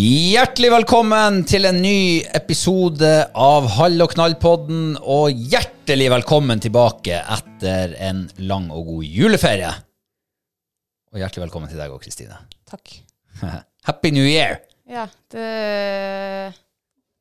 Hjertelig 0.00 0.70
velkommen 0.72 1.42
til 1.44 1.66
en 1.68 1.76
ny 1.82 2.22
episode 2.38 3.08
av 3.36 3.66
Hall 3.74 4.00
og 4.00 4.14
knall-podden, 4.14 4.94
og 4.96 5.42
hjertelig 5.52 6.06
velkommen 6.14 6.62
tilbake 6.62 7.18
etter 7.18 7.92
en 8.06 8.22
lang 8.48 8.70
og 8.72 8.86
god 8.86 9.10
juleferie. 9.18 9.72
Og 11.12 11.20
hjertelig 11.20 11.44
velkommen 11.44 11.68
til 11.68 11.82
deg 11.82 11.92
òg, 11.92 12.00
Kristine. 12.06 12.38
Takk. 12.70 12.94
Happy 13.90 14.14
New 14.16 14.24
Year! 14.24 14.62
Ja, 14.88 15.04
det 15.34 15.44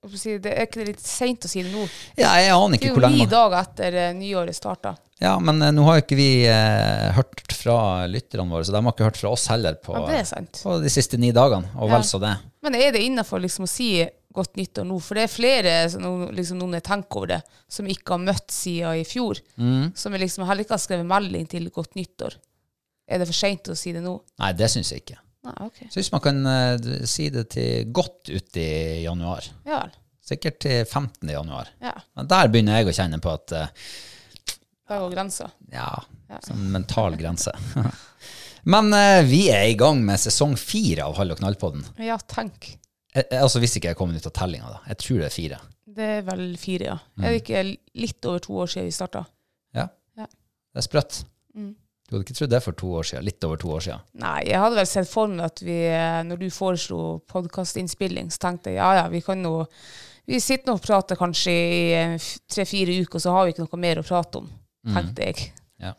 si, 0.08 0.38
Det 0.40 0.54
er 0.54 0.68
ikke 0.68 0.86
litt 0.88 1.02
seint 1.04 1.44
å 1.44 1.52
si 1.52 1.64
det 1.66 1.72
nå. 1.74 1.86
Ja, 2.20 2.32
jeg 2.40 2.54
aner 2.56 2.80
Det 2.80 2.88
er 2.88 2.96
jo 2.96 3.12
ni 3.12 3.26
dager 3.30 3.58
etter 3.60 3.98
eh, 4.00 4.14
nyåret 4.16 4.56
starta. 4.56 4.96
Ja, 5.20 5.34
men 5.44 5.60
eh, 5.62 5.74
nå 5.76 5.84
har 5.90 6.00
jo 6.00 6.06
ikke 6.06 6.20
vi 6.20 6.30
eh, 6.48 7.10
hørt 7.18 7.52
fra 7.52 8.08
lytterne 8.08 8.48
våre, 8.54 8.64
så 8.64 8.76
de 8.76 8.80
har 8.86 8.96
ikke 8.96 9.10
hørt 9.10 9.20
fra 9.20 9.34
oss 9.36 9.50
heller 9.52 9.76
på, 9.84 9.98
Ja, 9.98 10.22
det 10.24 10.62
på 10.62 10.78
de 10.80 10.94
siste 10.94 11.20
ni 11.20 11.34
dagene, 11.36 11.74
og 11.76 11.92
vel 11.92 12.08
så 12.08 12.22
det. 12.24 12.38
Men 12.64 12.80
er 12.80 12.96
det 12.96 13.04
innafor 13.04 13.44
liksom 13.44 13.68
å 13.68 13.72
si 13.72 13.92
godt 14.36 14.56
nyttår 14.60 14.88
nå? 14.88 15.00
For 15.04 15.20
det 15.20 15.26
er 15.26 15.34
flere, 15.34 15.78
liksom, 16.36 16.60
noen 16.62 16.78
jeg 16.78 16.88
tenker 16.88 17.22
over 17.22 17.34
det, 17.36 17.42
som 17.68 17.88
ikke 17.90 18.16
har 18.16 18.28
møtt 18.30 18.54
siden 18.54 19.02
i 19.02 19.08
fjor. 19.08 19.42
Mm. 19.60 19.90
Som 20.00 20.16
liksom 20.16 20.48
heller 20.48 20.64
ikke 20.64 20.78
har 20.78 20.86
skrevet 20.86 21.10
melding 21.10 21.50
til 21.52 21.68
godt 21.76 22.00
nyttår. 22.00 22.40
Er 23.10 23.20
det 23.20 23.28
for 23.28 23.36
seint 23.36 23.72
å 23.72 23.76
si 23.76 23.92
det 23.96 24.04
nå? 24.06 24.20
Nei, 24.40 24.54
det 24.56 24.70
syns 24.72 24.94
jeg 24.94 25.04
ikke. 25.04 25.20
Nei, 25.50 25.88
Så 25.90 26.00
hvis 26.00 26.12
man 26.14 26.24
kan 26.24 26.40
uh, 26.46 26.92
si 27.10 27.30
det 27.34 27.48
til 27.56 27.90
godt 27.96 28.30
uti 28.32 28.64
i 28.64 29.04
januar. 29.04 29.48
Ja. 29.68 29.84
Sikkert 30.30 30.60
til 30.62 30.84
15. 30.86 31.30
januar. 31.30 31.72
Ja. 31.82 31.96
Men 32.18 32.30
Der 32.30 32.52
begynner 32.52 32.80
jeg 32.80 32.92
å 32.92 32.98
kjenne 33.00 33.22
på 33.24 33.34
at 33.34 33.56
uh, 33.56 33.88
Da 34.90 35.00
går 35.02 35.16
grensa. 35.16 35.50
Ja, 35.74 35.92
sånn 36.46 36.70
mental 36.74 37.18
grense. 37.20 37.54
Men 38.70 38.94
uh, 38.94 39.22
vi 39.26 39.48
er 39.54 39.70
i 39.72 39.78
gang 39.80 40.02
med 40.06 40.20
sesong 40.22 40.56
fire 40.60 41.08
av 41.08 41.18
Hall 41.18 41.34
og 41.34 41.42
knall-podden. 41.42 41.86
Ja, 42.04 42.20
tenk. 42.30 42.74
Eh, 43.16 43.42
altså 43.42 43.62
Hvis 43.64 43.78
ikke 43.80 43.94
jeg 43.94 44.00
kommet 44.00 44.20
ut 44.20 44.30
av 44.30 44.36
tellinga, 44.36 44.72
da. 44.76 44.82
Jeg 44.92 45.02
tror 45.04 45.22
det 45.22 45.30
er 45.30 45.36
fire. 45.36 45.60
Det 46.00 46.10
er 46.20 46.26
vel 46.28 46.44
fire, 46.62 46.92
ja. 46.92 46.98
Mm. 47.18 47.24
Er 47.24 47.34
det 47.34 47.42
ikke 47.44 47.64
litt 48.04 48.30
over 48.30 48.44
to 48.46 48.58
år 48.64 48.74
siden 48.74 48.90
vi 48.90 48.96
starta? 48.96 49.24
Ja. 49.76 49.88
Ja. 50.20 50.28
Det 50.30 50.84
er 50.84 50.86
sprøtt. 50.86 51.24
Mm. 51.58 51.72
Du 52.10 52.16
hadde 52.16 52.26
ikke 52.26 52.36
trodd 52.40 52.50
det 52.56 52.60
for 52.66 52.74
to 52.74 52.88
år 52.98 53.06
siden. 53.06 53.26
Litt 53.28 53.44
over 53.46 53.60
to 53.62 53.70
år 53.76 53.84
siden. 53.86 54.02
Nei, 54.24 54.40
jeg 54.50 54.58
hadde 54.58 54.80
vel 54.80 54.88
sett 54.90 55.10
for 55.12 55.30
meg 55.30 55.46
at 55.46 55.62
vi, 55.62 55.76
eh, 55.94 56.22
når 56.26 56.40
du 56.42 56.48
foreslo 56.50 57.20
podkastinnspilling, 57.30 58.32
så 58.34 58.42
tenkte 58.48 58.74
jeg 58.74 58.80
ja 58.82 58.90
ja, 59.04 59.08
vi 59.14 59.22
kan 59.26 59.42
nå 59.46 59.54
Vi 60.30 60.38
sitter 60.42 60.70
nå 60.70 60.76
og 60.78 60.84
prater 60.86 61.18
kanskje 61.18 61.54
i 61.54 61.78
eh, 61.98 62.28
tre-fire 62.54 62.94
uker, 63.02 63.18
så 63.22 63.32
har 63.34 63.46
vi 63.48 63.54
ikke 63.56 63.64
noe 63.66 63.80
mer 63.82 64.02
å 64.02 64.06
prate 64.06 64.42
om, 64.44 64.50
Mm. 64.86 64.94
tenkte 64.96 65.26
jeg. 65.26 65.48
Ja. 65.82 65.90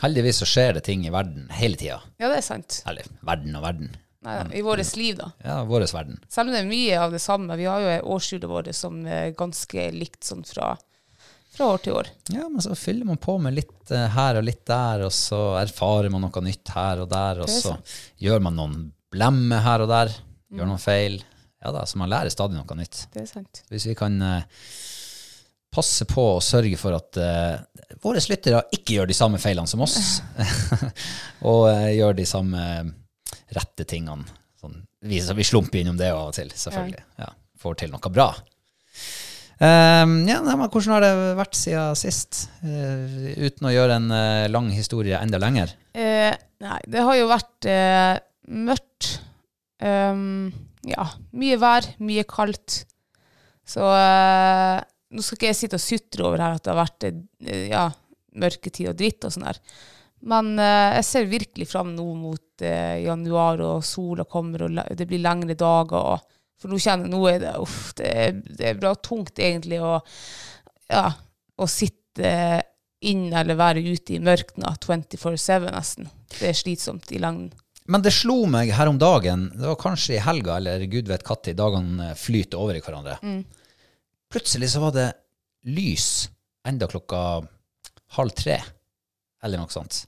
Heldigvis 0.00 0.38
så 0.40 0.46
skjer 0.48 0.74
det 0.78 0.84
ting 0.86 1.02
i 1.04 1.10
verden 1.12 1.48
hele 1.52 1.76
tida. 1.76 1.98
Ja, 2.18 2.28
det 2.30 2.38
er 2.38 2.46
sant. 2.46 2.78
Eller 2.88 3.04
verden 3.26 3.56
og 3.58 3.62
verden. 3.66 3.90
Nei, 4.24 4.36
I 4.56 4.62
vårt 4.62 4.96
liv, 4.96 5.16
da. 5.18 5.30
Ja, 5.44 5.58
vår 5.64 5.84
verden. 5.92 6.18
Selv 6.28 6.48
om 6.48 6.54
det 6.54 6.62
er 6.62 6.68
mye 6.70 6.96
av 7.02 7.10
det 7.12 7.20
samme. 7.20 7.56
Vi 7.56 7.64
har 7.68 7.80
jo 7.80 8.14
årshjulet 8.14 8.48
vårt 8.48 8.70
som 8.74 9.04
er 9.06 9.32
ganske 9.36 9.90
likt 9.92 10.22
sånn 10.24 10.42
fra, 10.48 10.74
fra 11.50 11.66
år 11.74 11.82
til 11.84 11.96
år. 11.98 12.08
Ja, 12.30 12.46
men 12.48 12.62
så 12.64 12.76
fyller 12.78 13.08
man 13.08 13.18
på 13.20 13.34
med 13.42 13.56
litt 13.58 13.90
eh, 13.94 14.06
her 14.14 14.38
og 14.38 14.46
litt 14.46 14.62
der, 14.70 15.06
og 15.06 15.12
så 15.14 15.40
erfarer 15.60 16.10
man 16.12 16.22
noe 16.26 16.42
nytt 16.46 16.70
her 16.76 17.02
og 17.02 17.10
der, 17.10 17.42
og 17.42 17.50
så 17.50 17.74
gjør 18.22 18.42
man 18.46 18.58
noen 18.58 18.78
blemmer 19.10 19.64
her 19.66 19.84
og 19.86 19.90
der. 19.90 20.12
Gjør 20.50 20.66
Mm. 20.66 20.70
noen 20.72 20.82
feil. 20.82 21.20
Ja 21.62 21.70
da, 21.74 21.84
så 21.86 21.98
man 22.00 22.08
lærer 22.10 22.32
stadig 22.32 22.56
noe 22.58 22.76
nytt. 22.78 23.04
Det 23.14 23.20
er 23.22 23.28
sant. 23.28 23.60
Hvis 23.70 23.84
vi 23.86 23.94
kan 23.98 24.16
eh, 24.24 24.46
passe 25.70 26.06
på 26.10 26.24
og 26.36 26.42
sørge 26.42 26.74
for 26.80 26.96
at 26.96 27.18
uh, 27.22 27.60
våre 28.02 28.18
lyttere 28.26 28.64
ikke 28.74 28.96
gjør 28.96 29.06
de 29.06 29.14
samme 29.14 29.38
feilene 29.38 29.70
som 29.70 29.84
oss, 29.84 30.18
og 31.50 31.68
uh, 31.70 31.86
gjør 31.94 32.16
de 32.18 32.26
samme 32.26 32.64
rette 33.54 33.86
tingene. 33.86 34.26
Sånn, 34.58 34.80
vi, 35.06 35.20
så 35.22 35.36
vi 35.38 35.46
slumper 35.46 35.78
innom 35.84 36.00
det 36.00 36.10
av 36.10 36.32
og 36.32 36.34
til, 36.34 36.50
selvfølgelig. 36.50 37.04
Ja, 37.22 37.30
får 37.62 37.78
til 37.84 37.94
noe 37.94 38.10
bra. 38.12 38.32
Um, 39.60 40.22
ja, 40.24 40.38
men 40.40 40.70
hvordan 40.72 40.94
har 40.94 41.04
det 41.04 41.16
vært 41.36 41.56
siden 41.58 41.98
sist? 42.00 42.46
uh, 42.64 43.26
uten 43.44 43.66
å 43.68 43.72
gjøre 43.74 43.98
en 44.00 44.06
uh, 44.08 44.48
lang 44.48 44.70
historie 44.72 45.18
enda 45.20 45.36
lenger. 45.42 45.74
Uh, 45.92 46.32
nei, 46.64 46.78
det 46.88 47.02
har 47.04 47.18
jo 47.18 47.26
vært 47.28 47.68
mørkt. 48.48 49.10
Um, 49.84 50.48
ja, 50.88 51.04
mye 51.36 51.60
vær, 51.60 51.90
mye 52.00 52.24
kaldt. 52.28 52.86
Så 53.68 53.84
nå 53.84 55.22
skal 55.22 55.36
ikke 55.36 55.50
jeg 55.50 55.58
sitte 55.58 55.76
og 55.76 55.84
sutre 55.84 56.24
over 56.26 56.40
her 56.40 56.56
at 56.56 56.64
det 56.64 56.72
har 56.72 56.80
vært 56.80 57.04
ja, 57.70 57.84
mørketid 58.40 58.88
og 58.90 58.96
dritt 58.98 59.28
og 59.28 59.34
sånn 59.34 59.46
her. 59.46 59.60
Men 60.26 60.56
jeg 60.58 61.04
ser 61.06 61.28
virkelig 61.30 61.68
fram 61.70 61.92
nå 61.94 62.06
mot 62.18 62.64
januar, 62.64 63.62
og 63.62 63.84
sola 63.86 64.26
kommer, 64.26 64.66
og 64.66 64.96
det 64.98 65.06
blir 65.06 65.22
lengre 65.22 65.54
dager. 65.54 66.16
Og, 66.16 66.39
for 66.60 66.72
nå 66.72 66.80
kjenner 66.80 67.08
jeg, 67.08 67.14
nå 67.14 67.22
er 67.30 67.38
det, 67.42 67.54
uff, 67.62 67.80
det, 67.98 68.10
er, 68.10 68.34
det 68.58 68.68
er 68.70 68.80
bra 68.80 68.92
tungt 69.00 69.40
egentlig 69.40 69.80
å, 69.82 69.96
ja, 70.90 71.06
å 71.56 71.68
sitte 71.70 72.34
inn 73.08 73.30
eller 73.32 73.56
være 73.56 73.80
ute 73.80 74.18
i 74.18 74.20
mørkna 74.22 74.74
24-7 74.76 75.70
nesten. 75.70 76.10
Det 76.36 76.50
er 76.50 76.58
slitsomt 76.58 77.12
i 77.16 77.20
lengden. 77.22 77.54
Men 77.90 78.04
det 78.04 78.12
slo 78.14 78.44
meg 78.46 78.70
her 78.76 78.90
om 78.90 78.98
dagen, 79.00 79.48
det 79.56 79.66
var 79.66 79.78
kanskje 79.80 80.18
i 80.18 80.22
helga, 80.22 80.58
eller 80.60 80.84
gud 80.90 81.08
vet 81.10 81.24
når 81.26 81.56
dagene 81.58 82.10
flyter 82.18 82.60
over 82.60 82.76
i 82.76 82.82
hverandre. 82.84 83.16
Plutselig 84.30 84.68
så 84.74 84.82
var 84.84 84.94
det 84.94 85.08
lys 85.66 86.28
enda 86.68 86.86
klokka 86.90 87.40
halv 88.18 88.36
tre, 88.36 88.60
eller 89.42 89.58
noe 89.58 89.72
sånt. 89.72 90.04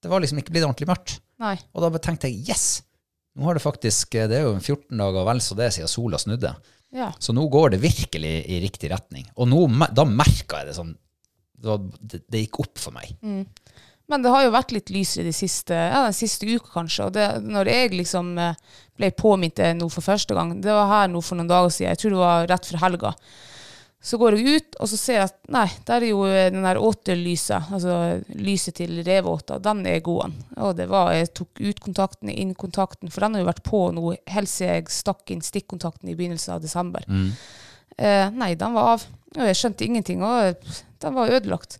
Det 0.00 0.10
var 0.10 0.24
liksom 0.24 0.40
ikke 0.40 0.56
blitt 0.56 0.66
ordentlig 0.66 0.88
mørkt. 0.90 1.18
Nei. 1.40 1.54
Og 1.76 1.84
da 1.84 2.00
tenkte 2.02 2.30
jeg 2.30 2.50
yes, 2.50 2.80
Nå 3.38 3.46
har 3.46 3.56
det 3.56 3.62
faktisk, 3.62 4.14
eh, 4.14 4.28
det 4.30 4.40
er 4.40 4.48
jo 4.48 4.56
14 4.58 4.98
dager 4.98 5.26
vel 5.28 5.42
så 5.44 5.56
det 5.58 5.70
siden 5.74 5.90
sola 5.90 6.18
snudde. 6.18 6.54
Ja. 6.94 7.12
Så 7.22 7.34
nå 7.36 7.46
går 7.48 7.74
det 7.74 7.84
virkelig 7.84 8.32
i 8.50 8.58
riktig 8.64 8.90
retning. 8.90 9.28
Og 9.36 9.48
nå, 9.50 9.62
da 9.94 10.06
merka 10.08 10.62
jeg 10.62 10.70
det 10.70 10.78
sånn 10.80 10.96
det, 11.60 12.22
det, 12.24 12.46
gikk 12.46 12.62
opp 12.62 12.80
for 12.80 12.96
meg. 12.96 13.12
Men 14.10 14.24
det 14.24 14.32
har 14.32 14.46
jo 14.46 14.54
vært 14.54 14.72
litt 14.74 14.90
lysere 14.90 15.28
de 15.28 15.34
siste, 15.36 15.76
ja, 15.76 16.02
den 16.06 16.16
siste 16.16 16.48
uka, 16.48 16.72
kanskje. 16.72 17.06
Og 17.06 17.14
det, 17.14 17.26
når 17.46 17.70
jeg 17.70 17.92
liksom 17.94 18.32
eh, 18.42 18.58
ble 18.98 19.12
påminnet 19.14 19.60
det 19.60 19.70
nå 19.78 19.86
for 19.92 20.02
første 20.02 20.34
gang, 20.34 20.56
det 20.64 20.74
var 20.74 20.90
her 20.90 21.12
nå 21.12 21.22
for 21.22 21.38
noen 21.38 21.50
dager 21.50 21.70
siden, 21.74 21.92
jeg 21.92 22.02
tror 22.02 22.16
det 22.16 22.22
var 22.24 22.50
rett 22.50 22.66
før 22.70 22.82
helga. 22.86 23.14
Så 24.02 24.16
går 24.16 24.38
jeg 24.38 24.56
ut, 24.56 24.76
og 24.80 24.88
så 24.88 24.96
ser 24.96 25.14
jeg 25.18 25.26
at 25.28 25.34
nei, 25.52 25.66
der 25.84 26.00
er 26.06 26.08
jo 26.08 26.22
den 26.24 26.62
der 26.64 26.78
återlyset, 26.80 27.66
altså 27.76 27.96
lyset 28.40 28.78
til 28.78 29.02
reveåta, 29.04 29.58
den 29.60 29.82
er 29.86 29.98
god. 30.00 30.32
Og 30.56 30.72
det 30.78 30.86
var, 30.88 31.10
jeg 31.12 31.28
tok 31.36 31.60
ut 31.60 31.82
kontakten, 31.84 32.30
inn 32.32 32.54
kontakten, 32.56 33.10
for 33.12 33.20
den 33.26 33.36
har 33.36 33.42
jo 33.44 33.50
vært 33.50 33.62
på 33.66 33.82
nå 33.92 34.14
helt 34.32 34.48
siden 34.48 34.78
jeg 34.78 34.88
stakk 34.94 35.34
inn 35.34 35.44
stikkontakten 35.44 36.08
i 36.08 36.16
begynnelsen 36.16 36.54
av 36.56 36.62
desember. 36.64 37.04
Eh, 37.98 38.30
nei, 38.32 38.54
den 38.56 38.72
var 38.72 38.94
av. 38.94 39.04
Og 39.36 39.44
jeg 39.50 39.58
skjønte 39.60 39.84
ingenting, 39.84 40.24
og 40.24 40.48
eh, 40.48 40.80
den 41.04 41.14
var 41.20 41.34
ødelagt. 41.36 41.76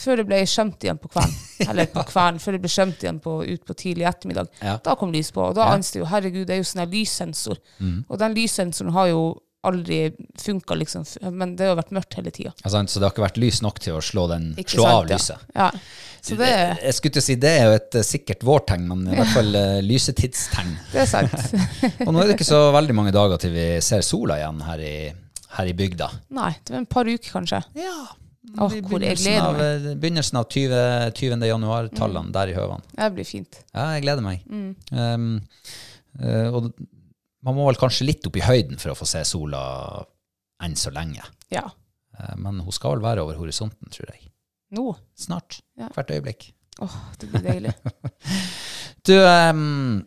Før 0.00 0.16
det 0.22 0.24
ble 0.30 0.38
skjømt 0.48 0.80
igjen 0.86 0.96
på 1.02 1.10
kvelden. 1.12 1.36
Eller 1.68 1.90
på 1.92 2.06
kvelden, 2.08 2.40
før 2.40 2.56
det 2.56 2.62
ble 2.64 2.72
skjømt 2.72 3.04
igjen 3.04 3.20
på, 3.20 3.36
ut 3.44 3.66
på 3.68 3.76
tidlig 3.76 4.08
ettermiddag. 4.08 4.48
Ja. 4.64 4.78
Da 4.80 4.96
kom 4.96 5.12
lys 5.12 5.28
på, 5.36 5.44
og 5.50 5.58
da 5.60 5.68
Ja. 5.68 5.76
anste 5.76 6.00
jo, 6.00 6.08
herregud, 6.08 6.46
det 6.48 6.56
er 6.56 6.62
jo 6.64 6.68
sånn 6.72 6.86
her 6.86 6.92
lyssensor. 6.96 7.60
Og 8.08 8.16
den 8.24 8.32
lyssensoren 8.40 8.96
har 8.96 9.12
jo 9.12 9.22
aldri 9.66 9.98
funka, 10.40 10.74
liksom, 10.74 11.04
men 11.36 11.52
det 11.56 11.68
har 11.68 11.76
vært 11.78 11.92
mørkt 11.92 12.16
hele 12.16 12.32
tida. 12.32 12.52
Altså, 12.62 12.80
så 12.88 13.00
det 13.00 13.06
har 13.06 13.12
ikke 13.14 13.26
vært 13.26 13.40
lys 13.42 13.60
nok 13.64 13.80
til 13.84 13.98
å 13.98 14.04
slå, 14.04 14.24
den, 14.30 14.52
slå 14.62 14.86
sant, 14.86 14.94
av 14.94 15.10
lyset. 15.10 15.50
Ja. 15.56 15.68
Så 16.20 16.36
det, 16.36 16.50
Jeg 16.82 16.96
skulle 16.96 17.16
til 17.16 17.22
å 17.22 17.26
si 17.26 17.36
det 17.40 17.50
er 17.58 17.68
jo 17.68 17.76
et 17.78 17.96
eh, 17.96 18.04
sikkert 18.04 18.44
vårtegn, 18.44 18.86
men 18.88 19.06
i 19.08 19.16
hvert 19.16 19.32
fall 19.32 19.56
uh, 19.56 19.80
lysetidstegn. 19.84 20.72
det 20.92 21.02
er 21.04 21.10
sant. 21.10 21.36
Og 22.06 22.12
nå 22.12 22.22
er 22.22 22.30
det 22.30 22.38
ikke 22.38 22.48
så 22.48 22.62
veldig 22.76 22.96
mange 22.96 23.12
dager 23.16 23.40
til 23.40 23.54
vi 23.56 23.66
ser 23.84 24.04
sola 24.06 24.36
igjen 24.40 24.60
her 24.66 24.84
i, 24.84 24.94
her 25.56 25.70
i 25.70 25.76
bygda. 25.76 26.10
Nei, 26.36 26.52
det 26.64 26.76
er 26.76 26.82
en 26.82 26.90
par 26.96 27.08
uker, 27.08 27.28
kanskje. 27.32 27.62
Ja. 27.80 27.96
Åh, 28.58 28.72
I 28.74 28.80
hvor 28.82 29.02
jeg 29.04 29.20
gleder 29.20 29.52
meg. 29.54 29.60
eh, 29.64 29.98
begynnelsen 30.00 30.40
av 30.40 30.48
20. 30.50 31.12
20. 31.16 31.44
januar, 31.52 31.90
tallene 31.94 32.32
der 32.34 32.52
i 32.52 32.56
Høvan. 32.56 32.84
Det 32.96 33.10
blir 33.16 33.28
fint. 33.28 33.60
Ja, 33.70 33.90
jeg 33.94 34.04
gleder 34.08 34.24
meg. 34.24 34.42
Mm. 34.48 34.72
Um, 34.96 35.28
uh, 36.20 36.48
og 36.56 36.72
man 37.46 37.56
må 37.56 37.66
vel 37.70 37.78
kanskje 37.80 38.06
litt 38.08 38.26
opp 38.28 38.36
i 38.36 38.44
høyden 38.44 38.78
for 38.80 38.92
å 38.92 38.98
få 38.98 39.06
se 39.08 39.22
sola 39.28 39.60
enn 40.64 40.74
så 40.76 40.92
lenge. 40.92 41.24
Ja. 41.52 41.64
Eh, 42.18 42.34
men 42.36 42.60
hun 42.60 42.74
skal 42.76 42.96
vel 42.98 43.04
være 43.06 43.22
over 43.24 43.38
horisonten, 43.40 43.88
tror 43.92 44.10
jeg. 44.12 44.26
Nå. 44.76 44.90
Snart. 45.18 45.60
Ja. 45.80 45.88
Hvert 45.94 46.12
øyeblikk. 46.14 46.50
Åh, 46.84 46.96
det 47.20 47.30
blir 47.32 47.46
deilig. 47.48 47.74
Du, 49.08 49.14
um, 49.16 50.02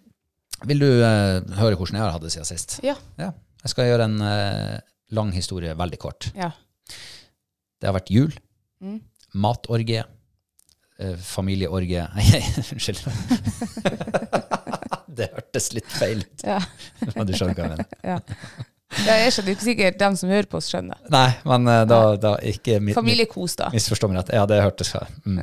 vil 0.70 0.84
du 0.84 0.86
uh, 1.02 1.42
høre 1.58 1.74
hvordan 1.80 1.98
jeg 1.98 2.04
har 2.06 2.12
hatt 2.14 2.22
det 2.22 2.30
siden 2.36 2.46
sist? 2.46 2.76
Ja. 2.86 2.94
Jeg 3.18 3.72
skal 3.72 3.88
gjøre 3.90 4.06
en 4.06 4.20
uh, 4.22 4.76
lang 5.18 5.32
historie 5.34 5.74
veldig 5.80 5.98
kort. 6.04 6.28
Ja. 6.38 6.52
Det 7.82 7.90
har 7.90 7.98
vært 7.98 8.14
jul, 8.14 8.36
Mm. 8.84 9.00
matorgie, 9.34 10.04
uh, 11.02 11.16
familieorgie 11.26 12.04
Nei, 12.20 12.44
unnskyld. 12.76 13.02
det 15.18 15.30
hørtes 15.36 15.72
litt 15.76 15.90
feil 15.92 16.24
ut. 16.24 16.46
Ja. 16.48 16.60
Men 17.16 17.28
du 17.30 17.34
skjønner 17.36 17.58
hva 17.58 17.68
jeg 17.68 17.74
mener. 17.76 17.98
ja. 18.04 18.18
ja 19.08 19.20
jeg 19.24 19.36
skjønner 19.36 19.56
ikke 19.56 19.68
sikkert 19.68 20.02
dem 20.02 20.18
som 20.20 20.34
hører 20.34 20.50
på 20.50 20.60
oss, 20.60 20.70
skjønner. 20.74 21.00
Nei, 21.14 21.30
men 21.50 21.70
eh, 21.72 21.84
da, 21.90 22.02
da 22.22 22.34
ikke 22.54 22.78
mi- 22.80 22.92
mi- 22.92 22.98
Familiekos, 22.98 23.58
da. 23.62 23.72
Misforstå 23.74 24.10
meg 24.12 24.22
rett. 24.22 24.34
Ja, 24.38 24.44
det 24.50 24.60
hørtes 24.62 24.94
mm. 25.26 25.40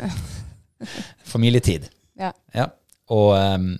Familietid. 1.32 1.88
Ja. 2.20 2.31
Ja. 2.55 2.69
Og, 3.11 3.32
um, 3.34 3.72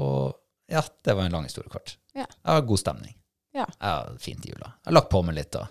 og 0.00 0.72
ja, 0.72 0.80
det 1.04 1.12
var 1.14 1.26
en 1.28 1.36
lang 1.36 1.44
historie 1.44 1.68
kort. 1.68 1.96
Ja. 2.14 2.24
Jeg 2.24 2.50
har 2.56 2.66
god 2.66 2.80
stemning. 2.80 3.14
Ja. 3.54 3.66
har 3.78 4.16
fint 4.18 4.46
i 4.46 4.50
jula. 4.50 4.72
Jeg 4.82 4.90
har 4.90 4.96
lagt 4.96 5.10
på 5.12 5.20
meg 5.26 5.36
litt 5.36 5.52
da. 5.54 5.66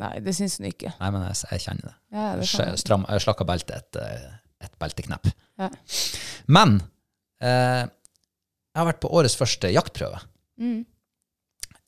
Nei, 0.00 0.14
det 0.24 0.32
syns 0.36 0.56
hun 0.58 0.70
ikke. 0.70 0.94
Nei, 0.98 1.10
men 1.12 1.26
jeg, 1.28 1.40
jeg 1.50 1.64
kjenner 1.66 1.90
det. 1.90 1.96
Ja, 2.14 2.28
det 2.38 2.46
Jeg, 2.48 2.78
stram, 2.80 3.04
jeg 3.10 3.24
slakka 3.26 3.46
beltet 3.48 3.74
et, 3.76 3.98
eh, 4.00 4.30
et 4.64 4.78
belteknepp. 4.80 5.28
Ja. 5.60 5.68
Men 6.56 6.78
eh, 7.44 7.82
jeg 8.72 8.80
har 8.80 8.88
vært 8.88 9.02
på 9.04 9.12
årets 9.12 9.36
første 9.36 9.68
jaktprøve. 9.68 10.18
Mm. 10.60 10.80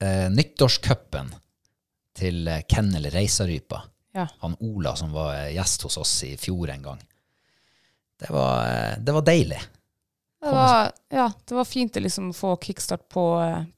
Eh, 0.04 0.26
nyttårscupen 0.30 1.30
til 2.18 2.48
eh, 2.48 2.64
Kennel 2.68 3.08
Reisarypa. 3.14 3.80
Ja. 4.14 4.26
Han 4.42 4.56
Ola 4.60 4.92
som 4.98 5.14
var 5.14 5.32
eh, 5.38 5.54
gjest 5.54 5.86
hos 5.86 5.96
oss 6.02 6.12
i 6.28 6.34
fjor 6.40 6.70
en 6.74 6.84
gang. 6.84 7.00
Det 8.20 8.28
var, 8.30 9.00
det 9.00 9.14
var 9.16 9.24
deilig. 9.26 9.62
Det 10.44 10.52
var, 10.52 10.90
ja, 11.08 11.24
det 11.48 11.56
var 11.56 11.64
fint 11.64 11.96
å 11.96 12.02
liksom 12.04 12.28
få 12.36 12.52
kickstart 12.60 13.06
på, 13.08 13.24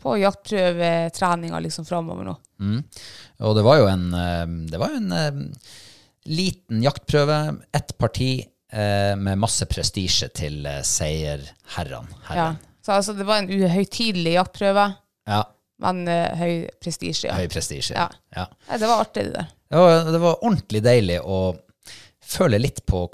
på 0.02 0.16
jaktprøvetreninga 0.18 1.60
liksom 1.62 1.86
framover 1.86 2.26
nå. 2.26 2.34
Mm. 2.58 2.80
Og 3.46 3.54
det 3.54 3.62
var 3.62 3.78
jo 3.78 3.86
en, 3.86 4.04
det 4.66 4.80
var 4.82 4.96
en 4.98 5.14
liten 6.26 6.82
jaktprøve, 6.82 7.38
ett 7.70 7.94
parti 8.02 8.30
med 8.74 9.38
masse 9.38 9.68
prestisje 9.70 10.26
til 10.34 10.66
seierherrene. 10.82 12.18
Herren. 12.26 12.58
Ja. 12.58 12.75
Så 12.86 12.92
altså, 12.94 13.12
det 13.18 13.26
var 13.26 13.42
en 13.42 13.50
uhøytidelig 13.50 14.36
jaktprøve, 14.38 14.86
Ja. 15.26 15.40
men 15.82 16.04
uh, 16.06 16.28
høy 16.38 16.68
prestisje. 16.80 17.26
Ja. 17.32 17.34
Høy 17.40 17.48
prestisje. 17.50 17.94
Ja. 17.98 18.06
Ja. 18.36 18.44
Nei, 18.70 18.78
det 18.78 18.86
var 18.92 19.00
artig, 19.02 19.24
det 19.26 19.32
der. 19.34 19.48
Det, 19.66 19.78
var, 19.82 20.04
det 20.14 20.20
var 20.22 20.36
ordentlig 20.46 20.82
deilig 20.86 21.16
å 21.26 21.40
føle 22.26 22.58
litt 22.58 22.80
på 22.86 23.04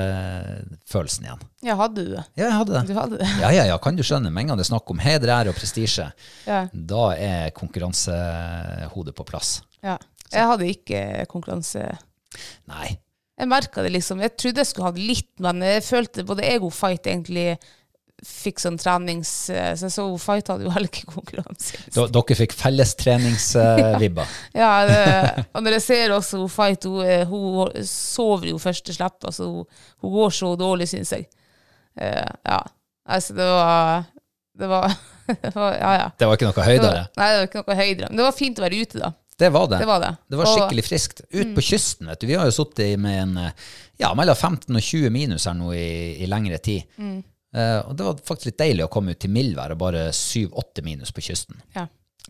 konkurransefølelsen 0.00 1.24
igjen. 1.26 1.42
Ja, 1.66 1.74
hadde 1.78 2.04
du 2.04 2.10
det? 2.16 2.24
Ja, 2.38 2.44
jeg 2.48 2.54
hadde 2.58 2.72
det. 2.76 2.82
Du 2.88 2.94
hadde 2.98 3.18
det? 3.20 3.28
Ja, 3.42 3.50
ja, 3.54 3.64
ja, 3.70 3.76
kan 3.82 3.96
du 3.98 4.02
skjønne. 4.06 4.30
Med 4.34 4.40
en 4.44 4.48
gang 4.52 4.58
det 4.60 4.64
er 4.66 4.70
snakk 4.72 4.90
om 4.94 5.02
heder, 5.02 5.28
ære 5.34 5.52
og 5.52 5.58
prestisje, 5.58 6.06
Ja. 6.46 6.60
da 6.72 7.04
er 7.16 7.50
konkurransehodet 7.56 9.14
på 9.18 9.24
plass. 9.28 9.60
ja. 9.82 9.96
Jeg 10.30 10.46
hadde 10.46 10.66
ikke 10.70 10.98
konkurranse... 11.26 11.80
Nei. 12.70 12.92
Jeg 13.40 13.48
merka 13.50 13.82
det 13.82 13.90
liksom. 13.96 14.20
Jeg 14.22 14.36
trodde 14.38 14.60
jeg 14.62 14.68
skulle 14.68 14.86
ha 14.86 14.92
det 14.94 15.02
litt, 15.08 15.32
men 15.42 15.58
jeg 15.66 15.82
følte 15.82 16.22
både 16.28 16.44
ego-fight 16.46 17.02
egentlig 17.10 17.58
fikk 18.26 18.60
sånn 18.62 18.78
trenings... 18.80 19.30
Så 19.48 19.54
jeg 19.54 19.92
så 19.94 20.06
hun 20.08 20.20
hadde 20.20 20.66
jo 20.66 20.72
heller 20.74 20.90
ikke 20.90 21.12
konkurranse. 21.14 21.80
Dere 22.16 22.38
fikk 22.38 22.56
fellestreningsvibber. 22.58 24.36
Ja, 24.60 24.70
det, 24.88 25.46
og 25.54 25.64
når 25.64 25.78
jeg 25.78 25.86
ser 25.86 26.14
også 26.14 26.42
hun 26.42 26.52
Fight, 26.52 26.86
hun, 26.88 27.04
eh, 27.06 27.24
hun 27.28 27.86
sover 27.86 28.50
jo 28.50 28.60
første 28.62 28.94
slipp. 28.96 29.18
Altså, 29.24 29.48
hun, 29.48 29.86
hun 30.04 30.14
går 30.18 30.34
så 30.40 30.52
dårlig, 30.60 30.90
syns 30.90 31.14
jeg. 31.16 31.28
Uh, 31.98 32.28
ja. 32.46 32.60
Altså, 33.10 33.34
det 33.34 33.46
var 33.50 34.04
Det 34.60 34.68
var, 34.70 34.92
det 35.42 35.54
var 35.54 35.72
Ja, 35.74 35.90
ja. 35.96 36.10
Det 36.18 36.28
var 36.28 36.38
ikke 36.38 36.46
noe 36.50 36.54
Det 36.54 36.62
var, 36.62 36.70
høydere. 36.70 37.02
nei, 37.18 37.30
det 37.32 37.40
var 37.40 37.48
ikke 37.48 37.64
noe 37.64 37.80
høydere. 37.80 38.10
Men 38.10 38.22
det 38.22 38.28
var 38.28 38.38
fint 38.38 38.60
å 38.60 38.66
være 38.66 38.84
ute, 38.84 39.02
da. 39.02 39.12
Det 39.40 39.48
var 39.48 39.70
det. 39.72 39.78
Det 39.80 39.88
var 39.88 40.00
det. 40.02 40.10
Det 40.28 40.36
var 40.36 40.48
skikkelig 40.50 40.82
friskt. 40.84 41.22
Ut 41.32 41.54
på 41.56 41.62
kysten, 41.64 42.10
vet 42.10 42.20
du. 42.20 42.26
Vi 42.28 42.36
har 42.36 42.44
jo 42.44 42.52
sittet 42.52 43.00
med 43.00 43.22
en 43.22 43.36
eh, 43.40 43.68
ja, 44.02 44.10
mellom 44.16 44.36
15 44.36 44.76
og 44.76 44.82
20 44.84 45.14
minus 45.14 45.46
her 45.48 45.56
nå 45.56 45.70
i, 45.72 46.20
i 46.20 46.28
lengre 46.28 46.58
tid. 46.60 46.84
Mm. 47.00 47.22
Eh, 47.52 47.78
og 47.80 47.96
det 47.96 48.06
var 48.06 48.20
faktisk 48.24 48.52
litt 48.52 48.60
deilig 48.62 48.84
å 48.86 48.92
komme 48.92 49.14
ut 49.14 49.20
til 49.22 49.32
mildvær 49.34 49.74
og 49.74 49.80
bare 49.80 50.04
7-8 50.14 50.84
minus 50.86 51.10
på 51.14 51.24
kysten. 51.24 51.58
Ja. 51.74 51.86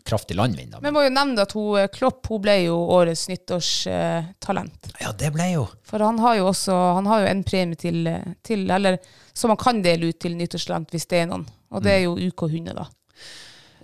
Kraftig 0.07 0.33
landvind. 0.37 0.73
Men 0.79 0.89
jeg 0.89 0.95
må 0.95 1.03
jo 1.05 1.11
nevne 1.13 1.43
at 1.45 1.51
hun, 1.53 1.77
eh, 1.77 1.89
Klopp 1.93 2.29
hun 2.31 2.41
ble 2.41 2.55
jo 2.63 2.77
årets 2.95 3.27
nyttårstalent. 3.29 4.93
Ja, 5.03 5.11
det 5.13 5.29
ble 5.35 5.51
jo 5.51 5.67
For 5.85 6.01
han 6.01 6.17
har 6.23 6.39
jo 6.39 6.47
også 6.49 6.77
han 6.97 7.09
har 7.11 7.21
jo 7.21 7.27
en 7.29 7.43
premie 7.45 7.77
til, 7.77 8.07
til 8.41 8.65
eller 8.71 8.97
som 9.33 9.53
han 9.53 9.59
kan 9.61 9.81
dele 9.85 10.09
ut 10.09 10.19
til 10.21 10.37
nyttårstalent 10.39 10.89
hvis 10.95 11.05
det 11.11 11.21
er 11.21 11.29
noen. 11.29 11.45
Og 11.71 11.83
det 11.85 11.93
er 11.93 12.01
jo 12.07 12.17
UK-hunder, 12.17 12.81
da. 12.81 12.87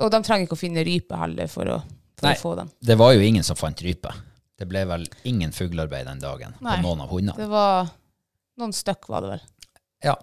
Og 0.03 0.09
de 0.11 0.19
trenger 0.25 0.47
ikke 0.47 0.57
å 0.57 0.59
finne 0.59 0.83
rype 0.85 1.17
heller 1.17 1.47
for 1.51 1.69
å, 1.71 1.77
for 2.17 2.27
Nei. 2.27 2.33
å 2.35 2.41
få 2.41 2.55
den. 2.57 2.71
Det 2.81 2.97
var 2.99 3.13
jo 3.15 3.21
ingen 3.23 3.45
som 3.45 3.57
fant 3.57 3.81
rype. 3.85 4.11
Det 4.57 4.65
ble 4.67 4.83
vel 4.89 5.05
ingen 5.29 5.53
fuglearbeid 5.53 6.09
den 6.09 6.19
dagen 6.19 6.57
Nei. 6.59 6.75
på 6.75 6.83
noen 6.83 7.05
av 7.05 7.13
hundene. 7.13 7.37
Det 7.37 7.47
var 7.51 7.93
noen 8.57 8.73
stykk, 8.73 9.07
var 9.13 9.23
det 9.23 9.31
vel. 9.35 9.45
Ja, 10.03 10.17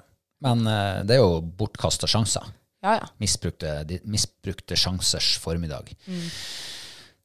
men 0.45 0.69
eh, 0.71 1.01
det 1.09 1.17
er 1.17 1.25
jo 1.25 1.41
bortkasta 1.59 2.09
sjanser. 2.11 2.53
Ja, 2.85 2.99
ja. 3.01 3.11
Misbrukte, 3.23 3.79
misbrukte 4.05 4.77
sjansers 4.77 5.39
formiddag. 5.41 5.95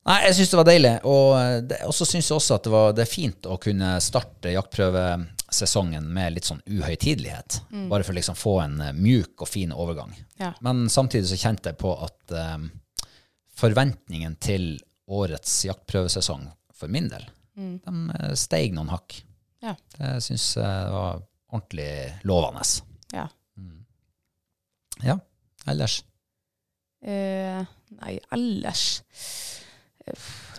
Nei, 0.07 0.19
jeg 0.25 0.38
syns 0.38 0.53
det 0.53 0.57
var 0.59 0.67
deilig. 0.69 0.93
Og 1.09 1.33
eh, 1.38 1.89
så 1.93 2.07
syns 2.07 2.29
jeg 2.29 2.38
også 2.38 2.57
at 2.57 2.65
det, 2.65 2.73
var, 2.73 2.93
det 2.97 3.03
er 3.03 3.11
fint 3.11 3.49
å 3.49 3.59
kunne 3.61 3.91
starte 4.03 4.53
jaktprøvesesongen 4.55 6.07
med 6.15 6.38
litt 6.38 6.49
sånn 6.49 6.63
uhøytidelighet. 6.65 7.59
Bare 7.91 8.05
for 8.07 8.15
å 8.15 8.19
liksom 8.19 8.39
få 8.39 8.55
en 8.63 8.79
eh, 8.85 8.95
mjuk 8.95 9.45
og 9.45 9.51
fin 9.51 9.75
overgang. 9.75 10.15
Ja. 10.41 10.53
Men 10.65 10.88
samtidig 10.91 11.29
så 11.29 11.39
kjente 11.41 11.73
jeg 11.73 11.81
på 11.81 11.91
at 11.99 12.35
um, 12.55 12.69
forventningen 13.59 14.38
til 14.41 14.71
årets 15.09 15.65
jaktprøvesesong 15.67 16.47
for 16.79 16.91
min 16.91 17.09
del, 17.11 17.25
de 17.59 17.95
eh, 18.15 18.35
steig 18.39 18.71
noen 18.77 18.93
hakk. 18.93 19.19
Ja. 19.65 19.75
Det 19.97 20.15
syns 20.23 20.53
jeg 20.55 20.93
var 20.95 21.19
ordentlig 21.51 21.91
lovende. 22.29 22.63
Ja. 23.13 23.27
Ja, 25.03 25.15
ellers. 25.71 26.01
Eh, 27.05 27.61
nei, 28.01 28.19
ellers 28.35 28.87
Eh, 30.09 30.13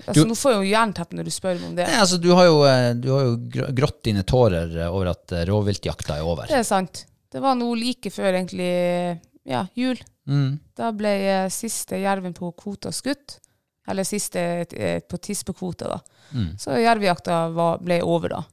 altså, 0.07 0.23
Du- 0.23 0.29
Nå 0.29 0.35
får 0.39 0.53
jeg 0.53 0.61
jo 0.61 0.71
jernteppe 0.77 1.17
når 1.17 1.25
du 1.27 1.31
spør 1.35 1.57
meg 1.59 1.65
om 1.71 1.75
det. 1.75 1.87
Nei, 1.89 1.97
altså, 1.99 2.19
du 2.23 2.29
har 2.37 2.45
jo, 2.47 2.59
eh, 2.69 2.93
du 2.95 3.09
har 3.11 3.23
jo 3.25 3.37
grått 3.75 4.03
dine 4.05 4.23
tårer 4.23 4.77
eh, 4.85 4.87
over 4.93 5.11
at 5.11 5.33
rovviltjakta 5.49 6.19
er 6.19 6.23
over. 6.29 6.47
Det 6.47 6.61
er 6.61 6.63
sant. 6.69 7.05
Det 7.33 7.41
var 7.43 7.57
nå 7.59 7.69
like 7.75 8.11
før 8.15 8.31
egentlig 8.37 9.21
ja, 9.45 9.65
jul. 9.75 9.99
Mm. 10.29 10.61
Da 10.77 10.93
ble 10.93 11.49
siste 11.51 11.99
jerven 12.01 12.33
på 12.37 12.53
kvota 12.55 12.93
skutt. 12.95 13.41
Eller 13.89 14.05
siste 14.05 14.67
på 15.09 15.19
tispekvota, 15.19 15.89
da. 15.89 16.01
Mm. 16.33 16.53
Så 16.61 16.77
jervejakta 16.79 17.53
var, 17.53 17.79
ble 17.83 18.01
over, 18.07 18.29
da. 18.37 18.45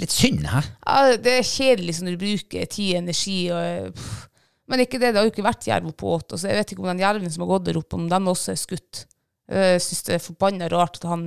Litt 0.00 0.10
synd, 0.14 0.46
hæ? 0.48 0.62
Ja, 0.86 1.16
det 1.20 1.34
er 1.38 1.44
kjedelig 1.46 1.98
når 2.02 2.14
du 2.16 2.22
bruker 2.24 2.66
tid, 2.72 2.94
energi 3.02 3.38
og 3.52 3.60
energi. 3.60 4.28
Men 4.72 4.80
ikke 4.86 4.96
det, 5.02 5.10
det 5.12 5.18
har 5.20 5.26
jo 5.26 5.32
ikke 5.34 5.44
vært 5.44 5.66
jerv 5.68 5.90
på 5.98 6.14
åt. 6.16 6.32
Så 6.38 6.48
jeg 6.48 6.56
vet 6.56 6.70
ikke 6.72 6.80
om 6.84 6.88
den 6.88 7.02
jerven 7.02 7.30
som 7.34 7.42
har 7.44 7.50
gått 7.58 7.66
der 7.66 7.76
oppe, 7.80 7.98
om 7.98 8.06
den 8.08 8.30
også 8.30 8.54
er 8.54 8.60
skutt. 8.60 9.02
Jeg 9.52 9.82
syns 9.84 10.02
det 10.06 10.14
er 10.16 10.22
forbanna 10.22 10.68
rart 10.72 10.96
at 11.00 11.04
han 11.10 11.26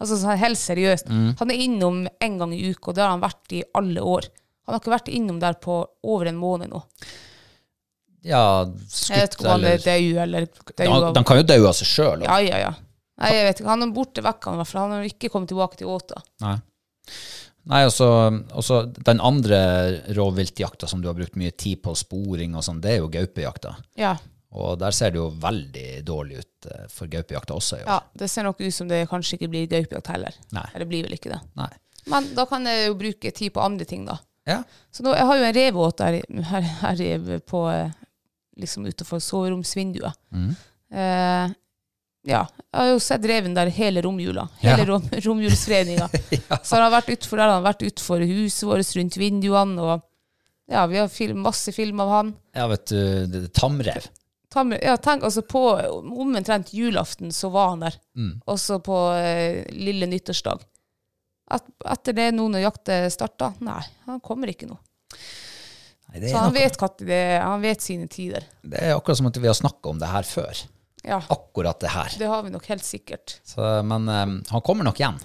Altså 0.00 0.36
helt 0.40 0.56
seriøst. 0.60 1.10
Han 1.40 1.50
er 1.52 1.60
innom 1.66 2.06
en 2.08 2.38
gang 2.40 2.54
i 2.56 2.70
uka, 2.70 2.90
og 2.90 2.96
det 2.96 3.02
har 3.04 3.10
han 3.12 3.20
vært 3.24 3.52
i 3.52 3.62
alle 3.76 4.00
år. 4.00 4.28
Han 4.66 4.74
har 4.74 4.80
ikke 4.80 4.94
vært 4.94 5.10
innom 5.12 5.40
der 5.42 5.58
på 5.60 5.76
over 6.08 6.30
en 6.30 6.38
måned 6.40 6.70
nå. 6.72 6.80
Ja, 8.26 8.64
skutt 8.90 9.12
Jeg 9.12 9.20
vet 9.26 9.36
ikke 9.36 9.44
om 9.44 9.50
han 9.52 9.64
er 9.66 9.76
eller 9.76 9.84
død 9.84 10.22
eller 10.24 10.46
død 10.48 10.88
av- 10.96 11.14
de 11.14 11.22
kan 11.28 11.36
jo 11.38 11.42
dø 11.46 11.58
av 11.68 11.74
seg 11.78 11.90
sjøl. 11.90 12.24
Ja, 12.26 12.38
ja, 12.42 12.58
ja. 12.64 12.72
Nei, 13.20 13.30
jeg 13.34 13.44
vet 13.50 13.60
ikke. 13.60 13.68
Han 13.70 13.82
er 13.86 13.92
borte 13.94 14.24
vekk, 14.24 14.40
han, 14.48 14.56
i 14.56 14.62
hvert 14.62 14.70
fall. 14.72 14.80
Han 14.86 14.96
har 14.96 15.04
ikke 15.10 15.30
kommet 15.32 15.48
tilbake 15.52 15.78
til 15.78 15.92
Åta. 15.92 16.22
Nei. 16.42 16.56
Nei, 17.66 17.82
altså, 17.82 18.08
så 18.62 18.84
den 18.86 19.20
andre 19.24 19.58
rovviltjakta 20.14 20.86
som 20.86 21.00
du 21.02 21.08
har 21.10 21.16
brukt 21.18 21.34
mye 21.38 21.50
tid 21.58 21.82
på, 21.82 21.96
sporing 21.98 22.54
og 22.54 22.62
sånn, 22.62 22.78
det 22.82 22.92
er 22.94 23.00
jo 23.00 23.10
gaupejakta. 23.10 23.74
Ja. 23.98 24.14
Og 24.56 24.78
der 24.80 24.94
ser 24.94 25.12
det 25.12 25.18
jo 25.18 25.26
veldig 25.42 25.88
dårlig 26.06 26.38
ut 26.44 26.68
eh, 26.70 26.86
for 26.92 27.10
gaupejakta 27.10 27.56
også 27.56 27.80
i 27.80 27.82
år. 27.82 27.90
ja. 27.90 27.98
Det 28.22 28.30
ser 28.30 28.46
nok 28.46 28.62
ut 28.62 28.74
som 28.74 28.88
det 28.88 29.02
kanskje 29.10 29.40
ikke 29.40 29.50
blir 29.52 29.66
gaupejakt 29.72 30.12
heller. 30.14 30.38
Nei. 30.54 30.64
Eller 30.74 30.88
blir 30.88 31.08
vel 31.08 31.18
ikke 31.18 31.34
det. 31.34 31.42
Nei. 31.58 31.72
Men 32.12 32.30
da 32.38 32.46
kan 32.46 32.66
jeg 32.70 32.86
jo 32.86 32.96
bruke 33.00 33.34
tid 33.34 33.52
på 33.52 33.64
andre 33.64 33.88
ting, 33.88 34.06
da. 34.06 34.20
Ja. 34.46 34.60
Så 34.94 35.02
nå, 35.02 35.12
jeg 35.18 35.26
har 35.26 35.40
jo 35.40 35.46
en 35.48 35.56
revåt 35.56 36.02
her, 36.06 36.20
her, 36.52 36.66
her 36.84 37.38
på 37.50 37.66
eh, 37.72 37.96
liksom 38.62 38.86
utenfor 38.86 39.20
soveromsvinduet. 39.20 40.22
Mm. 40.30 40.52
Eh, 41.02 41.56
ja, 42.26 42.42
jeg 42.50 42.76
har 42.80 42.90
jo 42.90 42.98
sett 43.00 43.24
reven 43.30 43.54
der 43.56 43.70
hele 43.72 44.02
romjula. 44.04 44.48
Ja. 44.60 44.74
Hele 44.74 44.88
rom, 44.90 45.06
romjulsfredninga. 45.24 46.08
Så 46.66 46.76
han 46.76 46.84
har 46.84 46.92
vært 46.98 47.12
utfor 47.14 47.38
der, 47.38 47.52
han 47.52 47.60
har 47.60 47.66
vært 47.70 47.86
utfor 47.86 48.24
huset 48.26 48.66
vårt, 48.68 48.92
rundt 48.98 49.18
vinduene, 49.20 49.80
og 49.80 50.04
ja, 50.72 50.82
vi 50.90 50.98
har 50.98 51.08
film, 51.12 51.40
masse 51.46 51.72
film 51.72 52.02
av 52.02 52.10
han. 52.10 52.32
Ja, 52.56 52.66
vet 52.72 52.88
du, 52.90 52.98
det 53.30 53.44
er 53.46 53.52
tamrev. 53.54 54.08
Tamrev, 54.52 54.82
ja, 54.82 54.96
tenk 55.02 55.22
altså 55.26 55.44
på 55.46 55.62
omtrent 56.02 56.72
julaften 56.74 57.30
så 57.34 57.52
var 57.54 57.72
han 57.74 57.86
der. 57.86 57.98
Mm. 58.18 58.32
Også 58.50 58.80
på 58.82 58.98
eh, 59.14 59.62
lille 59.74 60.10
nyttårsdag. 60.10 60.66
Et, 61.54 61.66
etter 61.94 62.16
det 62.18 62.30
nå 62.34 62.48
når 62.50 62.64
jakta 62.66 63.04
starta, 63.14 63.52
nei, 63.62 63.82
han 64.08 64.18
kommer 64.24 64.50
ikke 64.50 64.66
nå. 64.66 64.78
Nei, 66.10 66.26
Så 66.26 66.38
han 66.40 66.54
vet, 66.54 66.78
det, 67.06 67.24
han 67.42 67.62
vet 67.62 67.82
sine 67.82 68.10
tider. 68.10 68.46
det 68.66 68.82
er 68.82 68.96
akkurat 68.96 69.20
som 69.20 69.30
at 69.30 69.38
vi 69.38 69.46
har 69.50 69.54
snakka 69.58 69.94
om 69.94 70.02
det 70.02 70.10
her 70.10 70.26
før. 70.26 70.66
Ja, 71.06 71.20
Akkurat 71.30 71.78
det 71.80 71.92
her. 71.94 72.14
det 72.18 72.26
har 72.30 72.42
vi 72.42 72.50
nok 72.50 72.64
helt 72.66 72.84
sikkert. 72.84 73.36
Så, 73.46 73.62
men 73.86 74.08
um, 74.10 74.36
han 74.50 74.62
kommer 74.66 74.84
nok 74.88 74.98
igjen. 75.00 75.20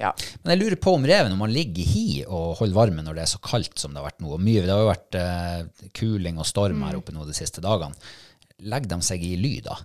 Ja. 0.00 0.10
Men 0.42 0.52
jeg 0.54 0.60
lurer 0.62 0.76
på 0.80 0.92
om 0.96 1.04
reven, 1.08 1.32
om 1.32 1.40
han 1.44 1.52
ligger 1.52 1.80
i 1.80 1.86
hi 1.88 2.06
og 2.24 2.56
holder 2.58 2.76
varme 2.76 3.04
når 3.04 3.14
det 3.16 3.22
er 3.26 3.30
så 3.32 3.38
kaldt 3.44 3.78
som 3.80 3.92
det 3.94 4.00
har 4.02 4.10
vært 4.10 4.20
nå, 4.24 4.32
og 4.36 4.42
mye, 4.44 4.64
det 4.64 4.72
har 4.74 4.82
jo 4.84 4.90
vært 4.90 5.18
uh, 5.20 5.88
kuling 5.96 6.40
og 6.40 6.48
storm 6.48 6.80
Mm. 6.80 6.86
her 6.88 6.98
oppe 6.98 7.14
nå 7.16 7.24
de 7.28 7.36
siste 7.36 7.60
dagene, 7.64 7.96
legger 8.64 8.92
de 8.96 8.98
seg 9.08 9.24
i 9.24 9.34
ly 9.40 9.54
da? 9.64 9.76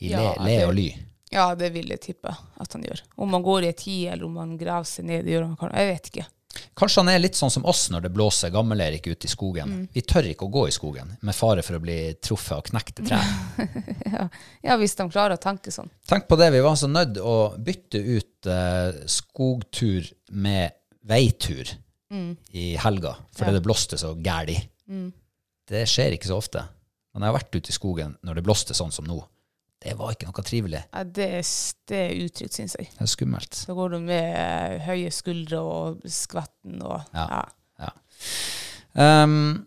I 0.00 0.10
Ja, 0.14 0.24
le, 0.38 0.46
le 0.48 0.56
og 0.66 0.74
ly? 0.78 0.88
ja, 1.30 1.48
det 1.54 1.68
vil 1.74 1.90
jeg 1.92 2.00
tippe 2.02 2.32
at 2.34 2.72
han 2.74 2.82
gjør. 2.82 3.02
Om 3.22 3.34
han 3.36 3.42
går 3.46 3.62
i 3.66 3.70
et 3.70 3.80
hi, 3.86 3.98
eller 4.10 4.26
om 4.26 4.36
han 4.42 4.56
graver 4.58 4.88
seg 4.90 5.04
ned, 5.06 5.24
det 5.26 5.36
gjør 5.36 5.44
han 5.46 5.56
kanskje. 5.60 5.78
Jeg 5.84 5.92
vet 5.94 6.10
ikke. 6.14 6.26
Kanskje 6.74 7.00
han 7.04 7.10
er 7.12 7.20
litt 7.22 7.36
sånn 7.38 7.52
som 7.52 7.64
oss 7.68 7.84
når 7.92 8.06
det 8.06 8.10
blåser 8.14 8.50
Gammel-Erik 8.54 9.04
ute 9.06 9.28
i 9.28 9.30
skogen. 9.30 9.70
Mm. 9.70 9.84
Vi 9.94 10.02
tør 10.02 10.26
ikke 10.32 10.48
å 10.48 10.52
gå 10.54 10.64
i 10.68 10.72
skogen, 10.74 11.12
med 11.22 11.36
fare 11.36 11.62
for 11.62 11.78
å 11.78 11.82
bli 11.82 11.98
truffet 12.22 12.56
av 12.56 12.64
knekte 12.70 13.06
trær. 13.06 13.28
Ja, 14.66 14.74
hvis 14.80 14.96
de 14.98 15.06
klarer 15.12 15.36
å 15.38 15.40
tenke 15.40 15.70
sånn. 15.72 15.88
Tenk 16.10 16.26
på 16.28 16.36
det, 16.40 16.50
vi 16.52 16.60
var 16.64 16.74
så 16.76 16.88
nødt 16.90 17.20
å 17.22 17.36
bytte 17.62 18.00
ut 18.02 18.48
eh, 18.50 18.98
skogtur 19.08 20.08
med 20.34 20.74
veitur 21.06 21.70
i 22.50 22.74
helga, 22.82 23.14
fordi 23.36 23.38
Mm. 23.38 23.38
Ja. 23.38 23.46
Mm. 23.46 23.54
det 23.54 23.62
blåste 23.64 23.98
så 23.98 24.08
gæli. 24.18 24.56
Det 25.70 25.84
skjer 25.86 26.16
ikke 26.16 26.26
så 26.26 26.36
ofte. 26.42 26.64
Men 27.14 27.22
jeg 27.22 27.30
har 27.30 27.38
vært 27.38 27.54
ute 27.56 27.70
i 27.70 27.76
skogen 27.76 28.16
når 28.26 28.38
det 28.40 28.44
blåste 28.46 28.74
sånn 28.74 28.90
som 28.94 29.06
nå. 29.06 29.20
Det 29.80 29.94
var 29.96 30.12
ikke 30.12 30.28
noe 30.28 30.42
trivelig. 30.44 30.82
Ja, 30.92 31.02
det, 31.08 31.26
det 31.88 32.00
er 32.02 32.18
utrygt, 32.26 32.56
syns 32.58 32.76
jeg. 32.76 32.90
Det 32.92 33.04
er 33.06 33.08
skummelt. 33.08 33.62
Da 33.64 33.76
går 33.78 33.94
du 33.94 33.98
med 34.04 34.26
eh, 34.36 34.74
høye 34.84 35.12
skuldre 35.14 35.62
og 35.64 36.02
skvetten 36.04 36.82
og 36.84 36.98
Ja. 37.16 37.24
ja. 37.24 37.42
Ja. 37.80 37.92
Um, 39.24 39.64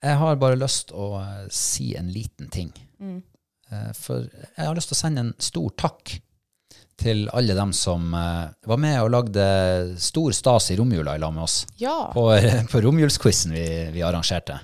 jeg 0.00 0.16
har 0.22 0.38
bare 0.40 0.56
lyst 0.56 0.94
å 0.96 1.10
eh, 1.20 1.50
si 1.52 1.90
en 1.98 2.08
liten 2.14 2.48
ting. 2.52 2.70
Mm. 2.96 3.18
Eh, 3.68 3.90
for 3.98 4.24
jeg 4.24 4.62
har 4.62 4.78
lyst 4.78 4.88
til 4.94 4.96
å 4.96 5.02
sende 5.02 5.26
en 5.26 5.34
stor 5.42 5.68
takk 5.84 6.16
til 6.96 7.26
alle 7.36 7.52
dem 7.52 7.74
som 7.76 8.08
var 8.08 8.78
med 8.80 9.02
og 9.02 9.10
lagde 9.12 9.42
stor 10.00 10.32
stas 10.32 10.70
i 10.72 10.78
romjula 10.80 11.18
i 11.18 11.20
lag 11.20 11.34
med 11.36 11.44
oss. 11.44 11.58
Ja. 11.76 12.06
På, 12.14 12.30
på 12.72 12.80
romjulsquizen 12.86 13.52
vi, 13.52 13.66
vi 13.92 14.00
arrangerte. 14.06 14.62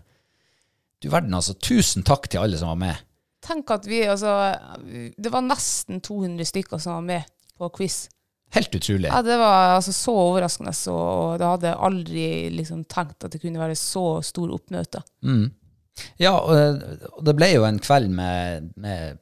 Du 1.03 1.11
verden, 1.13 1.35
altså. 1.37 1.53
Tusen 1.61 2.07
takk 2.09 2.31
til 2.33 2.41
alle 2.41 2.57
som 2.57 2.73
var 2.73 2.81
med. 2.87 3.05
Tenk 3.43 3.71
at 3.75 3.87
vi, 3.91 4.05
altså 4.07 4.33
Det 5.19 5.33
var 5.33 5.43
nesten 5.43 6.03
200 6.05 6.47
stykker 6.47 6.79
som 6.83 7.01
var 7.01 7.07
med 7.07 7.31
på 7.59 7.71
quiz. 7.75 8.05
Helt 8.53 8.75
utrolig. 8.75 9.09
Ja, 9.09 9.23
det 9.25 9.39
var 9.41 9.79
altså 9.79 9.95
så 9.97 10.13
overraskende, 10.27 10.75
så, 10.77 10.93
og 10.93 11.39
da 11.41 11.55
hadde 11.55 11.71
jeg 11.71 11.81
aldri 11.89 12.25
liksom 12.53 12.85
tenkt 12.85 13.25
at 13.25 13.33
det 13.33 13.41
kunne 13.41 13.63
være 13.63 13.79
så 13.81 14.21
stor 14.27 14.53
oppmøte. 14.53 15.01
Mm. 15.25 15.47
Ja, 16.21 16.35
og, 16.37 16.85
og 17.17 17.23
det 17.25 17.35
ble 17.39 17.49
jo 17.55 17.65
en 17.65 17.81
kveld 17.83 18.13
med, 18.13 18.69
med 18.81 19.19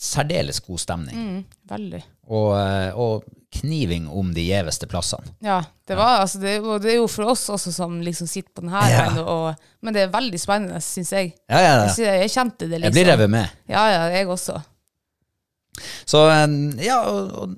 særdeles 0.00 0.62
god 0.64 0.80
stemning. 0.80 1.20
Mm, 1.20 1.60
veldig. 1.70 2.00
Og, 2.32 2.48
eh, 2.56 2.96
og 2.96 3.28
kniving 3.60 4.08
om 4.10 4.32
de 4.34 4.42
gjeveste 4.48 4.86
plassene. 4.90 5.30
Ja, 5.44 5.60
det 5.86 5.96
var 5.98 6.20
altså 6.24 6.40
det, 6.42 6.56
og 6.64 6.82
det 6.82 6.92
er 6.92 6.96
jo 6.98 7.06
for 7.10 7.30
oss 7.32 7.46
også 7.52 7.72
som 7.74 8.00
liksom 8.04 8.26
sitter 8.30 8.50
på 8.52 8.64
denne 8.64 8.82
Ja. 8.90 9.06
enden, 9.08 9.24
og, 9.28 9.54
men 9.84 9.94
det 9.94 10.02
er 10.06 10.12
veldig 10.14 10.40
spennende, 10.40 10.80
syns 10.84 11.12
jeg. 11.14 11.34
Ja, 11.48 11.60
ja, 11.62 11.74
Jeg, 11.86 12.20
jeg 12.24 12.30
kjente 12.34 12.68
det, 12.68 12.78
liksom. 12.80 12.84
Jeg 12.90 12.92
blir 12.98 13.10
revet 13.12 13.30
med. 13.30 13.50
Ja, 13.70 13.84
ja, 13.92 14.04
jeg 14.14 14.28
også. 14.28 14.60
Så 16.06 16.22
eh, 16.30 16.46
ja, 16.86 17.00
og, 17.10 17.32
og 17.42 17.56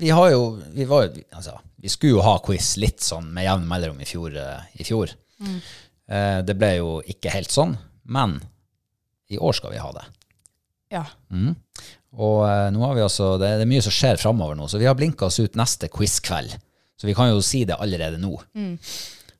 vi 0.00 0.10
har 0.12 0.30
jo 0.34 0.42
vi, 0.74 0.84
var, 0.88 1.08
altså, 1.32 1.54
vi 1.80 1.88
skulle 1.92 2.16
jo 2.18 2.24
ha 2.26 2.36
quiz 2.44 2.74
litt 2.82 3.00
sånn 3.04 3.28
med 3.32 3.46
jevn 3.46 3.66
mellomrom 3.70 4.02
i 4.02 4.08
fjor. 4.08 4.34
eh, 4.36 4.66
I 4.82 4.84
fjor. 4.88 5.12
Eh, 5.46 6.40
det 6.46 6.56
ble 6.58 6.72
jo 6.78 6.90
ikke 7.06 7.32
helt 7.34 7.50
sånn, 7.54 7.76
men 8.04 8.38
i 9.32 9.38
år 9.42 9.56
skal 9.58 9.72
vi 9.74 9.80
ha 9.82 9.90
det. 9.96 10.04
Ja. 10.94 11.04
Mm. 11.34 11.54
Og 12.16 12.46
eh, 12.48 12.68
nå 12.72 12.84
har 12.84 12.96
vi 12.96 13.04
altså, 13.04 13.34
det, 13.40 13.52
det 13.60 13.66
er 13.66 13.70
mye 13.70 13.84
som 13.84 13.94
skjer 13.94 14.20
framover 14.20 14.56
nå, 14.58 14.68
så 14.70 14.80
vi 14.80 14.88
har 14.88 14.96
blinka 14.96 15.28
oss 15.28 15.40
ut 15.42 15.58
neste 15.58 15.90
quizkveld. 15.92 16.56
Så 16.96 17.08
vi 17.08 17.14
kan 17.16 17.28
jo 17.28 17.42
si 17.44 17.64
det 17.68 17.76
allerede 17.76 18.20
nå. 18.20 18.32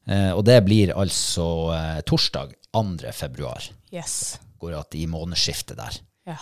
Eh, 0.06 0.32
og 0.32 0.44
det 0.46 0.58
blir 0.66 0.92
altså 0.94 1.46
eh, 1.74 2.02
torsdag 2.06 2.52
2. 2.76 3.12
februar. 3.16 3.64
Yes. 3.94 4.36
Går 4.60 4.76
at 4.78 4.94
i 4.98 5.06
månedsskiftet 5.10 5.78
der. 5.78 5.96
Ja. 6.28 6.36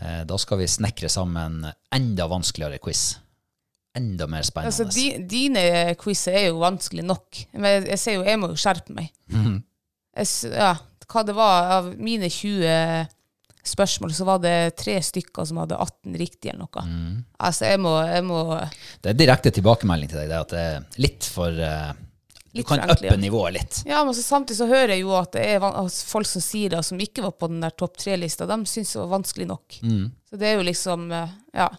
Eh, 0.00 0.22
da 0.26 0.38
skal 0.40 0.62
vi 0.62 0.70
snekre 0.70 1.10
sammen 1.12 1.60
enda 1.94 2.26
vanskeligere 2.30 2.80
quiz. 2.82 3.18
Enda 3.94 4.26
mer 4.26 4.42
spennende. 4.42 4.72
Altså, 4.72 4.88
di, 4.90 5.12
dine 5.30 5.94
quizer 6.00 6.40
er 6.40 6.48
jo 6.48 6.64
vanskelig 6.64 7.04
nok, 7.06 7.44
men 7.52 7.86
jeg 7.92 8.00
ser 8.02 8.16
jo, 8.18 8.24
jeg 8.26 8.40
må 8.42 8.50
jo 8.50 8.58
skjerpe 8.58 8.96
meg. 8.96 9.12
Mm. 9.32 9.62
Jeg, 10.14 10.52
ja, 10.54 10.76
hva 11.10 11.22
det 11.26 11.32
var, 11.34 11.64
av 11.74 11.86
mine 11.98 12.28
20 12.30 13.08
spørsmål, 13.68 14.14
så 14.14 14.26
var 14.28 14.40
det 14.42 14.76
tre 14.80 14.96
stykker 15.02 15.46
som 15.48 15.60
hadde 15.62 15.78
18 15.80 16.16
riktig 16.20 16.52
eller 16.52 16.64
noe. 16.66 16.86
Mm. 16.88 17.20
Altså, 17.48 17.68
jeg 17.70 17.82
må, 17.84 17.94
jeg 18.08 18.24
må 18.26 18.40
Det 19.02 19.12
er 19.12 19.20
direkte 19.20 19.52
tilbakemelding 19.54 20.10
til 20.10 20.22
deg, 20.22 20.32
det 20.32 20.40
at 20.40 20.54
det 20.54 20.64
er 20.64 21.04
litt 21.04 21.28
for 21.28 21.62
eh, 21.68 21.92
Du 22.54 22.62
kan 22.66 22.84
uppe 22.86 23.16
nivået 23.20 23.56
litt. 23.56 23.80
Ja, 23.88 24.02
men 24.06 24.16
så 24.16 24.24
samtidig 24.24 24.60
så 24.60 24.68
hører 24.70 24.94
jeg 24.94 25.04
jo 25.04 25.14
at 25.18 25.32
det 25.36 25.46
er 25.56 25.64
folk 25.90 26.28
som 26.30 26.44
sier 26.44 26.76
det, 26.76 26.84
som 26.86 27.00
ikke 27.00 27.24
var 27.24 27.34
på 27.38 27.50
den 27.52 27.64
der 27.64 27.74
topp 27.74 27.96
tre-lista, 28.00 28.48
de 28.50 28.60
syns 28.70 28.94
det 28.94 29.02
var 29.02 29.16
vanskelig 29.16 29.48
nok. 29.50 29.80
Mm. 29.82 30.04
Så 30.30 30.40
det 30.40 30.50
er 30.50 30.60
jo 30.60 30.68
liksom, 30.68 31.08
uh, 31.10 31.34
ja. 31.56 31.70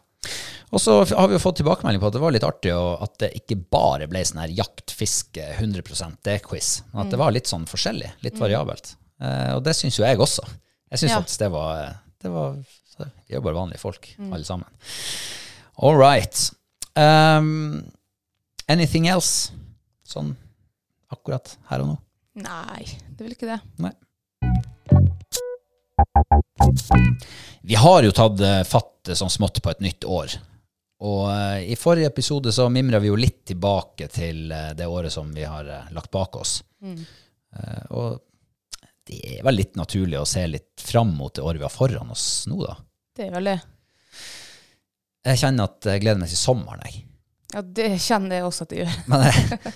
Og 0.74 0.82
så 0.82 0.98
har 1.06 1.30
vi 1.30 1.38
jo 1.38 1.44
fått 1.44 1.62
tilbakemelding 1.62 2.02
på 2.02 2.10
at 2.10 2.18
det 2.18 2.24
var 2.24 2.34
litt 2.36 2.46
artig 2.48 2.74
at 2.74 3.16
det 3.22 3.32
ikke 3.38 3.62
bare 3.72 4.10
ble 4.12 4.26
sånn 4.26 4.42
her 4.42 4.54
jakt, 4.58 4.92
fiske, 4.92 5.46
100 5.56 6.18
det-quiz, 6.26 6.72
men 6.92 7.06
at 7.06 7.14
det 7.14 7.20
var 7.22 7.32
litt 7.36 7.48
sånn 7.48 7.68
forskjellig, 7.70 8.10
litt 8.26 8.42
variabelt. 8.42 8.96
Eh, 9.22 9.52
og 9.56 9.64
det 9.64 9.76
syns 9.78 10.00
jo 10.00 10.04
jeg 10.04 10.20
også. 10.20 10.44
Jeg 10.92 11.02
syns 11.02 11.12
Ja. 11.12 11.20
faktisk 11.20 11.40
det 11.40 11.52
var, 11.52 11.96
det 12.22 12.32
var 12.32 12.56
Vi 13.00 13.34
er 13.34 13.40
jo 13.40 13.42
bare 13.42 13.58
vanlige 13.58 13.82
folk, 13.82 14.08
alle 14.20 14.46
sammen. 14.48 14.68
All 15.84 15.98
right. 16.00 16.52
Um, 16.96 17.92
anything 18.72 19.08
else? 19.12 19.52
Sånn 20.08 20.36
akkurat 21.12 21.58
her 21.70 21.84
og 21.84 21.88
nå? 21.90 21.98
Nei, 22.36 22.84
det 22.86 23.20
er 23.20 23.26
vel 23.26 23.36
ikke 23.36 23.52
det. 23.52 23.60
Nei. 23.84 23.92
Vi 27.62 27.76
har 27.76 28.04
jo 28.04 28.12
tatt 28.16 28.42
eh, 28.44 28.62
fatt 28.68 29.10
eh, 29.10 29.18
sånn 29.18 29.32
smått 29.34 29.62
på 29.64 29.72
et 29.72 29.82
nytt 29.84 30.06
år. 30.08 30.36
Og 31.06 31.24
eh, 31.32 31.72
i 31.74 31.78
forrige 31.80 32.12
episode 32.12 32.54
så 32.56 32.68
mimra 32.72 33.00
vi 33.04 33.10
jo 33.10 33.18
litt 33.20 33.42
tilbake 33.50 34.08
til 34.14 34.50
det 34.50 34.88
året 34.88 35.14
som 35.14 35.32
vi 35.34 35.44
har 35.48 35.68
lagt 35.96 36.12
bak 36.14 36.38
oss. 36.40 36.60
Mm. 36.86 37.00
og 37.96 38.20
det 39.06 39.20
er 39.38 39.44
vel 39.46 39.60
litt 39.60 39.76
naturlig 39.78 40.18
å 40.20 40.26
se 40.30 40.44
litt 40.50 40.82
fram 40.82 41.12
mot 41.18 41.34
det 41.36 41.44
året 41.46 41.62
vi 41.62 41.68
har 41.68 41.74
foran 41.74 42.10
oss 42.14 42.46
nå, 42.50 42.58
da. 42.66 42.76
Det 43.16 43.28
er 43.28 43.34
vel 43.38 43.52
det. 43.52 43.60
Jeg 45.26 45.40
kjenner 45.42 45.70
at 45.70 45.88
jeg 45.90 46.02
gleder 46.04 46.22
meg 46.22 46.30
til 46.32 46.40
sommeren, 46.42 46.82
jeg. 46.86 47.02
Ja, 47.56 47.62
det 47.62 47.86
kjenner 48.04 48.36
jeg 48.40 48.44
også 48.48 48.66
at 48.66 48.74
jeg 48.76 48.84
gjør. 48.84 48.96
Men 49.08 49.22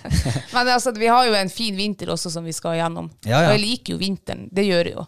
Men 0.55 0.71
altså, 0.73 0.91
vi 0.97 1.07
har 1.07 1.27
jo 1.29 1.35
en 1.37 1.51
fin 1.53 1.77
vinter 1.77 2.09
også 2.11 2.31
som 2.33 2.43
vi 2.45 2.51
skal 2.57 2.75
gjennom. 2.79 3.07
Ja, 3.23 3.37
ja. 3.45 3.51
Og 3.51 3.55
jeg 3.55 3.61
liker 3.63 3.93
jo 3.95 3.99
vinteren. 4.01 4.47
Det 4.51 4.65
gjør 4.67 4.89
jeg 4.89 4.97
jo. 4.97 5.05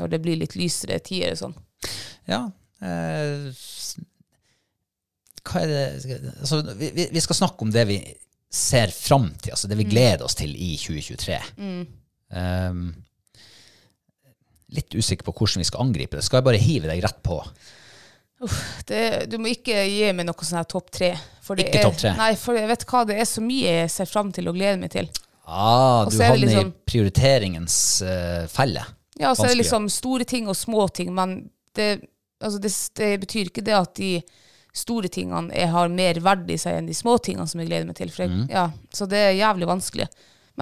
Når 0.00 0.10
det 0.16 0.20
blir 0.24 0.40
litt 0.40 0.56
lysere 0.58 0.98
tider 1.04 1.36
og 1.36 1.40
sånn. 1.44 1.54
ja 2.32 2.40
eh, 2.82 3.46
Hva 5.46 5.62
er 5.62 5.70
det 5.70 5.84
altså, 6.40 6.60
vi, 6.78 6.90
vi- 7.12 7.22
skal 7.24 7.38
snakke 7.38 7.66
om 7.66 7.72
det 7.74 7.86
vi 7.88 8.00
ser 8.52 8.92
fram 8.92 9.30
til, 9.40 9.54
altså 9.54 9.68
det 9.70 9.78
vi 9.80 9.86
gleder 9.88 10.24
oss 10.26 10.36
til 10.38 10.52
i 10.56 10.74
2023. 10.80 11.38
Um, 12.32 12.82
litt 14.76 14.94
usikker 14.96 15.26
på 15.28 15.34
hvordan 15.36 15.62
vi 15.62 15.68
skal 15.68 15.84
angripe 15.86 16.18
det. 16.18 16.24
Skal 16.26 16.40
jeg 16.40 16.48
bare 16.48 16.60
hive 16.62 16.90
deg 16.90 17.02
rett 17.04 17.20
på? 17.24 17.38
Det, 18.88 19.02
du 19.30 19.36
må 19.38 19.52
ikke 19.52 19.84
gi 19.86 20.08
meg 20.16 20.26
noe 20.26 20.46
sånn 20.46 20.58
her 20.58 20.66
topp 20.70 20.90
tre. 20.94 21.12
Ikke 21.52 21.84
topp 21.84 22.00
tre? 22.00 22.14
Nei, 22.18 22.32
for 22.40 22.58
jeg 22.58 22.70
vet 22.72 22.86
hva, 22.90 23.04
det 23.06 23.20
er 23.22 23.28
så 23.28 23.44
mye 23.44 23.76
jeg 23.82 23.92
ser 23.94 24.08
fram 24.10 24.32
til 24.34 24.50
og 24.50 24.56
gleder 24.58 24.80
meg 24.82 24.90
til. 24.94 25.10
Ah, 25.46 26.08
du 26.08 26.16
er 26.16 26.32
havner 26.32 26.42
liksom- 26.46 26.72
i 26.72 26.90
prioriteringens 26.90 27.76
uh, 28.06 28.46
felle. 28.50 28.82
Ja, 29.20 29.34
så 29.34 29.44
er 29.44 29.52
det 29.52 29.58
Vanskelig. 29.58 29.58
liksom 29.62 29.88
store 29.92 30.24
ting 30.24 30.48
og 30.48 30.56
små 30.56 30.88
ting, 30.88 31.12
men 31.14 31.50
det, 31.76 32.00
altså 32.42 32.58
det, 32.62 32.72
det 32.98 33.10
betyr 33.20 33.50
ikke 33.50 33.64
det 33.64 33.76
at 33.76 33.94
de 33.94 34.22
store 34.74 35.10
tingene 35.12 35.52
jeg 35.52 35.68
har 35.68 35.92
mer 35.92 36.18
verd 36.24 36.48
i 36.50 36.56
seg 36.58 36.78
enn 36.78 36.88
de 36.88 36.96
små 36.96 37.18
tingene 37.22 37.46
som 37.46 37.60
jeg 37.60 37.68
gleder 37.68 37.86
meg 37.86 37.98
til. 37.98 38.10
Jeg, 38.16 38.46
ja, 38.50 38.70
så 38.90 39.06
det 39.06 39.20
er 39.20 39.36
jævlig 39.36 39.68
vanskelig. 39.68 40.08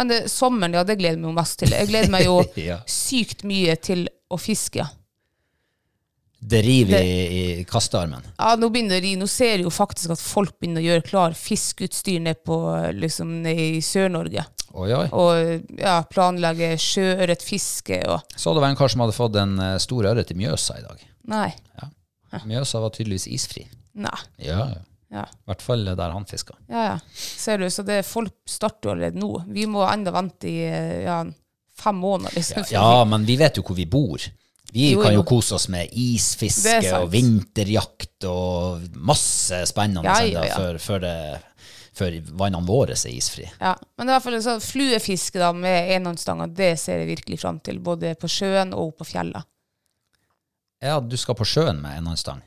Men 0.00 0.08
det, 0.08 0.22
sommeren, 0.32 0.72
ja, 0.78 0.82
det 0.88 0.96
gleder 0.96 1.18
jeg 1.18 1.26
meg 1.26 1.36
mest 1.36 1.58
til. 1.60 1.74
Jeg 1.76 1.90
gleder 1.92 2.12
meg 2.14 2.24
jo 2.24 2.38
Ja. 2.70 2.78
sykt 2.88 3.44
mye 3.44 3.76
til 3.84 4.06
å 4.32 4.38
fiske. 4.40 4.86
Det 6.40 6.62
river 6.64 7.02
i, 7.04 7.16
i 7.60 7.64
kastearmen. 7.68 8.24
Ja, 8.38 8.54
nå 8.56 8.70
begynner 8.72 8.96
det 8.96 9.02
å 9.02 9.04
ri. 9.04 9.10
Nå 9.20 9.26
ser 9.28 9.58
jeg 9.58 9.66
jo 9.66 9.72
faktisk 9.74 10.14
at 10.14 10.22
folk 10.24 10.54
begynner 10.56 10.80
å 10.80 10.86
gjøre 10.86 11.04
klar 11.04 11.34
fiskeutstyr 11.36 12.22
ned 12.24 12.40
på 12.48 12.56
liksom 12.96 13.34
ned 13.44 13.60
i 13.60 13.82
Sør-Norge. 13.84 14.46
Oi, 14.72 14.88
oi. 14.96 15.04
Og 15.12 15.76
ja, 15.82 15.98
planlegge 16.08 16.70
sjøørretfiske 16.80 18.00
og 18.08 18.22
Så 18.40 18.54
det 18.56 18.62
var 18.64 18.70
en 18.72 18.78
kar 18.78 18.88
som 18.92 19.02
hadde 19.04 19.16
fått 19.18 19.36
en 19.42 19.52
eh, 19.60 19.76
stor 19.82 20.08
ørret 20.14 20.32
i 20.32 20.38
Mjøsa 20.38 20.78
i 20.80 20.84
dag. 20.86 21.04
Nei. 21.28 21.50
Mjøsa 22.48 22.80
var 22.86 22.94
tydeligvis 22.94 23.28
isfri. 23.36 23.66
Nei. 24.00 24.16
Ja, 24.40 24.62
ja. 24.70 24.80
Ja. 25.10 25.24
I 25.26 25.50
hvert 25.50 25.62
fall 25.66 25.84
der 25.98 26.12
han 26.14 26.24
fisker. 26.30 26.54
Ja, 26.70 26.82
ja. 26.92 26.98
Ser 27.14 27.58
du, 27.58 27.66
så 27.70 27.82
det, 27.82 28.02
folk 28.06 28.32
starter 28.46 28.92
allerede 28.92 29.18
nå. 29.18 29.44
Vi 29.50 29.64
må 29.66 29.82
enda 29.90 30.12
vente 30.14 30.46
i 30.46 30.60
ja, 31.04 31.24
fem 31.80 31.96
måneder, 31.98 32.34
liksom. 32.36 32.62
Ja, 32.70 33.04
men 33.08 33.24
vi 33.26 33.34
vet 33.40 33.58
jo 33.58 33.64
hvor 33.66 33.74
vi 33.78 33.88
bor. 33.90 34.22
Vi 34.70 34.92
Jo, 34.92 35.00
kan 35.02 35.16
jo 35.16 35.24
kose 35.26 35.56
oss 35.56 35.66
med 35.72 35.90
isfiske 35.98 36.92
og 37.00 37.08
vinterjakt 37.10 38.22
og 38.30 38.84
masse 39.02 39.64
spennende 39.66 40.06
Ja, 40.06 40.20
ja, 40.22 40.44
ja. 40.46 40.54
før, 40.60 40.78
før, 40.78 41.00
det- 41.02 41.40
før 42.00 42.20
vannene 42.38 42.62
våre 42.68 42.94
er 42.94 43.10
isfrie. 43.10 43.50
Ja, 43.58 43.74
men 43.98 44.06
i 44.08 44.12
hvert 44.14 44.22
fall 44.22 44.38
så 44.46 44.54
fluefiske 44.62 45.42
da, 45.42 45.50
med 45.52 45.90
enhåndsstanger, 45.96 46.54
det 46.54 46.70
ser 46.78 47.02
jeg 47.02 47.10
virkelig 47.16 47.40
fram 47.42 47.58
til. 47.66 47.80
Både 47.82 48.14
på 48.14 48.30
sjøen 48.30 48.70
og 48.78 48.94
på 48.96 49.04
fjellet. 49.10 49.42
Ja, 50.80 51.00
du 51.02 51.16
skal 51.18 51.34
på 51.34 51.44
sjøen 51.44 51.82
med 51.82 51.98
enhåndsstang. 51.98 52.38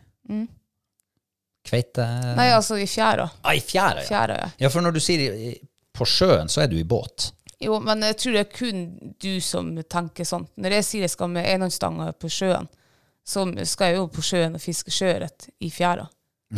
Kveite 1.63 2.05
Nei, 2.35 2.49
altså 2.51 2.75
i 2.81 2.85
fjæra. 2.89 3.29
Ah, 3.43 3.53
i 3.55 3.61
fjæra, 3.63 4.01
ja. 4.03 4.07
Fjæra, 4.07 4.35
ja. 4.41 4.49
Ja, 4.65 4.67
for 4.73 4.81
når 4.83 4.91
du 4.97 4.99
sier 4.99 5.33
i- 5.33 5.59
på 5.93 6.05
sjøen, 6.09 6.49
så 6.49 6.61
er 6.63 6.67
du 6.67 6.75
i 6.77 6.83
båt. 6.83 7.31
Jo, 7.61 7.77
men 7.79 8.01
jeg 8.03 8.17
tror 8.17 8.33
det 8.33 8.39
er 8.47 8.57
kun 8.57 9.13
du 9.21 9.39
som 9.39 9.75
tenker 9.89 10.25
sånn. 10.27 10.47
Når 10.57 10.71
jeg 10.79 10.83
sier 10.83 11.01
jeg 11.05 11.09
skal 11.13 11.29
med 11.31 11.45
enhåndsstanga 11.47 12.11
på 12.19 12.27
sjøen, 12.29 12.67
så 13.25 13.45
skal 13.65 13.87
jeg 13.93 13.95
jo 14.01 14.07
på 14.11 14.21
sjøen 14.25 14.55
og 14.57 14.61
fiske 14.61 14.91
sjøørret 14.91 15.47
i 15.61 15.69
fjæra. 15.71 16.07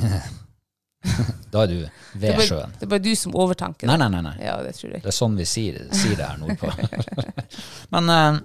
Da 1.52 1.62
er 1.64 1.68
du 1.70 1.76
Det 1.78 1.92
ved 2.20 2.30
er, 2.32 2.36
bare, 2.36 2.48
sjøen. 2.48 2.72
det 2.80 2.84
er 2.88 2.90
bare 2.90 3.04
du 3.06 3.12
som 3.16 3.36
overtenker 3.38 3.88
Nei, 3.88 3.96
det. 3.98 4.08
nei, 4.10 4.22
nei. 4.22 4.22
nei. 4.26 4.46
Ja, 4.48 4.56
det 4.66 4.72
tror 4.76 4.90
jeg. 4.96 5.04
Det 5.04 5.12
er 5.12 5.16
sånn 5.16 5.36
vi 5.38 5.46
sier, 5.46 5.78
sier 5.94 6.16
det 6.18 6.26
her 6.26 6.40
nordpå. 6.42 6.72
Men 7.94 8.10
uh, 8.10 8.40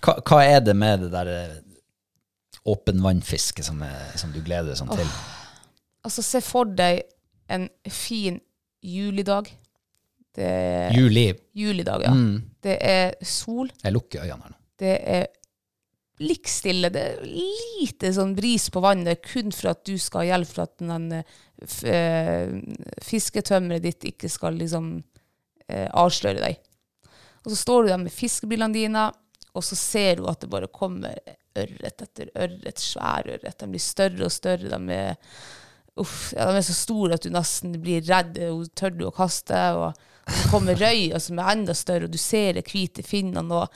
hva, 0.00 0.14
hva 0.24 0.38
er 0.46 0.62
det 0.64 0.74
med 0.80 1.04
det 1.04 1.10
der 1.12 1.28
eh, 1.34 1.52
åpen 2.72 3.02
vannfiske 3.04 3.62
som, 3.66 3.82
er- 3.84 4.16
som 4.18 4.32
du 4.32 4.40
gleder 4.40 4.72
deg 4.72 4.80
sånn 4.80 4.90
til? 4.96 5.12
Altså, 6.06 6.24
se 6.24 6.40
for 6.44 6.70
deg 6.76 7.02
en 7.50 7.68
fin 7.90 8.38
julidag. 8.80 9.50
Det 10.34 10.46
er 10.46 10.94
Juli. 10.94 11.26
julidag, 11.54 12.04
ja. 12.06 12.14
Mm. 12.14 12.40
Det 12.62 12.78
er 12.80 13.14
sol. 13.26 13.70
Jeg 13.82 13.92
lukker 13.92 14.22
øynene 14.22 14.46
her 14.46 14.54
nå. 14.54 14.58
Det 14.80 14.96
er 15.16 15.26
blikkstille. 16.20 16.90
Det 16.92 17.02
er 17.02 17.22
lite 17.26 18.12
sånn 18.14 18.34
bris 18.36 18.68
på 18.72 18.82
vannet, 18.84 19.22
kun 19.24 19.52
for 19.54 19.72
at 19.72 19.82
du 19.88 19.96
skal 20.00 20.24
ha 20.24 20.34
hjelp 20.34 20.52
for 20.52 20.66
at 20.66 20.76
den 20.82 21.06
eh, 21.18 21.38
eh, 21.88 22.52
fisketømmeret 23.04 23.84
ditt 23.84 24.08
ikke 24.12 24.30
skal 24.32 24.58
liksom 24.60 24.92
eh, 25.68 25.88
avsløre 25.88 26.44
deg. 26.44 26.60
Og 27.44 27.52
så 27.52 27.58
står 27.62 27.82
du 27.82 27.92
der 27.92 28.02
med 28.02 28.12
fiskebilene 28.12 28.76
dine, 28.76 29.06
og 29.56 29.64
så 29.66 29.78
ser 29.78 30.20
du 30.20 30.28
at 30.30 30.42
det 30.44 30.50
bare 30.52 30.70
kommer 30.72 31.16
ørret 31.58 32.04
etter 32.04 32.28
ørret, 32.38 32.78
svær 32.78 33.26
ørret. 33.26 33.56
De 33.58 33.70
blir 33.72 33.82
større 33.82 34.28
og 34.28 34.34
større. 34.34 34.70
De 34.70 34.94
er, 34.94 35.16
uff, 36.02 36.30
ja, 36.36 36.48
de 36.50 36.60
er 36.60 36.66
så 36.66 36.76
store 36.76 37.16
at 37.18 37.26
du 37.26 37.32
nesten 37.34 37.74
blir 37.82 38.04
redd 38.06 38.38
og 38.48 38.68
tør 38.78 38.94
du 38.96 39.04
å 39.08 39.14
kaste. 39.14 39.60
Og, 39.78 40.06
så 40.30 40.50
kommer 40.52 40.78
røya 40.78 41.18
som 41.22 41.40
er 41.40 41.52
enda 41.56 41.74
større, 41.74 42.06
og 42.06 42.14
du 42.14 42.20
ser 42.20 42.56
de 42.58 42.64
hvite 42.66 43.04
finnene. 43.06 43.62
og 43.64 43.68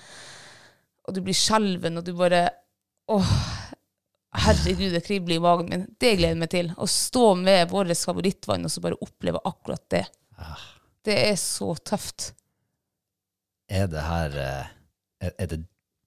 og 1.04 1.16
du 1.16 1.20
blir 1.24 1.36
skjelven, 1.36 1.98
og 2.00 2.06
du 2.06 2.14
bare 2.16 2.46
Åh, 3.12 3.32
herregud, 4.46 4.94
det 4.94 5.02
kribler 5.04 5.36
i 5.36 5.42
magen 5.44 5.66
min. 5.68 5.82
Det 6.00 6.14
gleder 6.16 6.32
jeg 6.32 6.40
meg 6.40 6.52
til. 6.54 6.70
Å 6.72 6.86
stå 6.88 7.24
med 7.36 7.68
vårt 7.68 7.92
favorittvann 8.00 8.64
og 8.64 8.72
så 8.72 8.80
bare 8.80 8.96
oppleve 9.04 9.42
akkurat 9.44 9.84
det. 9.92 10.06
Det 11.04 11.16
er 11.26 11.36
så 11.36 11.74
tøft. 11.84 12.30
Er 13.68 13.90
det 13.92 14.06
her 14.06 14.38
eh, 14.40 15.28
Er 15.36 15.50
det 15.52 15.60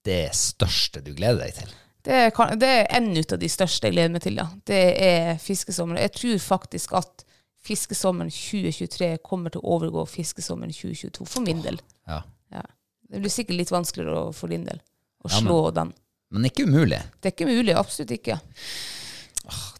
det 0.05 0.23
største 0.37 1.03
du 1.05 1.11
gleder 1.13 1.45
deg 1.45 1.53
til? 1.59 1.77
Det 2.07 2.33
kan- 2.37 2.57
det 2.59 2.67
er 2.71 2.85
en 2.95 3.09
av 3.17 3.39
de 3.41 3.49
største 3.51 3.89
jeg 3.89 3.93
gleder 3.97 4.11
meg 4.13 4.21
til, 4.23 4.37
ja. 4.39 4.45
Det 4.65 4.81
er 5.03 5.33
fiskesommeren. 5.43 5.99
Jeg 6.05 6.13
tror 6.15 6.37
faktisk 6.39 6.93
at 6.95 7.25
fiskesommeren 7.67 8.31
2023 8.31 9.17
kommer 9.27 9.51
til 9.51 9.59
å 9.61 9.75
overgå 9.75 10.05
fiskesommeren 10.07 10.71
2022, 10.71 11.27
for 11.27 11.41
min 11.43 11.61
del. 11.65 11.79
Ja. 12.07 12.21
Ja. 12.53 12.61
Det 13.11 13.19
blir 13.23 13.33
sikkert 13.33 13.57
litt 13.59 13.73
vanskeligere 13.75 14.33
for 14.33 14.47
din 14.47 14.63
del 14.63 14.79
å 14.79 15.29
Ja, 15.29 15.41
men- 15.41 15.43
slå 15.51 15.73
den. 15.73 15.93
Men 16.31 16.43
ikke 16.47 16.63
umulig. 16.67 17.01
Det 17.21 17.27
er 17.33 17.35
ikke 17.45 17.51
mulig, 17.51 17.75
absolutt 17.75 18.11
ikke. 18.11 18.39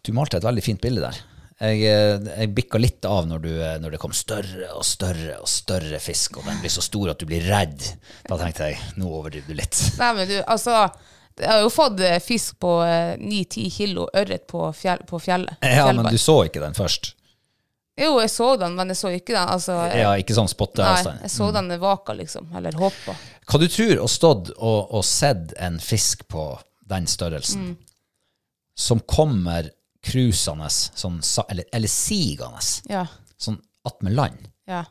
Du 0.02 0.12
malte 0.16 0.36
et 0.36 0.44
veldig 0.46 0.62
fint 0.64 0.80
bilde 0.80 1.00
der. 1.00 1.18
Jeg, 1.60 1.82
eh, 1.82 2.18
jeg 2.38 2.54
bikka 2.54 2.78
litt 2.80 3.04
av 3.04 3.26
når, 3.26 3.42
du, 3.42 3.48
eh, 3.60 3.78
når 3.82 3.90
det 3.96 4.00
kom 4.00 4.12
større 4.12 4.68
og 4.76 4.84
større 4.86 5.40
og 5.40 5.48
større 5.50 5.98
fisk, 6.00 6.38
og 6.38 6.44
den 6.46 6.60
blir 6.62 6.70
så 6.70 6.80
stor 6.84 7.10
at 7.10 7.18
du 7.18 7.26
blir 7.26 7.42
redd. 7.48 7.82
Da 8.28 8.36
tenkte 8.38 8.68
jeg 8.70 8.78
nå 8.96 9.08
overdriver 9.10 9.48
du 9.48 9.54
litt. 9.54 9.80
Nei, 9.98 10.12
men 10.14 10.28
du, 10.28 10.36
altså 10.46 10.90
Jeg 11.40 11.50
har 11.50 11.62
jo 11.62 11.70
fått 11.72 12.00
eh, 12.04 12.18
fisk 12.22 12.58
på 12.62 12.72
eh, 12.84 13.14
9-10 13.20 13.70
kilo 13.70 14.08
ørret 14.16 14.46
på, 14.50 14.66
fjell, 14.76 15.04
på 15.08 15.20
fjellet. 15.22 15.56
Ja, 15.62 15.86
men 15.92 16.08
du 16.10 16.18
så 16.18 16.40
ikke 16.48 16.62
den 16.64 16.76
først? 16.78 17.14
Jo, 17.98 18.20
jeg 18.22 18.30
så 18.30 18.52
den, 18.60 18.76
men 18.78 18.92
jeg 18.92 18.98
så 19.00 19.10
ikke 19.10 19.34
den. 19.34 19.48
Altså, 19.50 19.74
jeg, 19.90 20.02
Ja, 20.04 20.12
ikke 20.20 20.36
sånn 20.36 20.50
nei, 20.78 21.16
jeg 21.24 21.32
så 21.34 21.48
den 21.54 21.72
vaka, 21.82 22.14
liksom. 22.14 22.46
Eller 22.54 22.76
hoppa. 22.78 23.16
Hva 23.48 23.58
du 23.58 23.66
tror 23.66 24.04
å 24.04 24.10
stått 24.10 24.52
og, 24.54 24.92
og 24.94 25.02
sett 25.06 25.54
en 25.58 25.80
fisk 25.82 26.22
på 26.30 26.44
den 26.88 27.08
størrelsen, 27.10 27.72
som 28.78 29.00
kommer 29.00 29.72
cruisende, 30.06 30.68
sånn, 30.70 31.18
eller, 31.50 31.66
eller 31.74 31.90
sigende, 31.90 32.62
Ja. 32.88 33.06
sånn 33.36 33.58
attmed 33.88 34.14
land, 34.14 34.46
ja. 34.68 34.84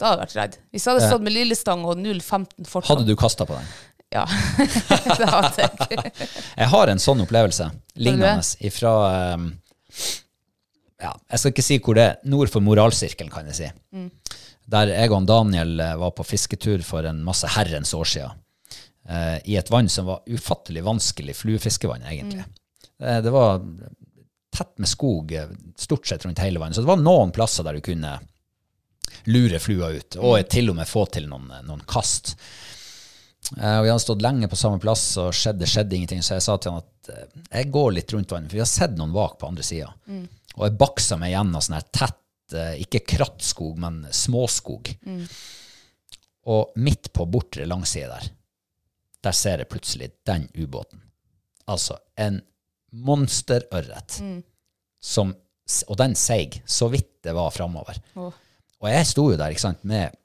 Da 0.00 0.14
hadde 0.14 0.22
jeg 0.22 0.28
vært 0.30 0.36
redd. 0.38 0.54
Hvis 0.72 0.86
jeg 0.86 0.94
hadde 0.94 1.08
stått 1.10 1.24
med 1.26 1.34
lillestang 1.34 1.82
og 1.84 1.98
0,15 2.00 2.64
fortsatt 2.70 2.88
hadde 2.94 3.04
du 3.04 3.18
kasta 3.20 3.44
på 3.44 3.52
den? 3.58 3.66
Ja. 4.10 4.24
det 5.20 5.28
hadde 5.30 5.62
jeg. 5.62 6.12
Jeg 6.56 6.68
har 6.72 6.90
en 6.90 6.98
sånn 7.02 7.20
opplevelse, 7.22 7.68
lignende, 7.94 8.42
ifra 8.66 8.90
um, 9.36 9.44
ja, 11.00 11.12
Jeg 11.30 11.38
skal 11.40 11.52
ikke 11.54 11.64
si 11.64 11.78
hvor 11.78 11.96
det 11.96 12.06
er. 12.08 12.16
Nord 12.28 12.50
for 12.52 12.64
moralsirkelen, 12.64 13.30
kan 13.32 13.46
jeg 13.52 13.56
si. 13.60 13.68
Der 14.70 14.90
jeg 14.92 15.10
og 15.14 15.26
Daniel 15.30 15.80
eh, 15.82 15.94
var 15.98 16.12
på 16.14 16.26
fisketur 16.26 16.82
for 16.86 17.06
en 17.08 17.22
masse 17.26 17.48
herrens 17.56 17.94
år 17.96 18.04
siden. 18.06 18.42
eh, 19.08 19.38
I 19.50 19.56
et 19.58 19.70
vann 19.72 19.88
som 19.90 20.06
var 20.10 20.20
ufattelig 20.30 20.84
vanskelig 20.86 21.34
fluefiskevann, 21.40 22.04
egentlig. 22.06 22.44
Eh, 23.00 23.20
det 23.24 23.32
var 23.34 23.62
tett 24.54 24.74
med 24.82 24.88
skog 24.90 25.32
stort 25.78 26.06
sett 26.06 26.26
rundt 26.26 26.38
hele 26.42 26.58
vannet. 26.60 26.76
Så 26.76 26.82
det 26.84 26.90
var 26.90 27.00
noen 27.02 27.32
plasser 27.34 27.64
der 27.66 27.78
du 27.78 27.80
kunne 27.80 28.18
lure 29.30 29.58
flua 29.58 29.90
ut, 29.94 30.16
og 30.18 30.36
til 30.50 30.70
og 30.70 30.76
med 30.78 30.88
få 30.88 31.06
til 31.14 31.26
noen, 31.30 31.48
noen 31.66 31.82
kast. 31.88 32.34
Eh, 33.56 33.76
og 33.78 33.84
vi 33.84 33.90
hadde 33.90 34.02
stått 34.04 34.22
lenge 34.24 34.48
på 34.50 34.58
samme 34.58 34.80
plass, 34.82 35.04
og 35.20 35.34
skjedde, 35.34 35.68
skjedde 35.68 35.96
ingenting. 35.96 36.22
Så 36.24 36.36
jeg 36.36 36.46
sa 36.46 36.56
til 36.58 36.74
han 36.74 36.84
at 36.84 37.12
eh, 37.12 37.38
jeg 37.60 37.70
går 37.74 37.94
litt 37.96 38.14
rundt 38.14 38.34
vannet, 38.34 38.50
for 38.50 38.60
vi 38.60 38.64
har 38.64 38.70
sett 38.70 38.96
noen 38.98 39.14
vak 39.14 39.38
på 39.40 39.50
andre 39.50 39.66
sida. 39.66 39.90
Og 40.56 40.66
jeg 40.66 40.76
baksa 40.80 41.18
meg 41.20 41.34
gjennom 41.34 41.64
sånn 41.64 41.78
her 41.78 41.88
tett, 41.94 42.54
eh, 42.56 42.74
ikke 42.84 43.04
krattskog, 43.16 43.78
men 43.80 44.04
småskog. 44.14 44.92
Og 46.50 46.78
midt 46.80 47.12
på 47.14 47.26
bortre 47.30 47.66
langside 47.68 48.10
der, 48.10 48.30
der 49.20 49.36
ser 49.36 49.60
jeg 49.62 49.70
plutselig 49.70 50.12
den 50.26 50.46
ubåten. 50.56 51.02
Altså 51.70 51.98
en 52.18 52.40
monsterørret. 52.96 54.20
Som, 55.00 55.30
og 55.86 55.96
den 56.00 56.16
seig 56.18 56.58
så 56.68 56.90
vidt 56.92 57.20
det 57.24 57.32
var 57.36 57.52
framover. 57.54 57.96
Oh. 58.18 58.32
Og 58.80 58.88
jeg 58.88 59.06
sto 59.08 59.26
jo 59.30 59.38
der 59.38 59.52
ikke 59.52 59.62
sant, 59.62 59.84
med 59.84 60.16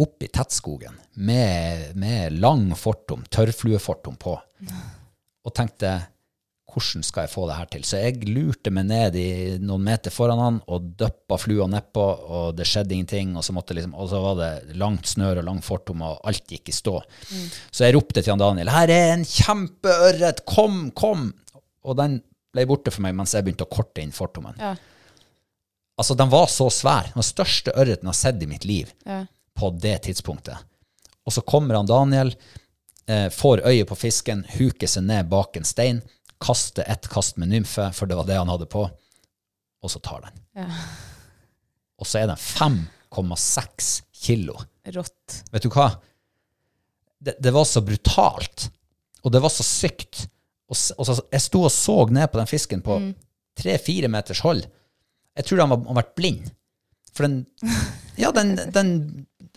oppi 0.00 0.30
tettskogen 0.32 0.96
med, 1.20 1.90
med 2.00 2.38
lang 2.40 2.70
fortom, 2.78 3.26
tørrfluefortom 3.32 4.16
på, 4.20 4.38
og 5.44 5.54
tenkte 5.56 5.98
hvordan 6.70 7.02
skal 7.02 7.26
jeg 7.26 7.32
få 7.32 7.46
det 7.48 7.56
her 7.58 7.68
til? 7.72 7.84
Så 7.86 7.98
jeg 7.98 8.28
lurte 8.30 8.72
meg 8.74 8.86
ned 8.90 9.16
i 9.18 9.30
noen 9.58 9.82
meter 9.88 10.12
foran 10.14 10.38
han 10.38 10.58
og 10.70 10.92
døppa 11.00 11.38
flua 11.40 11.66
nedpå, 11.70 12.04
og 12.36 12.52
det 12.58 12.66
skjedde 12.68 12.94
ingenting. 12.94 13.32
Og 13.38 13.42
så, 13.46 13.54
måtte 13.56 13.74
liksom, 13.76 13.96
og 13.98 14.10
så 14.12 14.20
var 14.22 14.38
det 14.38 14.78
langt 14.78 15.10
snør 15.10 15.42
og 15.42 15.48
lang 15.48 15.58
fortom, 15.66 16.04
og 16.06 16.20
alt 16.30 16.46
gikk 16.50 16.70
i 16.70 16.76
stå. 16.76 16.96
Så 17.70 17.86
jeg 17.86 17.96
ropte 17.96 18.22
til 18.22 18.34
han 18.34 18.42
Daniel 18.42 18.70
her 18.70 18.92
er 18.94 19.16
en 19.16 19.26
kjempeørret, 19.26 20.44
kom, 20.48 20.84
kom! 20.94 21.32
Og 21.82 21.98
den 21.98 22.20
ble 22.54 22.66
borte 22.68 22.92
for 22.94 23.02
meg 23.04 23.16
mens 23.16 23.34
jeg 23.34 23.46
begynte 23.46 23.66
å 23.66 23.72
korte 23.72 24.02
inn 24.04 24.14
fortommen. 24.14 24.58
Ja. 24.60 24.74
Altså, 26.00 26.16
den 26.16 26.30
var 26.32 26.46
så 26.48 26.70
svær. 26.72 27.10
Den 27.12 27.26
største 27.26 27.74
ørreten 27.74 28.06
jeg 28.06 28.14
har 28.14 28.20
sett 28.22 28.42
i 28.42 28.50
mitt 28.50 28.66
liv 28.68 28.94
Ja. 29.04 29.24
På 29.60 29.70
det 29.76 29.98
tidspunktet. 30.08 30.56
Og 31.28 31.34
så 31.36 31.44
kommer 31.46 31.76
han 31.76 31.88
Daniel, 31.88 32.32
eh, 33.06 33.28
får 33.30 33.62
øye 33.68 33.84
på 33.86 33.98
fisken, 33.98 34.44
huker 34.56 34.88
seg 34.88 35.04
ned 35.06 35.28
bak 35.30 35.56
en 35.56 35.68
stein, 35.68 36.02
kaster 36.40 36.88
ett 36.88 37.08
kast 37.12 37.36
med 37.36 37.52
nymfe, 37.52 37.90
for 37.92 38.08
det 38.08 38.16
var 38.16 38.28
det 38.28 38.38
han 38.40 38.50
hadde 38.50 38.68
på, 38.70 38.86
og 39.80 39.92
så 39.92 40.00
tar 40.02 40.24
den. 40.26 40.42
Ja. 40.62 40.68
Og 42.00 42.08
så 42.08 42.22
er 42.22 42.30
den 42.30 42.40
5,6 42.40 43.90
kilo. 44.24 44.56
Rått. 44.88 45.42
Vet 45.52 45.66
du 45.66 45.70
hva? 45.74 45.90
Det, 47.20 47.36
det 47.42 47.52
var 47.52 47.66
så 47.68 47.82
brutalt, 47.84 48.70
og 49.20 49.32
det 49.34 49.42
var 49.44 49.52
så 49.52 49.66
sykt. 49.66 50.24
Og, 50.70 50.76
og 50.96 51.04
så, 51.06 51.18
jeg 51.34 51.44
sto 51.44 51.64
og 51.66 51.74
så 51.74 51.96
ned 52.08 52.30
på 52.32 52.40
den 52.40 52.48
fisken 52.48 52.84
på 52.84 52.96
tre-fire 53.60 54.08
meters 54.08 54.40
hold. 54.46 54.62
Jeg 55.36 55.46
tror 55.46 55.64
han 55.64 55.72
var, 55.74 55.82
han 55.90 56.00
vært 56.00 56.16
blind. 56.16 56.48
For 57.12 57.26
den 57.26 57.42
Ja, 58.20 58.30
den, 58.36 58.56
den 58.74 58.90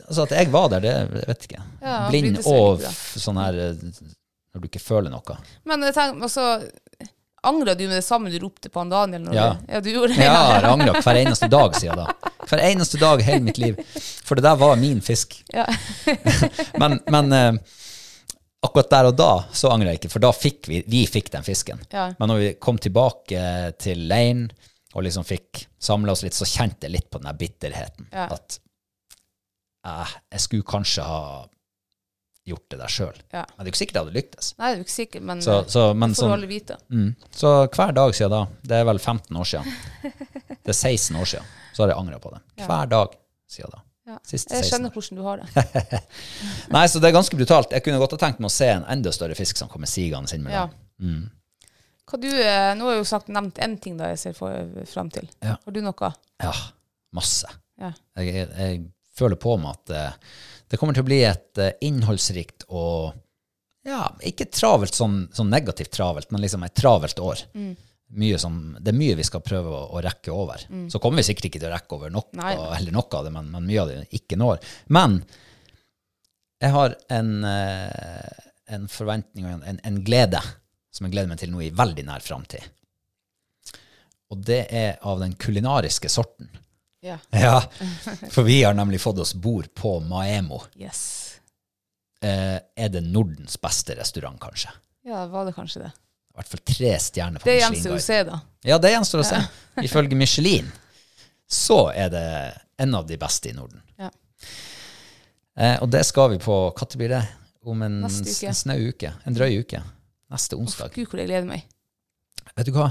Altså, 0.07 0.25
at 0.25 0.35
jeg 0.37 0.51
var 0.53 0.69
der, 0.73 0.83
det 0.83 0.93
jeg 0.93 1.27
vet 1.29 1.47
ikke. 1.47 1.63
Ja, 1.83 1.97
blind 2.09 2.39
og 2.45 2.83
sånn 3.19 3.39
her 3.41 3.59
eh, 3.69 3.83
Når 4.53 4.63
du 4.63 4.69
ikke 4.69 4.81
føler 4.83 5.13
noe. 5.13 5.37
Men 5.69 5.85
jeg 5.87 5.95
tenker, 5.97 6.25
altså, 6.27 6.47
Angra 7.43 7.73
du 7.75 7.83
med 7.89 7.97
det 7.97 8.05
samme 8.05 8.31
du 8.31 8.37
ropte 8.39 8.69
på 8.71 8.79
han 8.79 8.91
Daniel? 8.91 9.25
Ja. 9.35 9.49
Du, 9.59 9.73
ja, 9.73 9.81
du 9.83 9.89
gjorde 9.91 10.15
det? 10.15 10.23
Ja, 10.23 10.43
jeg 10.55 10.69
angra 10.69 11.01
hver 11.03 11.17
eneste 11.19 11.49
dag 11.51 11.75
siden 11.75 11.99
da. 11.99 12.33
Hver 12.47 12.61
eneste 12.69 12.99
dag 13.01 13.23
hele 13.27 13.43
mitt 13.43 13.59
liv. 13.59 13.81
For 14.23 14.39
det 14.39 14.45
der 14.45 14.55
var 14.61 14.77
min 14.79 15.01
fisk. 15.03 15.35
Ja. 15.51 15.65
Men, 16.79 17.01
men 17.11 17.35
eh, 17.35 17.51
akkurat 18.63 18.89
der 18.89 19.09
og 19.11 19.17
da 19.19 19.31
så 19.51 19.73
angrer 19.73 19.91
jeg 19.91 20.01
ikke, 20.01 20.13
for 20.15 20.23
da 20.23 20.31
fikk 20.35 20.69
vi, 20.71 20.79
vi 20.87 21.03
fikk 21.09 21.33
den 21.35 21.43
fisken. 21.43 21.83
Ja. 21.91 22.09
Men 22.19 22.31
når 22.31 22.39
vi 22.39 22.49
kom 22.63 22.79
tilbake 22.81 23.43
til 23.81 24.07
leiren 24.07 24.47
og 24.93 25.03
liksom 25.03 25.27
fikk 25.27 25.65
samla 25.83 26.15
oss 26.15 26.23
litt, 26.23 26.37
så 26.37 26.47
kjente 26.47 26.87
jeg 26.87 26.95
litt 26.95 27.09
på 27.11 27.19
den 27.19 27.27
der 27.27 27.39
bitterheten. 27.39 28.07
Ja. 28.13 28.29
At 28.31 28.59
eh, 29.85 30.13
jeg 30.35 30.45
skulle 30.45 30.67
kanskje 30.67 31.05
ha 31.07 31.19
gjort 32.43 32.65
det 32.73 32.79
der 32.81 32.91
sjøl. 32.91 33.19
Ja. 33.31 33.45
Men 33.55 33.63
det 33.63 33.69
er 33.69 33.71
ikke 33.71 33.81
sikkert 33.81 33.97
jeg 33.97 34.03
hadde 34.03 34.17
lyktes. 34.17 34.49
Nei, 34.59 34.67
det 34.67 34.73
er 34.75 34.81
jo 34.81 34.87
ikke 34.87 34.95
sikkert, 34.97 35.25
men 35.29 35.41
Så, 35.45 35.55
eh, 35.61 35.69
så, 35.71 35.85
men 35.95 36.15
får 36.17 36.27
sånn, 36.27 36.45
vite. 36.49 36.77
mm, 36.91 37.09
så 37.31 37.53
hver 37.69 37.95
dag 37.95 38.15
siden 38.17 38.35
da, 38.35 38.41
det 38.67 38.79
er 38.81 38.89
vel 38.89 38.99
15 38.99 39.39
år 39.39 39.49
siden, 39.53 39.77
det 40.65 40.73
er 40.73 40.79
16 40.79 41.19
år 41.21 41.29
siden, 41.35 41.53
så 41.73 41.83
har 41.83 41.93
jeg 41.93 42.01
angra 42.01 42.19
på 42.19 42.33
det. 42.35 42.41
Hver 42.65 42.91
dag 42.91 43.15
siden 43.47 43.75
da. 43.77 43.83
Ja. 44.03 44.17
Siste 44.27 44.57
Jeg 44.59 44.67
skjønner 44.67 44.91
hvordan 44.91 45.15
du 45.15 45.23
har 45.23 45.39
det. 45.39 46.01
Nei, 46.75 46.83
så 46.91 46.99
det 46.99 47.07
er 47.07 47.15
ganske 47.15 47.37
brutalt. 47.39 47.71
Jeg 47.71 47.85
kunne 47.85 48.01
godt 48.01 48.17
ha 48.17 48.19
tenkt 48.25 48.41
meg 48.43 48.49
å 48.51 48.55
se 48.55 48.67
en 48.73 48.83
enda 48.91 49.13
større 49.15 49.37
fisk 49.39 49.61
som 49.61 49.69
kommer 49.71 49.87
sigende 49.87 50.35
inn 50.35 50.43
med 50.43 50.57
Ja. 50.57 50.65
Mm. 50.99 51.29
Du, 52.19 52.27
eh, 52.27 52.73
nå 52.77 52.85
har 52.85 52.97
jeg 52.97 52.99
jo 52.99 53.05
sagt 53.09 53.31
nevnt 53.33 53.57
én 53.63 53.77
ting 53.81 53.95
da 53.97 54.11
jeg 54.11 54.19
ser 54.21 54.35
for, 54.37 54.51
fram 54.91 55.07
til. 55.09 55.25
Ja. 55.41 55.55
Har 55.63 55.73
du 55.73 55.79
noe? 55.81 56.09
Ja, 56.43 56.51
masse. 57.15 57.47
Ja. 57.79 57.93
Jeg, 58.19 58.43
jeg 58.51 58.83
føler 59.17 59.39
på 59.39 59.57
meg 59.61 59.77
at 59.77 59.93
eh, 59.93 60.35
det 60.71 60.79
kommer 60.81 60.97
til 60.97 61.05
å 61.05 61.09
bli 61.09 61.19
et 61.27 61.61
eh, 61.61 61.75
innholdsrikt 61.85 62.67
og 62.69 63.13
ja, 63.83 64.07
ikke 64.23 64.47
travelt 64.47 64.95
sånn, 64.95 65.25
sånn 65.35 65.51
negativt 65.51 65.91
travelt, 65.91 66.29
men 66.31 66.41
liksom 66.43 66.63
et 66.63 66.75
travelt 66.77 67.19
år. 67.19 67.41
Mye 68.13 68.37
som, 68.39 68.59
det 68.79 68.93
er 68.93 68.95
mye 68.95 69.17
vi 69.19 69.25
skal 69.27 69.43
prøve 69.43 69.73
å, 69.73 69.81
å 69.97 70.03
rekke 70.05 70.31
over. 70.31 70.63
Så 70.91 71.01
kommer 71.03 71.19
vi 71.19 71.27
sikkert 71.27 71.49
ikke 71.49 71.59
til 71.59 71.67
å 71.67 71.73
rekke 71.73 71.97
over 71.97 72.13
Nei. 72.13 72.53
eller 72.77 72.95
noe 72.95 73.19
av 73.19 73.27
det, 73.27 73.33
men, 73.35 73.49
men 73.51 73.67
mye 73.67 73.81
av 73.83 73.91
det 73.91 74.05
ikke 74.15 74.39
når. 74.39 74.63
Men 74.95 75.17
jeg 76.63 76.71
har 76.71 76.95
en, 77.11 77.31
eh, 77.43 78.43
en 78.77 78.87
forventning 78.87 79.49
og 79.49 79.57
en, 79.57 79.65
en, 79.73 79.81
en 79.83 79.99
glede 80.05 80.39
som 80.93 81.07
jeg 81.07 81.15
gleder 81.15 81.33
meg 81.33 81.41
til 81.41 81.51
nå 81.51 81.63
i 81.65 81.73
veldig 81.75 82.05
nær 82.07 82.23
framtid. 82.23 82.63
Og 84.31 84.41
det 84.47 84.63
er 84.73 84.95
av 85.05 85.19
den 85.21 85.35
kulinariske 85.37 86.09
sorten. 86.09 86.47
Ja. 87.03 87.17
Ja, 87.35 87.57
for 88.31 88.47
vi 88.47 88.61
har 88.63 88.73
nemlig 88.77 89.01
fått 89.03 89.19
oss 89.19 89.33
bord 89.35 89.67
på 89.75 89.97
Maemo. 89.99 90.61
Yes. 90.79 91.01
Eh, 92.23 92.55
er 92.75 92.89
det 92.93 93.01
Nordens 93.03 93.57
beste 93.61 93.97
restaurant, 93.99 94.39
kanskje? 94.39 94.71
Ja, 95.03 95.25
var 95.27 95.45
det 95.45 95.55
kanskje 95.57 95.83
det? 95.83 95.91
I 96.33 96.37
hvert 96.39 96.49
fall 96.53 96.63
tre 96.65 96.93
stjerner 97.03 97.43
på 97.43 97.49
Det 97.49 97.57
gjenstår 97.59 97.97
å 97.97 98.01
se, 98.01 98.21
da. 98.29 98.39
Ja, 98.65 98.79
det 98.79 98.93
gjenstår 98.93 99.21
å 99.21 99.27
se. 99.27 99.41
Ifølge 99.85 100.15
Michelin 100.17 100.71
så 101.51 101.89
er 101.91 102.09
det 102.13 102.25
en 102.81 102.95
av 102.95 103.05
de 103.07 103.19
beste 103.19 103.51
i 103.51 103.55
Norden. 103.57 103.83
Ja. 103.99 104.09
Eh, 105.59 105.75
og 105.83 105.91
det 105.93 106.05
skal 106.07 106.31
vi 106.31 106.39
på 106.41 106.55
Når 106.79 106.95
blir 106.97 107.11
det? 107.13 107.23
Om 107.63 107.83
en, 107.85 107.99
uke. 108.07 108.47
en 108.47 108.57
snau 108.57 108.79
uke. 108.79 109.11
En 109.27 109.35
drøy 109.35 109.59
uke. 109.61 109.83
Neste 110.33 110.57
onsdag. 110.57 110.95
Gud, 110.95 111.11
hvor 111.11 111.19
jeg 111.21 111.29
gleder 111.29 111.47
meg. 111.47 111.67
Vet 112.55 112.67
du 112.67 112.73
hva? 112.75 112.89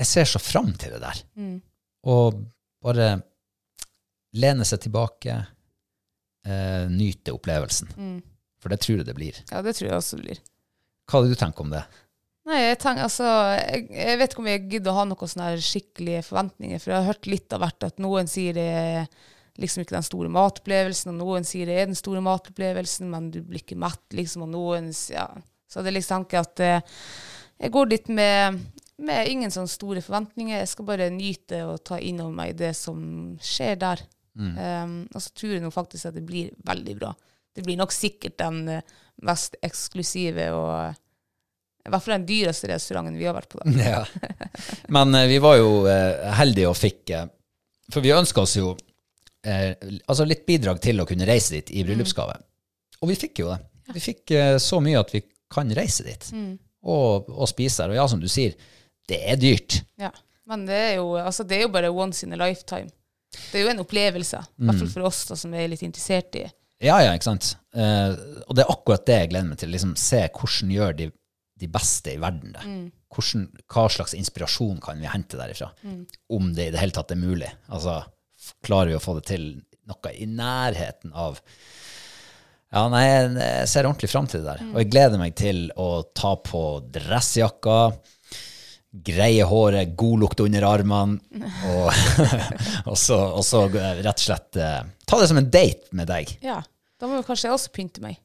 Jeg 0.00 0.08
ser 0.08 0.28
så 0.28 0.40
fram 0.40 0.70
til 0.78 0.94
det 0.94 1.00
der. 1.02 1.20
Mm. 1.40 1.58
Og 2.12 2.38
bare 2.84 3.08
lene 4.34 4.66
seg 4.66 4.82
tilbake, 4.84 5.36
eh, 6.46 6.86
nyte 6.90 7.34
opplevelsen. 7.34 7.92
Mm. 7.96 8.16
For 8.62 8.72
det 8.72 8.80
tror 8.84 9.00
jeg 9.00 9.08
det 9.08 9.16
blir. 9.16 9.42
Ja, 9.50 9.60
det 9.64 9.76
tror 9.76 9.90
jeg 9.90 9.98
også 9.98 10.18
det 10.18 10.26
blir. 10.26 10.40
Hva 11.04 11.20
hadde 11.20 11.34
du 11.34 11.38
tenkt 11.38 11.60
om 11.60 11.72
det? 11.72 11.84
Nei, 12.44 12.58
jeg 12.60 12.76
tenker 12.80 13.06
altså 13.06 13.24
Jeg, 13.56 13.86
jeg 13.96 14.18
vet 14.20 14.34
ikke 14.34 14.42
om 14.42 14.48
jeg 14.50 14.64
gidder 14.68 14.92
å 14.92 14.98
ha 14.98 15.04
noen 15.08 15.30
sånne 15.30 15.52
skikkelige 15.64 16.24
forventninger, 16.26 16.80
for 16.80 16.92
jeg 16.92 16.98
har 17.00 17.08
hørt 17.12 17.28
litt 17.30 17.56
av 17.56 17.62
hvert 17.64 17.86
at 17.88 18.02
noen 18.04 18.28
sier 18.28 18.56
det 18.56 18.66
er 18.68 19.06
liksom 19.60 19.84
ikke 19.84 19.96
den 19.96 20.06
store 20.06 20.32
matopplevelsen, 20.34 21.12
og 21.12 21.20
noen 21.20 21.46
sier 21.46 21.68
det 21.70 21.78
er 21.78 21.88
den 21.88 21.98
store 21.98 22.20
matopplevelsen, 22.24 23.08
men 23.12 23.30
du 23.32 23.38
blir 23.46 23.62
ikke 23.62 23.78
mett, 23.80 24.04
liksom, 24.16 24.48
og 24.48 24.54
noen 24.56 24.92
Ja. 25.14 25.28
Så 25.70 25.82
det 25.82 25.90
er 25.90 25.96
liksom 25.96 26.26
ikke 26.26 26.42
at 26.44 26.60
eh, 26.62 26.98
jeg 27.64 27.72
går 27.74 27.88
dit 27.90 28.10
med, 28.12 28.60
med 29.02 29.28
ingen 29.30 29.50
sånne 29.50 29.70
store 29.70 30.02
forventninger. 30.04 30.60
Jeg 30.60 30.70
skal 30.70 30.86
bare 30.88 31.10
nyte 31.10 31.64
og 31.66 31.82
ta 31.86 31.98
inn 31.98 32.20
over 32.22 32.34
meg 32.36 32.54
det 32.58 32.74
som 32.78 32.98
skjer 33.42 33.78
der. 33.80 34.04
Um, 34.34 35.04
og 35.14 35.22
så 35.22 35.30
tror 35.30 35.52
jeg 35.54 35.62
nå 35.62 35.70
faktisk 35.70 36.08
at 36.10 36.16
det 36.16 36.24
blir 36.26 36.50
veldig 36.66 36.94
bra. 36.98 37.12
Det 37.54 37.62
blir 37.62 37.78
nok 37.78 37.92
sikkert 37.94 38.34
den 38.40 38.64
eh, 38.66 38.94
mest 39.22 39.54
eksklusive 39.62 40.48
og 40.56 40.96
i 41.84 41.92
hvert 41.92 42.02
fall 42.02 42.16
den 42.16 42.26
dyreste 42.26 42.70
restauranten 42.70 43.18
vi 43.18 43.28
har 43.28 43.36
vært 43.36 43.52
på. 43.52 43.60
Ja. 43.78 44.00
Men 44.94 45.14
eh, 45.14 45.28
vi 45.30 45.38
var 45.44 45.58
jo 45.60 45.84
eh, 45.90 46.32
heldige 46.40 46.72
og 46.72 46.78
fikk 46.80 47.12
eh, 47.14 47.28
For 47.92 48.02
vi 48.02 48.14
ønska 48.16 48.42
oss 48.42 48.56
jo 48.58 48.72
eh, 49.46 49.76
altså 50.08 50.26
litt 50.26 50.42
bidrag 50.48 50.80
til 50.82 51.02
å 51.02 51.06
kunne 51.06 51.28
reise 51.28 51.58
dit 51.58 51.74
i 51.76 51.84
bryllupsgave. 51.86 52.34
Og 53.02 53.12
vi 53.12 53.18
fikk 53.20 53.44
jo 53.44 53.52
det. 53.52 53.60
Vi 53.94 54.02
fikk 54.02 54.34
eh, 54.34 54.56
så 54.62 54.80
mye 54.82 55.02
at 55.04 55.12
vi 55.14 55.22
kan 55.52 55.70
reise 55.76 56.06
dit 56.06 56.30
og, 56.34 57.28
og 57.28 57.46
spise 57.46 57.84
der. 57.84 57.92
Og 57.92 58.00
ja, 58.00 58.08
som 58.10 58.22
du 58.22 58.26
sier, 58.32 58.56
det 59.10 59.20
er 59.32 59.40
dyrt. 59.40 59.80
Ja. 60.00 60.10
Men 60.48 60.66
det 60.68 60.76
er, 60.76 60.92
jo, 60.98 61.14
altså, 61.16 61.44
det 61.48 61.56
er 61.56 61.64
jo 61.64 61.72
bare 61.72 61.90
once 61.92 62.26
in 62.26 62.34
a 62.36 62.38
lifetime. 62.40 62.90
Det 63.34 63.58
er 63.58 63.64
jo 63.64 63.72
en 63.72 63.82
opplevelse, 63.82 64.40
i 64.44 64.66
hvert 64.68 64.80
fall 64.82 64.90
for 64.92 65.08
oss 65.08 65.24
da, 65.30 65.36
som 65.40 65.54
er 65.56 65.70
litt 65.72 65.82
interessert 65.86 66.36
i 66.38 66.44
Ja, 66.84 66.98
ja, 67.00 67.14
ikke 67.16 67.30
sant. 67.30 67.54
Eh, 67.74 68.16
og 68.44 68.56
det 68.56 68.64
er 68.64 68.72
akkurat 68.74 69.06
det 69.08 69.16
jeg 69.22 69.30
gleder 69.32 69.48
meg 69.48 69.60
til. 69.62 69.72
Liksom, 69.72 69.94
se 69.98 70.20
hvordan 70.28 70.74
gjør 70.74 70.96
de, 71.00 71.08
de 71.62 71.70
beste 71.72 72.12
i 72.14 72.20
verden 72.20 72.52
det. 72.54 72.64
Hvordan, 73.14 73.46
hva 73.70 73.86
slags 73.94 74.14
inspirasjon 74.18 74.82
kan 74.84 75.00
vi 75.00 75.08
hente 75.08 75.38
derifra? 75.40 75.70
Om 76.34 76.52
det 76.56 76.68
i 76.68 76.74
det 76.74 76.82
hele 76.82 76.94
tatt 76.96 77.14
er 77.14 77.20
mulig. 77.20 77.48
Altså, 77.72 78.02
klarer 78.66 78.92
vi 78.92 78.98
å 78.98 79.02
få 79.02 79.16
det 79.20 79.26
til 79.32 79.48
noe 79.88 80.12
i 80.16 80.28
nærheten 80.28 81.12
av 81.12 81.40
Ja, 82.74 82.88
nei, 82.90 83.04
jeg 83.06 83.26
jeg 83.38 83.68
ser 83.70 83.86
ordentlig 83.86 84.10
fram 84.10 84.26
til 84.28 84.42
det 84.42 84.50
der. 84.50 84.64
Og 84.72 84.80
jeg 84.82 84.90
gleder 84.90 85.20
meg 85.20 85.36
til 85.38 85.68
å 85.78 86.02
ta 86.16 86.34
på 86.42 86.62
dressjakka, 86.94 87.78
greie 88.94 89.42
håret, 89.48 89.94
god 89.98 90.20
lukt 90.22 90.42
under 90.44 90.66
armene, 90.68 91.18
og, 91.70 91.88
og, 92.90 92.96
så, 93.00 93.18
og 93.34 93.42
så 93.46 93.64
rett 93.72 94.12
og 94.12 94.22
slett 94.22 94.60
uh, 94.60 94.82
ta 95.08 95.18
det 95.20 95.30
som 95.30 95.40
en 95.40 95.50
date 95.50 95.90
med 95.96 96.10
deg. 96.10 96.36
Ja. 96.44 96.60
Da 97.00 97.10
må 97.10 97.18
jo 97.18 97.26
kanskje 97.26 97.48
jeg 97.50 97.56
også 97.56 97.72
pynte 97.74 98.04
meg. 98.04 98.20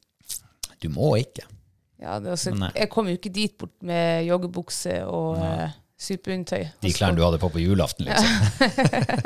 Du 0.80 0.88
må 0.94 1.16
ikke. 1.20 1.44
Ja, 2.00 2.16
det, 2.22 2.30
er 2.30 2.36
altså, 2.36 2.54
jeg 2.54 2.88
kommer 2.92 3.12
jo 3.12 3.18
ikke 3.18 3.32
dit 3.34 3.56
bort 3.60 3.74
med 3.84 4.24
joggebukse 4.24 4.94
og 5.10 5.40
uh, 5.42 5.66
superundertøy. 6.00 6.70
De 6.80 6.92
klærne 6.96 7.18
du 7.18 7.24
hadde 7.26 7.40
på 7.42 7.50
på 7.52 7.60
julaften, 7.60 8.08
liksom. 8.08 8.30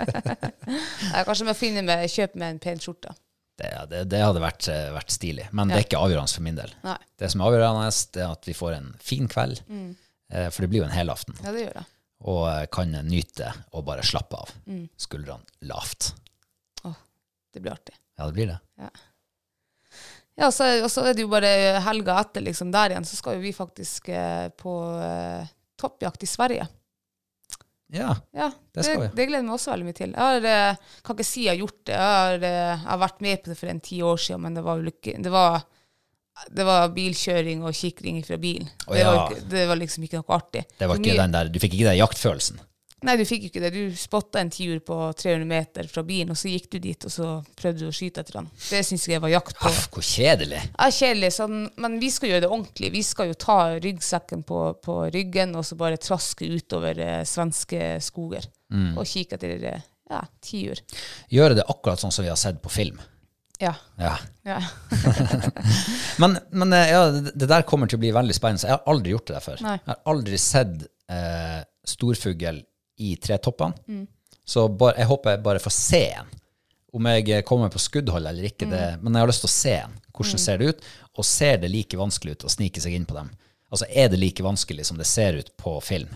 Jeg 1.14 1.26
kanskje 1.28 1.46
må 1.46 1.54
finne 1.54 1.84
meg, 1.86 2.08
kjøpe 2.10 2.40
meg 2.40 2.56
en 2.56 2.62
pen 2.62 2.80
skjorte. 2.82 3.12
Det, 3.54 3.68
det, 3.90 4.00
det 4.10 4.22
hadde 4.24 4.40
vært, 4.42 4.66
eh, 4.72 4.88
vært 4.90 5.12
stilig. 5.14 5.44
Men 5.54 5.70
det 5.70 5.76
er 5.76 5.84
ikke 5.84 6.00
avgjørende 6.02 6.34
for 6.34 6.42
min 6.42 6.56
del. 6.58 6.72
Nei. 6.82 6.96
Det 7.20 7.28
som 7.30 7.42
er 7.44 7.52
avgjørende, 7.52 7.84
er 7.92 8.32
at 8.32 8.48
vi 8.48 8.54
får 8.58 8.72
en 8.80 8.88
fin 8.98 9.28
kveld. 9.30 9.60
eh, 9.70 9.92
For 10.50 10.64
det 10.64 10.68
blir 10.72 10.82
jo 10.82 10.88
en 10.88 10.94
helaften. 10.96 11.36
Ja, 11.44 11.52
det 11.54 11.64
gjør 11.66 11.78
det. 11.80 11.84
Og 12.24 12.42
eh, 12.48 12.66
kan 12.72 12.94
nyte 13.08 13.50
og 13.76 13.84
bare 13.86 14.04
slappe 14.06 14.38
av. 14.44 14.52
Mm. 14.66 14.86
Skuldrene 14.96 15.68
lavt. 15.70 16.12
Det 17.54 17.60
blir 17.62 17.70
artig. 17.76 17.94
Ja, 18.18 18.26
det 18.26 18.32
blir 18.34 18.48
det. 18.50 18.56
Ja, 20.34 20.48
så, 20.50 20.66
og 20.82 20.88
så 20.90 21.04
er 21.06 21.14
det 21.14 21.22
jo 21.22 21.28
bare 21.30 21.50
helga 21.84 22.16
etter 22.24 22.42
liksom 22.42 22.72
der 22.74 22.90
igjen, 22.90 23.04
så 23.06 23.14
skal 23.14 23.36
jo 23.36 23.44
vi 23.44 23.52
faktisk 23.54 24.08
eh, 24.10 24.48
på 24.58 24.72
eh, 24.98 25.52
toppjakt 25.78 26.26
i 26.26 26.30
Sverige. 26.30 26.66
Ja. 27.94 28.16
Ja, 28.34 28.48
Det 28.74 28.82
skal 28.88 29.04
vi. 29.04 29.08
det 29.14 29.26
gleder 29.28 29.44
jeg 29.44 29.46
meg 29.46 29.54
også 29.54 29.70
veldig 29.70 29.86
mye 29.86 29.98
til. 30.00 30.14
Jeg 30.16 30.26
har, 30.32 30.48
eh, 30.50 30.98
kan 31.06 31.14
ikke 31.14 31.28
si 31.28 31.44
jeg 31.44 31.52
har 31.54 31.60
gjort 31.62 31.78
det. 31.86 31.94
Jeg 31.94 32.10
har, 32.16 32.34
eh, 32.50 32.56
jeg 32.72 32.82
har 32.88 33.00
vært 33.04 33.22
med 33.28 33.42
på 33.44 33.52
det 33.52 33.58
for 33.60 33.70
en 33.70 33.82
ti 33.86 34.00
år 34.02 34.18
siden, 34.24 34.42
men 34.48 34.58
det 34.58 34.64
var, 34.66 34.82
ikke, 34.90 35.14
det 35.22 35.34
var, 35.36 35.62
det 36.50 36.64
var 36.66 36.88
bilkjøring 36.94 37.62
og 37.64 37.74
kikring 37.78 38.22
fra 38.26 38.36
bilen. 38.42 38.68
Å, 38.88 38.92
det, 38.94 39.04
var, 39.06 39.18
ikke- 39.30 39.48
det 39.54 39.66
var 39.70 39.76
liksom 39.80 40.04
ikke 40.08 40.20
noe 40.22 40.36
artig. 40.38 40.64
Det 40.78 40.88
var 40.90 40.98
ikke 41.02 41.18
den 41.22 41.34
der, 41.36 41.48
du 41.54 41.58
fikk 41.62 41.74
ikke 41.78 41.90
den 41.92 42.00
jaktfølelsen. 42.02 42.62
Nei, 43.04 43.18
du 43.20 43.26
fikk 43.28 43.42
ikke 43.50 43.60
det. 43.60 43.68
Du 43.74 43.92
spotta 44.00 44.40
en 44.40 44.48
tiur 44.48 44.78
på 44.80 44.96
300 45.12 45.44
meter 45.44 45.88
fra 45.92 46.00
bilen, 46.08 46.30
og 46.32 46.38
så 46.40 46.48
gikk 46.48 46.70
du 46.72 46.78
dit 46.86 47.04
og 47.04 47.12
så 47.12 47.26
prøvde 47.60 47.82
du 47.82 47.90
å 47.90 47.92
skyte 47.92 48.22
etter 48.24 48.38
han. 48.38 48.46
Det 48.70 48.80
syns 48.88 49.04
jeg 49.10 49.20
var 49.20 49.28
jakt 49.28 49.58
på. 49.58 49.68
Aff, 49.68 49.90
hvor 49.92 50.00
kjedelig. 50.08 50.62
Ja, 50.72 50.86
kjedelig, 50.88 51.30
sånn, 51.36 51.58
men 51.84 51.98
vi 52.00 52.08
skal 52.14 52.30
gjøre 52.32 52.46
det 52.46 52.48
ordentlig. 52.48 52.90
Vi 52.94 53.02
skal 53.04 53.28
jo 53.28 53.36
ta 53.44 53.58
ryggsekken 53.76 54.46
på, 54.48 54.60
på 54.80 54.96
ryggen 55.12 55.52
og 55.60 55.66
så 55.68 55.76
bare 55.76 56.00
traske 56.00 56.48
utover 56.48 56.98
eh, 57.04 57.22
svenske 57.28 57.98
skoger 58.00 58.48
Mm. 58.74 58.96
og 58.98 59.04
kikke 59.06 59.36
etter 59.36 59.66
eh, 59.68 59.82
ja, 60.10 60.22
tiur. 60.42 60.80
Gjøre 61.30 61.60
det 61.60 61.66
akkurat 61.70 62.00
sånn 62.00 62.10
som 62.10 62.24
vi 62.24 62.30
har 62.32 62.40
sett 62.40 62.56
på 62.64 62.72
film. 62.72 62.96
Ja. 63.62 63.74
Ja. 64.00 64.16
ja. 64.42 64.56
Men, 66.18 66.38
men 66.50 66.72
eh, 66.72 66.90
ja, 66.90 67.04
det 67.10 67.32
det 67.34 67.46
der 67.50 67.62
kommer 67.66 67.86
til 67.90 67.98
å 67.98 68.02
bli 68.02 68.10
veldig 68.14 68.34
spennende. 68.36 68.66
Jeg 68.68 68.76
har 68.76 68.90
aldri 68.90 69.12
gjort 69.14 69.26
det 69.30 69.36
der 69.36 69.44
før. 69.44 69.62
Nei. 69.64 69.76
Jeg 69.80 69.90
har 69.92 70.00
aldri 70.12 70.38
sett 70.42 70.84
eh, 71.10 71.60
storfugl 71.86 72.60
i 73.02 73.14
tretoppene. 73.22 73.74
Mm. 73.90 74.04
Så 74.44 74.66
bare, 74.68 74.98
jeg 75.00 75.08
håper 75.10 75.34
jeg 75.36 75.42
bare 75.46 75.62
får 75.62 75.74
se 75.76 76.02
en. 76.20 76.30
Om 76.94 77.08
jeg 77.10 77.30
eh, 77.34 77.42
kommer 77.46 77.72
på 77.74 77.82
skuddhold 77.82 78.26
eller 78.30 78.46
ikke, 78.50 78.68
det, 78.70 78.82
Mm. 78.94 79.02
men 79.06 79.16
jeg 79.18 79.24
har 79.26 79.32
lyst 79.32 79.42
til 79.46 79.50
å 79.50 79.54
se 79.56 79.74
en. 79.80 79.96
Hvordan 80.14 80.38
ser 80.44 80.58
det 80.60 80.68
ut? 80.74 80.84
Og 81.18 81.26
ser 81.26 81.56
det 81.62 81.70
like 81.72 81.98
vanskelig 81.98 82.36
ut 82.36 82.44
å 82.46 82.52
snike 82.52 82.82
seg 82.84 82.94
inn 82.94 83.06
på 83.08 83.16
dem? 83.18 83.32
Altså, 83.74 83.88
er 83.90 84.12
det 84.12 84.20
like 84.22 84.44
vanskelig 84.46 84.86
som 84.86 84.98
det 85.00 85.06
ser 85.10 85.40
ut 85.40 85.50
på 85.58 85.72
film? 85.82 86.12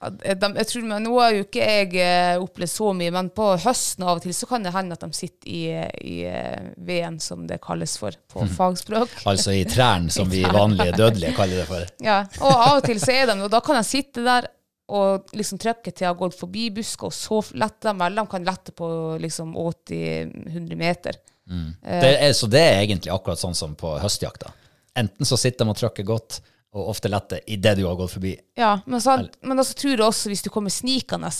De, 0.00 0.48
jeg 0.56 0.66
tror, 0.70 0.84
men 0.88 1.02
Nå 1.04 1.16
har 1.20 1.34
jo 1.36 1.42
ikke 1.44 1.64
jeg 1.64 1.90
eh, 2.00 2.38
opplevd 2.40 2.72
så 2.72 2.92
mye, 2.96 3.12
men 3.12 3.26
på 3.36 3.50
høsten 3.60 4.06
av 4.06 4.16
og 4.16 4.22
til 4.24 4.32
så 4.32 4.46
kan 4.48 4.64
det 4.64 4.72
hende 4.72 4.96
at 4.96 5.02
de 5.04 5.10
sitter 5.16 5.50
i, 5.52 5.64
i 6.08 6.14
eh, 6.24 6.70
veden, 6.80 7.18
som 7.20 7.42
det 7.48 7.58
kalles 7.64 7.98
for 8.00 8.16
på 8.32 8.46
fagspråk. 8.58 9.12
Altså 9.28 9.52
i 9.58 9.66
trærne, 9.68 10.12
som 10.14 10.30
vi 10.34 10.40
vanlige 10.46 10.96
dødelige 10.96 11.34
kaller 11.36 11.60
det 11.60 11.68
for. 11.68 11.92
Ja, 12.04 12.22
og 12.40 12.54
av 12.54 12.78
og 12.78 12.88
til 12.88 13.02
så 13.02 13.12
er 13.12 13.28
de 13.28 13.36
og 13.44 13.52
da 13.52 13.60
kan 13.64 13.76
de 13.76 13.84
sitte 13.88 14.24
der 14.24 14.48
og 14.90 15.28
liksom 15.36 15.60
trykke 15.62 15.92
til 15.92 16.06
jeg 16.06 16.10
har 16.10 16.18
gått 16.18 16.38
forbi 16.38 16.64
busker, 16.80 17.10
og 17.10 17.14
så 17.14 17.42
letter 17.54 17.92
de, 17.92 17.98
mellom, 18.00 18.26
kan 18.30 18.46
lette 18.46 18.72
på 18.74 18.88
liksom 19.22 19.52
80-100 19.54 20.80
meter. 20.80 21.20
Det 21.50 22.10
er, 22.16 22.32
så 22.34 22.48
det 22.50 22.62
er 22.62 22.80
egentlig 22.80 23.12
akkurat 23.14 23.38
sånn 23.38 23.54
som 23.58 23.76
på 23.78 23.92
høstjakta. 24.02 24.50
Enten 24.98 25.26
så 25.26 25.38
sitter 25.38 25.64
de 25.66 25.74
og 25.74 25.78
trykker 25.78 26.06
godt, 26.06 26.40
og 26.72 26.88
ofte 26.92 27.10
lette 27.10 27.40
idet 27.50 27.76
du 27.80 27.84
har 27.88 27.96
gått 27.98 28.12
forbi. 28.14 28.34
Ja, 28.58 28.76
men, 28.86 29.00
så, 29.02 29.16
men 29.42 29.58
altså 29.58 29.74
tror 29.74 29.96
jeg 29.96 30.04
også 30.06 30.30
hvis 30.30 30.42
du 30.46 30.50
kommer 30.54 30.70
snikende, 30.70 31.30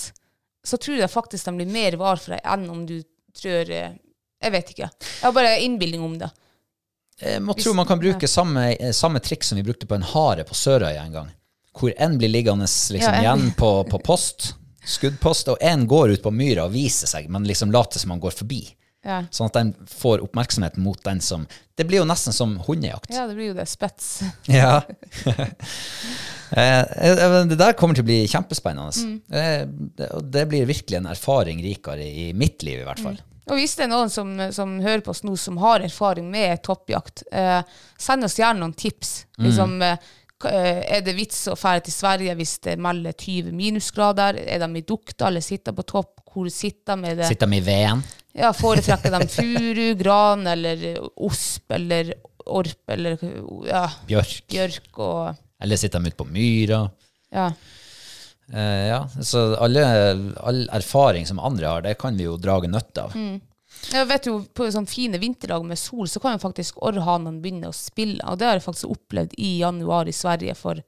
så 0.63 0.77
tror 0.77 0.97
jeg 0.99 1.09
faktisk 1.11 1.47
de 1.47 1.53
blir 1.61 1.71
mer 1.71 1.95
var 2.01 2.19
for 2.21 2.35
deg 2.35 2.43
enn 2.53 2.65
om 2.69 2.81
du 2.89 2.97
trør 3.37 3.69
eh, 3.71 3.93
Jeg 4.41 4.51
vet 4.51 4.69
ikke. 4.73 4.87
Jeg 4.89 5.21
har 5.23 5.33
bare 5.35 5.53
innbilning 5.61 6.01
om 6.03 6.15
det. 6.19 6.31
Jeg 7.21 7.41
må 7.45 7.53
tro 7.53 7.73
man 7.77 7.85
kan 7.85 7.99
bruke 8.01 8.27
samme, 8.27 8.71
eh, 8.73 8.91
samme 8.97 9.21
triks 9.21 9.51
som 9.51 9.59
vi 9.59 9.63
brukte 9.67 9.85
på 9.87 9.95
en 9.95 10.03
hare 10.13 10.43
på 10.47 10.57
Sørøya 10.57 11.03
en 11.05 11.13
gang. 11.13 11.29
Hvor 11.77 11.93
en 11.95 12.17
blir 12.19 12.29
liggende 12.33 12.65
liksom 12.67 13.13
Ja, 13.13 13.13
en- 13.15 13.21
igjen 13.45 13.53
på, 13.55 13.69
på 13.87 13.99
post, 14.03 14.55
skuddpost, 14.83 15.47
og 15.53 15.57
en 15.61 15.85
går 15.87 16.15
ut 16.17 16.23
på 16.25 16.31
myra 16.33 16.65
og 16.65 16.73
viser 16.73 17.07
seg, 17.07 17.29
men 17.29 17.45
liksom 17.47 17.71
later 17.71 17.99
som 18.01 18.11
han 18.11 18.19
går 18.19 18.33
forbi. 18.41 18.63
Ja. 19.01 19.23
Sånn 19.33 19.49
at 19.49 19.55
den 19.57 19.71
får 19.89 20.21
oppmerksomhet 20.21 20.75
mot 20.77 20.99
den 21.03 21.23
som 21.25 21.47
Det 21.73 21.87
blir 21.89 22.03
jo 22.03 22.05
nesten 22.05 22.35
som 22.37 22.59
hundejakt. 22.67 23.09
ja, 23.09 23.23
det 23.25 23.33
blir 23.33 23.51
jo 23.51 23.57
det. 23.57 23.65
Spets. 23.69 24.21
Ja. 24.61 24.81
Eh, 26.51 26.81
eh, 26.83 27.45
det 27.47 27.55
der 27.55 27.77
kommer 27.79 27.95
til 27.95 28.03
å 28.03 28.09
bli 28.09 28.25
kjempespennende. 28.27 28.91
Mm. 28.91 29.19
Eh, 29.39 30.17
det, 30.19 30.41
blir 30.51 30.65
virkelig 30.67 30.97
en 30.97 31.07
erfaring 31.07 31.61
rikere 31.63 32.03
i 32.03 32.25
mitt 32.35 32.65
liv, 32.67 32.81
i 32.81 32.83
hvert 32.83 32.99
fall. 32.99 33.21
Og 33.51 33.57
hvis 33.57 33.77
det 33.77 33.85
er 33.85 33.91
noen 33.91 34.11
som, 34.11 34.33
som 34.51 34.77
hører 34.83 35.03
på 35.03 35.13
oss 35.13 35.23
nå, 35.23 35.33
som 35.39 35.59
har 35.63 35.83
erfaring 35.83 36.29
med 36.31 36.61
toppjakt, 36.63 37.23
eh, 37.31 37.61
send 37.99 38.27
oss 38.27 38.37
gjerne 38.39 38.61
noen 38.61 38.75
tips. 38.77 39.13
Liksom, 39.41 39.77
eh, 39.87 40.11
eh, 40.51 40.81
er 40.97 41.05
det 41.05 41.17
vits 41.17 41.45
å 41.51 41.57
fære 41.59 41.85
til 41.87 41.95
Sverige 41.95 42.35
hvis 42.39 42.57
det 42.67 42.77
melder 42.83 43.17
20 43.17 43.51
minusgrader? 43.57 44.39
Er 44.45 44.61
de 44.61 44.69
i 44.77 44.85
dukta 44.87 45.27
eller 45.27 45.43
sitter 45.45 45.75
på 45.75 45.87
topp? 45.89 46.19
Hvor 46.31 46.47
sitter 46.53 46.95
de? 46.95 47.11
Er 47.11 47.19
det, 47.19 47.31
Sitter 47.31 47.49
de 47.49 47.59
i 47.59 47.65
veden? 47.65 48.05
Ja, 48.37 48.53
foretrekker 48.55 49.11
de 49.17 49.27
furu, 49.31 49.85
gran 49.99 50.47
eller 50.47 50.97
osp 51.15 51.71
eller 51.77 52.13
orp 52.45 52.89
eller 52.95 53.17
ja, 53.67 53.85
Bjørk? 54.07 54.43
bjørk 54.49 54.97
og 55.03 55.35
Eller 55.61 55.77
sitter 55.77 55.99
de 56.01 56.09
ute 56.11 56.17
på 56.17 56.25
myra? 56.31 56.85
ja. 57.31 57.51
Eh, 58.51 58.87
ja, 58.89 59.07
så 59.23 59.55
alle, 59.63 59.81
all 60.43 60.65
erfaring 60.75 61.23
som 61.27 61.39
andre 61.39 61.69
har, 61.69 61.81
det 61.85 61.93
kan 62.01 62.17
vi 62.17 62.25
jo 62.25 62.33
drage 62.41 62.67
nytte 62.67 63.05
av. 63.05 63.13
Jeg 63.93 64.07
vet 64.09 64.27
jo, 64.27 64.33
På 64.51 64.65
sånne 64.67 64.91
fine 64.91 65.21
vinterdager 65.21 65.63
med 65.69 65.79
sol, 65.79 66.09
så 66.11 66.19
kan 66.19 66.35
jo 66.35 66.41
faktisk 66.43 66.81
orrhanene 66.83 67.39
begynne 67.39 67.69
å 67.71 67.75
spille. 67.75 68.19
Og 68.27 68.41
det 68.41 68.49
har 68.49 68.57
jeg 68.59 68.65
faktisk 68.65 68.91
opplevd 68.91 69.37
i 69.39 69.53
januar 69.61 70.09
i 70.11 70.15
Sverige 70.15 70.57
for 70.59 70.81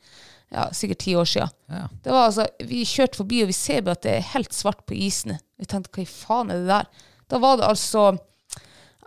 ja, 0.51 0.67
sikkert 0.75 0.99
ti 1.05 1.15
år 1.15 1.29
siden. 1.29 1.55
Ja. 1.71 1.85
Det 2.03 2.11
var 2.11 2.27
altså, 2.27 2.49
Vi 2.67 2.83
kjørte 2.89 3.21
forbi, 3.21 3.39
og 3.45 3.53
vi 3.53 3.55
ser 3.57 3.79
bare 3.87 3.95
at 3.95 4.03
det 4.09 4.17
er 4.17 4.27
helt 4.33 4.53
svart 4.53 4.83
på 4.89 4.97
isene. 4.99 5.39
Vi 5.55 5.69
tenkte, 5.71 5.93
hva 5.95 6.03
i 6.03 6.11
faen 6.11 6.51
er 6.51 6.65
det 6.65 6.71
der? 6.73 6.91
Da 7.31 7.39
var 7.41 7.57
det 7.59 7.67
altså 7.67 8.05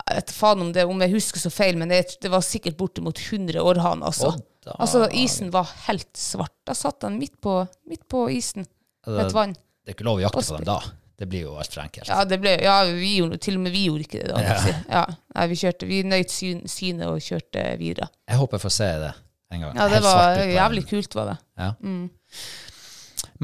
Jeg 0.06 0.20
vet 0.20 0.32
faen 0.36 0.62
om, 0.62 0.72
det, 0.74 0.84
om 0.86 1.00
jeg 1.02 1.12
husker 1.16 1.42
så 1.42 1.50
feil, 1.50 1.78
men 1.80 1.90
det, 1.90 2.02
det 2.22 2.30
var 2.30 2.44
sikkert 2.44 2.76
bortimot 2.78 3.18
100 3.18 3.58
orrhaner. 3.58 4.06
Altså. 4.06 4.34
Oh, 4.36 4.76
altså, 4.78 5.06
isen 5.18 5.50
var 5.54 5.70
helt 5.88 6.10
svart. 6.18 6.54
Da 6.68 6.76
satt 6.78 7.02
han 7.06 7.18
midt 7.18 7.40
på, 7.42 7.58
midt 7.90 8.04
på 8.10 8.26
isen 8.30 8.66
med 9.06 9.24
et 9.24 9.34
vann. 9.34 9.56
Det 9.56 9.92
er 9.94 9.98
ikke 9.98 10.06
lov 10.06 10.20
å 10.20 10.24
jakte 10.26 10.44
på 10.46 10.60
dem 10.60 10.68
da. 10.68 10.78
Det 11.16 11.26
blir 11.32 11.46
jo 11.46 11.54
altfor 11.56 11.80
enkelt. 11.86 12.10
Ja, 12.12 12.24
det 12.28 12.36
ble, 12.42 12.52
ja 12.60 12.74
vi 12.90 13.14
gjorde, 13.16 13.38
til 13.40 13.56
og 13.56 13.62
med 13.64 13.72
vi 13.72 13.86
gjorde 13.86 14.04
ikke 14.04 14.20
det 14.20 14.34
da. 14.34 14.40
Ja. 14.44 14.74
Ja. 14.98 15.04
Nei, 15.32 15.46
vi 15.48 15.56
kjørte, 15.62 15.88
vi 15.88 16.00
nøyt 16.04 16.34
syn, 16.34 16.58
synet 16.68 17.08
og 17.08 17.22
kjørte 17.24 17.62
videre. 17.80 18.10
Jeg 18.28 18.40
håper 18.42 18.58
jeg 18.58 18.64
får 18.66 18.74
se 18.76 18.90
det 19.00 19.12
en 19.54 19.64
gang. 19.64 19.78
Ja, 19.78 19.86
det 19.94 20.02
var 20.04 20.42
jævlig 20.44 20.84
kult, 20.90 21.16
var 21.16 21.30
det. 21.32 21.36
Ja. 21.62 21.70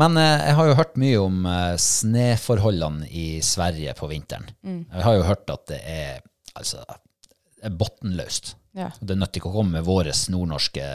Men 0.01 0.17
eh, 0.17 0.43
jeg 0.49 0.57
har 0.59 0.69
jo 0.69 0.77
hørt 0.79 0.99
mye 1.01 1.21
om 1.21 1.47
eh, 1.49 1.77
sneforholdene 1.81 3.09
i 3.09 3.27
Sverige 3.45 3.95
på 3.99 4.09
vinteren. 4.11 4.47
Mm. 4.65 4.83
Jeg 4.89 5.07
har 5.07 5.17
jo 5.19 5.25
hørt 5.29 5.51
at 5.53 5.67
det 5.73 5.81
er 5.89 6.21
altså, 6.59 6.85
bunnløst. 7.79 8.55
Ja. 8.77 8.89
Det 9.01 9.19
nytter 9.21 9.43
ikke 9.43 9.51
å 9.51 9.57
komme 9.59 9.77
med 9.79 9.89
våre 9.89 10.15
nordnorske 10.33 10.87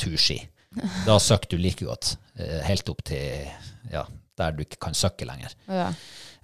turski. 0.00 0.40
Da 1.06 1.16
søker 1.18 1.50
du 1.50 1.62
like 1.62 1.86
godt 1.86 2.16
eh, 2.38 2.60
helt 2.66 2.88
opp 2.92 3.04
til 3.10 3.46
ja, 3.90 4.04
der 4.38 4.54
du 4.54 4.64
ikke 4.64 4.78
kan 4.86 4.94
søkke 4.94 5.26
lenger. 5.26 5.54
Ja. 5.66 5.88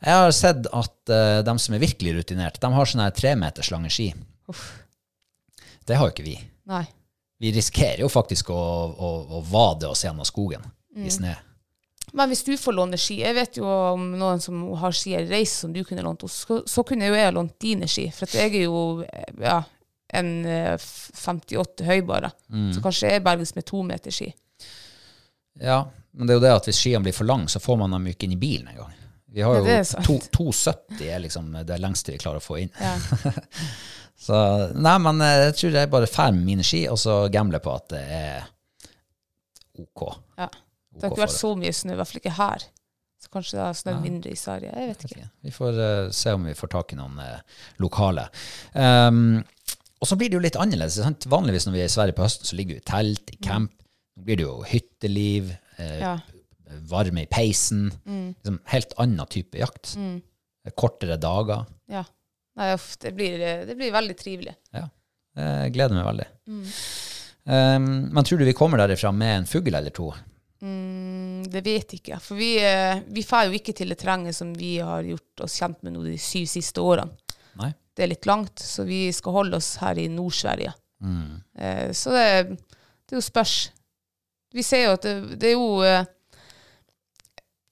Jeg 0.03 0.21
har 0.23 0.33
sett 0.35 0.67
at 0.77 1.13
eh, 1.15 1.41
de 1.47 1.57
som 1.63 1.75
er 1.77 1.83
virkelig 1.83 2.17
rutinert, 2.19 2.61
de 2.63 2.71
har 2.75 2.91
sånne 2.91 3.07
her 3.09 3.15
tremeters 3.17 3.71
lange 3.75 3.91
ski. 3.95 4.11
Det 5.87 5.95
har 5.99 6.09
jo 6.09 6.15
ikke 6.15 6.27
vi. 6.27 6.39
Nei. 6.71 6.83
Vi 7.39 7.53
risikerer 7.55 8.03
jo 8.03 8.09
faktisk 8.11 8.51
å, 8.51 8.59
å, 8.59 9.11
å 9.39 9.43
vade 9.47 9.91
oss 9.91 10.03
gjennom 10.07 10.27
skogen 10.27 10.65
Mm. 10.97 11.07
i 11.07 11.11
sne. 11.13 11.35
Men 12.15 12.31
hvis 12.31 12.45
du 12.47 12.53
får 12.57 12.73
låne 12.77 12.97
ski, 13.01 13.17
jeg 13.25 13.35
vet 13.35 13.57
jo 13.59 13.67
om 13.67 14.05
noen 14.19 14.41
som 14.41 14.61
har 14.81 14.93
ski 14.95 15.17
i 15.19 15.25
reise 15.27 15.65
som 15.65 15.73
du 15.75 15.83
kunne 15.85 16.05
lånt 16.07 16.23
hos, 16.23 16.37
så, 16.47 16.61
så 16.71 16.85
kunne 16.87 17.09
jo 17.11 17.17
jeg 17.19 17.35
lånt 17.35 17.57
dine 17.61 17.89
ski, 17.91 18.07
for 18.15 18.31
jeg 18.31 18.53
er 18.55 18.67
jo 18.69 19.03
eh, 19.03 19.33
ja, 19.43 19.57
en 20.15 20.31
eh, 20.47 20.77
58 20.79 21.85
høy 21.89 22.01
bare, 22.07 22.31
Mm. 22.49 22.71
så 22.77 22.81
kanskje 22.85 23.11
jeg 23.11 23.25
berges 23.27 23.55
med 23.57 23.67
to 23.67 23.83
meter 23.83 24.15
ski. 24.15 24.29
Ja, 25.61 25.81
men 26.13 26.27
det 26.29 26.35
er 26.37 26.39
jo 26.39 26.45
det 26.47 26.55
at 26.55 26.69
hvis 26.71 26.79
skiene 26.81 27.03
blir 27.05 27.17
for 27.17 27.27
lange, 27.29 27.49
så 27.53 27.61
får 27.61 27.79
man 27.83 27.91
dem 27.97 28.07
jo 28.07 28.15
ikke 28.15 28.29
inn 28.31 28.37
i 28.37 28.41
bilen 28.41 28.69
engang. 28.71 28.95
Vi 29.37 29.43
har 29.45 29.59
jo 29.59 29.65
det 29.67 29.75
er 29.83 30.07
270 30.07 31.03
er 31.13 31.21
liksom 31.27 31.51
det 31.69 31.77
lengste 31.83 32.15
vi 32.15 32.21
klarer 32.23 32.41
å 32.41 32.45
få 32.45 32.61
inn. 32.63 32.71
Ja. 32.81 32.95
Så 34.27 34.37
nei, 34.73 34.95
men 35.05 35.21
eh, 35.21 35.43
jeg 35.51 35.57
tror 35.59 35.75
jeg 35.77 35.91
bare 35.93 36.09
drar 36.09 36.31
med 36.33 36.47
mine 36.47 36.65
ski, 36.65 36.87
og 36.89 36.97
så 36.97 37.19
gambler 37.29 37.61
på 37.61 37.75
at 37.77 37.91
det 37.93 38.01
er 38.17 38.47
OK. 39.83 40.07
Ja. 40.41 40.47
OK 40.97 41.03
Det 41.03 41.07
har 41.07 41.15
ikke 41.15 41.27
vært 41.27 41.39
så 41.39 41.53
mye 41.61 41.73
snø, 41.77 41.95
i 41.95 42.01
hvert 42.01 42.11
fall 42.11 42.23
ikke 42.23 42.39
her. 42.39 42.67
Så 43.23 43.33
kanskje 43.33 43.57
det 43.57 43.65
har 43.65 43.77
snødd 43.79 44.03
mindre 44.05 44.33
i 44.33 44.39
Sverige, 44.39 44.73
jeg 44.77 44.89
vet 44.91 45.05
ikke. 45.09 45.27
Vi 45.47 45.53
får 45.55 45.79
uh, 45.81 46.09
se 46.15 46.35
om 46.37 46.45
vi 46.47 46.57
får 46.57 46.71
tak 46.75 46.93
i 46.93 46.99
noen 46.99 47.17
uh, 47.19 47.63
lokale. 47.83 48.27
Um, 48.77 49.39
og 49.97 50.11
så 50.11 50.19
blir 50.21 50.31
det 50.31 50.37
jo 50.37 50.43
litt 50.45 50.59
annerledes. 50.61 50.99
Sant? 51.01 51.25
Vanligvis 51.33 51.67
når 51.67 51.75
vi 51.75 51.83
er 51.83 51.89
i 51.89 51.95
Sverige 51.95 52.17
på 52.19 52.27
høsten, 52.27 52.49
så 52.49 52.59
ligger 52.59 52.77
vi 52.77 52.83
i 52.83 52.87
telt, 52.91 53.33
i 53.33 53.39
camp. 53.43 53.73
Nå 54.17 54.27
blir 54.29 54.41
det 54.41 54.47
jo 54.47 54.59
hytteliv, 54.69 55.55
uh, 55.81 55.97
Ja. 56.03 56.13
varme 56.91 57.25
i 57.25 57.31
peisen. 57.31 57.89
Mm. 58.05 58.29
Liksom 58.35 58.61
helt 58.73 58.95
annen 59.01 59.33
type 59.33 59.59
jakt. 59.59 59.97
Kortere 60.77 61.17
dager. 61.23 61.65
Ja. 61.89 62.05
Nei, 62.57 62.71
det 63.01 63.13
blir, 63.17 63.43
det 63.69 63.77
blir 63.79 63.93
veldig 63.93 64.17
trivelig. 64.17 64.55
Ja, 64.73 64.87
jeg 65.37 65.75
gleder 65.75 65.99
meg 65.99 66.07
veldig. 66.09 66.29
Um, 67.47 67.91
men 68.11 68.25
tror 68.25 68.41
du 68.41 68.47
vi 68.49 68.57
kommer 68.57 68.81
derifra 68.81 69.13
med 69.15 69.43
en 69.43 69.49
fugl 69.49 69.77
eller 69.77 69.95
to? 69.95 70.09
Mm, 70.65 71.43
det 71.53 71.63
vet 71.67 71.93
ikke 71.99 72.15
jeg. 72.15 72.23
For 72.25 72.39
vi, 72.41 72.51
eh, 72.65 73.03
vi 73.13 73.25
får 73.27 73.49
jo 73.51 73.59
ikke 73.59 73.75
til 73.77 73.93
det 73.93 73.99
terrenget 74.01 74.37
som 74.39 74.55
vi 74.57 74.77
har 74.79 75.05
gjort 75.05 75.45
oss 75.45 75.59
kjent 75.61 75.83
med 75.85 75.97
nå 75.97 76.05
de 76.07 76.17
syv 76.21 76.47
siste 76.49 76.81
årene. 76.81 77.13
Nei? 77.61 77.73
Det 77.97 78.05
er 78.05 78.13
litt 78.13 78.29
langt, 78.29 78.61
så 78.61 78.85
vi 78.89 79.07
skal 79.17 79.33
holde 79.37 79.57
oss 79.61 79.75
her 79.81 79.99
i 80.01 80.09
Nord-Sverige. 80.13 80.73
Eh, 81.59 81.91
så 81.93 82.13
det, 82.15 82.27
det 83.05 83.15
er 83.15 83.19
jo 83.21 83.25
spørs. 83.25 83.57
Vi 84.57 84.65
ser 84.65 84.87
jo 84.87 84.95
at 84.97 85.05
det, 85.05 85.17
det 85.41 85.51
er 85.53 85.59
jo 85.59 85.83
eh, 85.85 86.05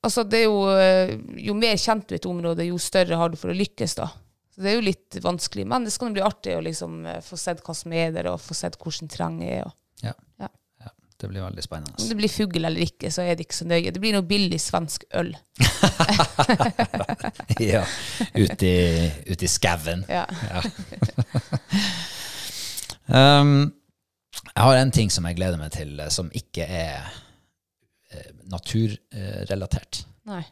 Altså, 0.04 0.20
det 0.28 0.42
er 0.42 0.44
jo 0.44 0.58
eh, 0.76 1.14
Jo 1.46 1.54
mer 1.56 1.78
kjent 1.80 2.04
du 2.10 2.12
er 2.12 2.18
et 2.20 2.26
område, 2.28 2.66
jo 2.68 2.76
større 2.82 3.16
har 3.16 3.30
du 3.32 3.38
for 3.40 3.48
å 3.48 3.56
lykkes, 3.56 3.94
da. 3.96 4.10
Så 4.52 4.60
det 4.62 4.70
er 4.70 4.76
jo 4.76 4.84
litt 4.84 5.16
vanskelig. 5.24 5.64
Men 5.66 5.86
det 5.86 5.94
skal 5.94 6.12
bli 6.12 6.22
artig 6.22 6.58
å 6.58 6.64
liksom 6.66 6.98
eh, 7.08 7.22
få 7.24 7.38
sett 7.40 7.62
hva 7.64 7.74
som 7.74 7.94
er 7.96 8.12
der, 8.14 8.28
og 8.30 8.42
få 8.44 8.54
sett 8.58 8.76
hvordan 8.80 9.08
terrenget 9.10 9.54
er. 9.56 9.64
Og 9.70 9.80
Ja. 10.04 10.12
Ja. 11.24 11.28
ja. 11.28 11.28
Det 11.28 11.32
blir 11.32 11.44
veldig 11.46 11.64
spennende. 11.64 11.94
om 11.98 12.08
det 12.08 12.18
blir 12.18 12.32
fugl 12.32 12.64
eller 12.64 12.84
ikke, 12.84 13.10
så 13.10 13.24
er 13.24 13.38
det 13.38 13.46
ikke 13.48 13.56
så 13.56 13.66
nøye. 13.68 13.92
Det 13.94 14.02
blir 14.02 14.14
noe 14.16 14.26
billig 14.28 14.60
svensk 14.60 15.06
øl. 15.16 15.32
ja, 17.72 17.84
Ute 18.34 18.68
i, 18.68 19.08
ut 19.32 19.42
i 19.42 19.50
skauen. 19.50 20.04
Ja. 20.08 20.26
Um, 23.04 23.66
jeg 24.54 24.62
har 24.64 24.78
en 24.78 24.92
ting 24.94 25.10
som 25.12 25.26
jeg 25.28 25.36
gleder 25.36 25.60
meg 25.60 25.72
til, 25.74 25.90
eh, 26.00 26.10
som 26.12 26.30
ikke 26.32 26.64
er 26.64 27.08
eh, 28.14 28.30
naturrelatert. 28.48 30.04
Nei. 30.30 30.44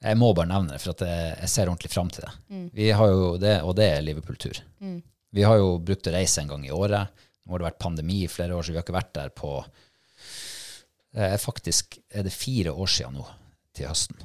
Jeg 0.00 0.16
må 0.16 0.32
bare 0.36 0.48
nevne 0.48 0.74
det, 0.74 0.80
for 0.82 0.94
at 0.94 1.04
jeg, 1.04 1.48
ser 1.52 1.68
ordentlig 1.68 1.90
fram 1.92 2.10
til 2.12 2.24
det. 2.24 2.60
Vi 2.76 2.88
har 2.96 3.10
jo 3.12 3.34
det, 3.40 3.58
Og 3.68 3.74
det 3.76 3.88
er 3.90 4.04
Liverpool-tur. 4.04 4.62
Vi 5.30 5.42
har 5.44 5.58
jo 5.60 5.74
brukt 5.84 6.08
å 6.08 6.14
reise 6.14 6.40
en 6.40 6.48
gang 6.48 6.64
i 6.64 6.72
året. 6.72 7.20
Nå 7.44 7.52
har 7.52 7.60
det 7.60 7.68
vært 7.68 7.82
pandemi 7.84 8.22
i 8.24 8.30
flere 8.30 8.56
år, 8.56 8.64
så 8.64 8.72
vi 8.72 8.78
har 8.80 8.86
ikke 8.86 8.96
vært 8.96 9.12
der 9.18 9.32
på 9.36 9.52
eh, 11.16 11.36
Faktisk 11.40 11.98
er 12.08 12.26
det 12.26 12.34
fire 12.34 12.72
år 12.72 12.90
siden 12.90 13.18
nå, 13.18 13.26
til 13.76 13.90
høsten. 13.90 14.18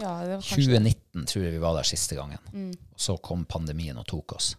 Ja, 0.00 0.14
det 0.24 0.38
var 0.38 0.42
kanskje 0.46 0.64
2019 0.64 1.28
tror 1.28 1.44
jeg 1.44 1.52
vi 1.52 1.62
var 1.62 1.76
der 1.76 1.88
siste 1.88 2.16
gangen. 2.16 2.40
Mm. 2.54 2.72
så 2.96 3.16
kom 3.20 3.44
pandemien 3.48 3.98
og 4.00 4.06
tok 4.08 4.36
oss. 4.38 4.54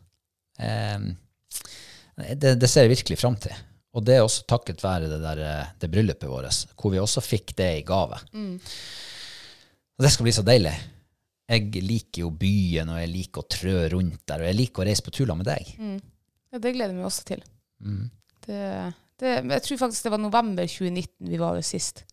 Eh, 0.59 1.11
det, 2.35 2.55
det 2.61 2.69
ser 2.69 2.85
jeg 2.85 2.95
virkelig 2.97 3.19
fram 3.21 3.37
til. 3.41 3.55
Og 3.91 4.05
det 4.07 4.15
er 4.15 4.23
også 4.23 4.45
takket 4.47 4.83
være 4.83 5.09
det, 5.11 5.19
der, 5.23 5.43
eh, 5.43 5.73
det 5.81 5.91
bryllupet 5.91 6.29
vårt, 6.29 6.63
hvor 6.79 6.93
vi 6.93 7.01
også 7.01 7.23
fikk 7.25 7.55
det 7.59 7.69
i 7.81 7.85
gave. 7.87 8.21
Og 9.97 10.05
det 10.05 10.11
skal 10.13 10.27
bli 10.27 10.35
så 10.35 10.45
deilig. 10.47 10.73
Jeg 11.51 11.83
liker 11.83 12.23
jo 12.23 12.29
byen, 12.31 12.93
og 12.93 13.01
jeg 13.01 13.11
liker 13.11 13.43
å 13.43 13.49
trø 13.51 13.75
rundt 13.91 14.21
der, 14.29 14.43
og 14.43 14.47
jeg 14.47 14.57
liker 14.57 14.83
å 14.83 14.87
reise 14.87 15.03
på 15.03 15.11
turer 15.11 15.35
med 15.35 15.49
deg. 15.49 15.73
Ja, 16.51 16.61
det 16.63 16.71
gleder 16.77 16.95
vi 16.95 17.03
oss 17.03 17.19
til. 17.27 17.43
Det, 18.45 18.61
det, 19.21 19.35
jeg 19.53 19.63
tror 19.67 19.81
faktisk 19.85 20.07
det 20.07 20.13
var 20.13 20.21
november 20.21 20.67
2019 20.67 21.29
vi 21.29 21.39
var 21.41 21.59
der 21.59 21.65
sist. 21.65 22.03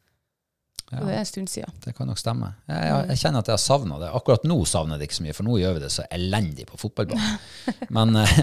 Ja. 0.89 1.03
Det 1.05 1.13
er 1.13 1.19
en 1.21 1.29
stund 1.29 1.51
siden. 1.53 1.75
Det 1.85 1.93
kan 1.97 2.09
nok 2.09 2.19
stemme. 2.21 2.55
Jeg, 2.69 2.81
jeg, 2.89 3.09
jeg 3.11 3.21
kjenner 3.21 3.43
at 3.45 3.51
jeg 3.51 3.59
har 3.59 3.61
savna 3.61 3.99
det. 4.01 4.09
Akkurat 4.17 4.47
nå 4.49 4.57
savner 4.69 4.97
jeg 4.97 5.03
det 5.03 5.09
ikke 5.11 5.19
så 5.19 5.27
mye, 5.27 5.37
for 5.37 5.49
nå 5.49 5.59
gjør 5.61 5.77
vi 5.77 5.83
det 5.85 5.91
så 5.93 6.07
elendig 6.17 6.65
på 6.71 6.81
fotballbanen. 6.81 7.37
Men 7.97 8.17
eh, 8.23 8.39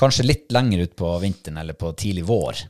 kanskje 0.00 0.26
litt 0.26 0.50
lenger 0.54 0.82
ut 0.86 0.96
på 0.98 1.12
vinteren 1.22 1.62
eller 1.62 1.78
på 1.78 1.92
tidlig 1.94 2.26
vår, 2.26 2.64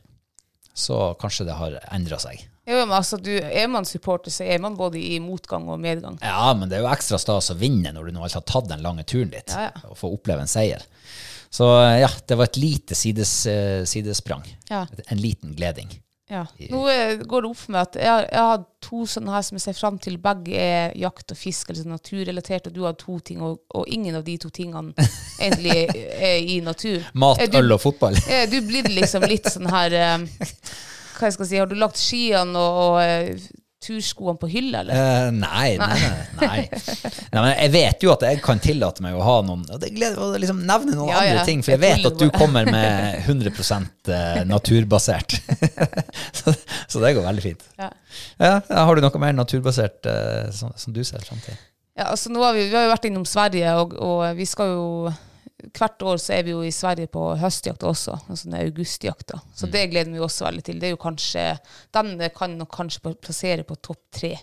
så 0.77 1.01
kanskje 1.21 1.49
det 1.49 1.57
har 1.57 1.79
endra 1.91 2.21
seg. 2.21 2.45
Ja, 2.69 2.85
men 2.85 2.93
altså, 2.93 3.17
du, 3.17 3.31
er 3.41 3.65
man 3.67 3.87
supporter, 3.89 4.31
så 4.31 4.45
er 4.45 4.59
man 4.61 4.75
både 4.77 4.99
i 5.01 5.17
motgang 5.19 5.65
og 5.73 5.79
medgang. 5.81 6.19
Ja, 6.21 6.53
men 6.55 6.69
det 6.69 6.77
er 6.77 6.83
jo 6.85 6.91
ekstra 6.93 7.17
stas 7.19 7.49
å 7.51 7.55
vinne 7.57 7.89
når 7.95 8.07
du 8.07 8.15
nå 8.15 8.21
har 8.21 8.35
tatt 8.37 8.69
den 8.69 8.83
lange 8.85 9.03
turen 9.03 9.33
dit, 9.33 9.49
Ja, 9.49 9.71
ja. 9.71 9.81
og 9.89 9.97
få 9.97 10.11
oppleve 10.13 10.45
en 10.45 10.51
seier. 10.51 10.85
Så 11.51 11.67
ja, 11.99 12.07
det 12.27 12.37
var 12.39 12.47
et 12.47 12.61
lite 12.61 12.95
sides, 12.95 13.45
eh, 13.45 13.83
sidesprang. 13.85 14.45
Ja. 14.69 14.85
En 15.07 15.19
liten 15.19 15.55
gleding. 15.55 15.91
Ja. 16.31 16.45
Nå 16.69 16.89
eh, 16.89 17.17
går 17.17 17.41
det 17.41 17.49
opp 17.49 17.57
for 17.59 17.73
meg 17.75 17.89
at 17.89 17.95
jeg 17.99 18.07
har, 18.07 18.25
jeg 18.31 18.43
har 18.47 18.61
to 18.85 19.01
sånne 19.13 19.33
her 19.33 19.43
som 19.43 19.57
jeg 19.57 19.63
ser 19.65 19.75
fram 19.75 19.97
til. 19.99 20.15
Begge 20.23 20.55
er 20.55 20.93
jakt 20.95 21.33
og 21.33 21.39
fisk, 21.39 21.67
eller 21.67 21.83
sånn 21.83 21.91
naturrelatert, 21.91 22.69
og 22.69 22.77
du 22.77 22.85
har 22.85 22.95
to 22.99 23.17
ting, 23.19 23.41
og, 23.43 23.59
og 23.75 23.89
ingen 23.91 24.15
av 24.15 24.23
de 24.23 24.37
to 24.39 24.51
tingene 24.55 24.95
egentlig 25.41 25.75
er 26.31 26.37
i 26.39 26.61
natur. 26.63 27.03
Mat, 27.19 27.43
du, 27.51 27.57
øl 27.59 27.75
og 27.75 27.83
fotball. 27.83 28.15
Er 28.31 28.47
du 28.47 28.61
blir 28.63 28.87
liksom 28.87 29.27
litt 29.27 29.51
sånn 29.51 29.67
her 29.73 29.97
um, 30.15 30.23
Hva 31.17 31.27
jeg 31.27 31.35
skal 31.35 31.49
si, 31.49 31.59
har 31.59 31.67
du 31.67 31.75
lagt 31.75 31.99
skiene 31.99 32.55
og, 32.55 32.79
og 32.85 33.01
eh, 33.03 33.49
turskoene 33.81 34.37
på 34.37 34.47
hylla, 34.51 34.83
eller? 34.83 34.93
Uh, 34.93 35.31
nei, 35.33 35.71
nei, 35.79 35.95
nei, 36.37 36.59
nei. 36.69 37.39
men 37.39 37.47
jeg 37.49 37.71
vet 37.73 38.05
jo 38.05 38.11
at 38.13 38.25
jeg 38.27 38.41
kan 38.45 38.61
tillate 38.61 39.01
meg 39.01 39.17
å 39.17 39.23
ha 39.25 39.37
noen 39.45 39.63
Og 39.71 40.35
liksom 40.41 40.61
nevne 40.67 40.93
noen 40.93 41.09
Ja, 41.09 41.23
ja. 41.25 41.31
andre 41.33 41.47
ting, 41.47 41.63
for 41.65 41.73
jeg 41.73 41.81
vet 41.81 42.05
at 42.11 42.19
du 42.19 42.27
kommer 42.35 42.69
med 42.69 43.23
100 43.23 43.49
eh, 43.49 44.43
naturbasert. 44.45 45.39
så, 46.37 46.53
så 46.87 47.01
det 47.01 47.15
går 47.17 47.25
veldig 47.25 47.45
fint. 47.45 47.65
Ja. 47.81 47.89
Ja, 48.37 48.53
har 48.69 48.95
du 48.95 49.01
noe 49.01 49.23
mer 49.23 49.33
naturbasert 49.37 50.05
eh, 50.09 50.51
som, 50.55 50.75
som 50.77 50.93
du 50.93 51.01
ser 51.07 51.25
fram 51.25 51.41
til? 51.41 51.57
Ja, 51.97 52.11
altså 52.11 52.31
nå 52.31 52.43
har 52.45 52.53
vi, 52.55 52.69
vi 52.69 52.77
har 52.77 52.85
jo 52.85 52.93
vært 52.93 53.09
innom 53.09 53.25
Sverige, 53.27 53.73
og, 53.81 53.97
og 53.97 54.23
vi 54.37 54.47
skal 54.49 54.75
jo 54.75 54.87
Hvert 55.69 56.03
år 56.07 56.17
så 56.21 56.33
er 56.37 56.45
vi 56.47 56.53
jo 56.55 56.61
i 56.65 56.71
Sverige 56.73 57.09
på 57.11 57.23
høstjakt 57.37 57.83
også, 57.85 58.15
altså 58.27 58.47
den 58.49 58.57
augustjakta. 58.59 59.41
Så 59.55 59.69
det 59.71 59.87
gleder 59.91 60.13
vi 60.13 60.23
oss 60.23 60.39
veldig 60.41 60.63
til. 60.65 60.79
Det 60.81 60.89
er 60.89 60.95
jo 60.95 61.01
kanskje, 61.01 61.43
Den 61.93 62.15
kan 62.35 62.57
nok 62.57 62.71
kanskje 62.73 63.13
plassere 63.21 63.65
på 63.67 63.77
topp 63.77 64.01
tre. 64.11 64.35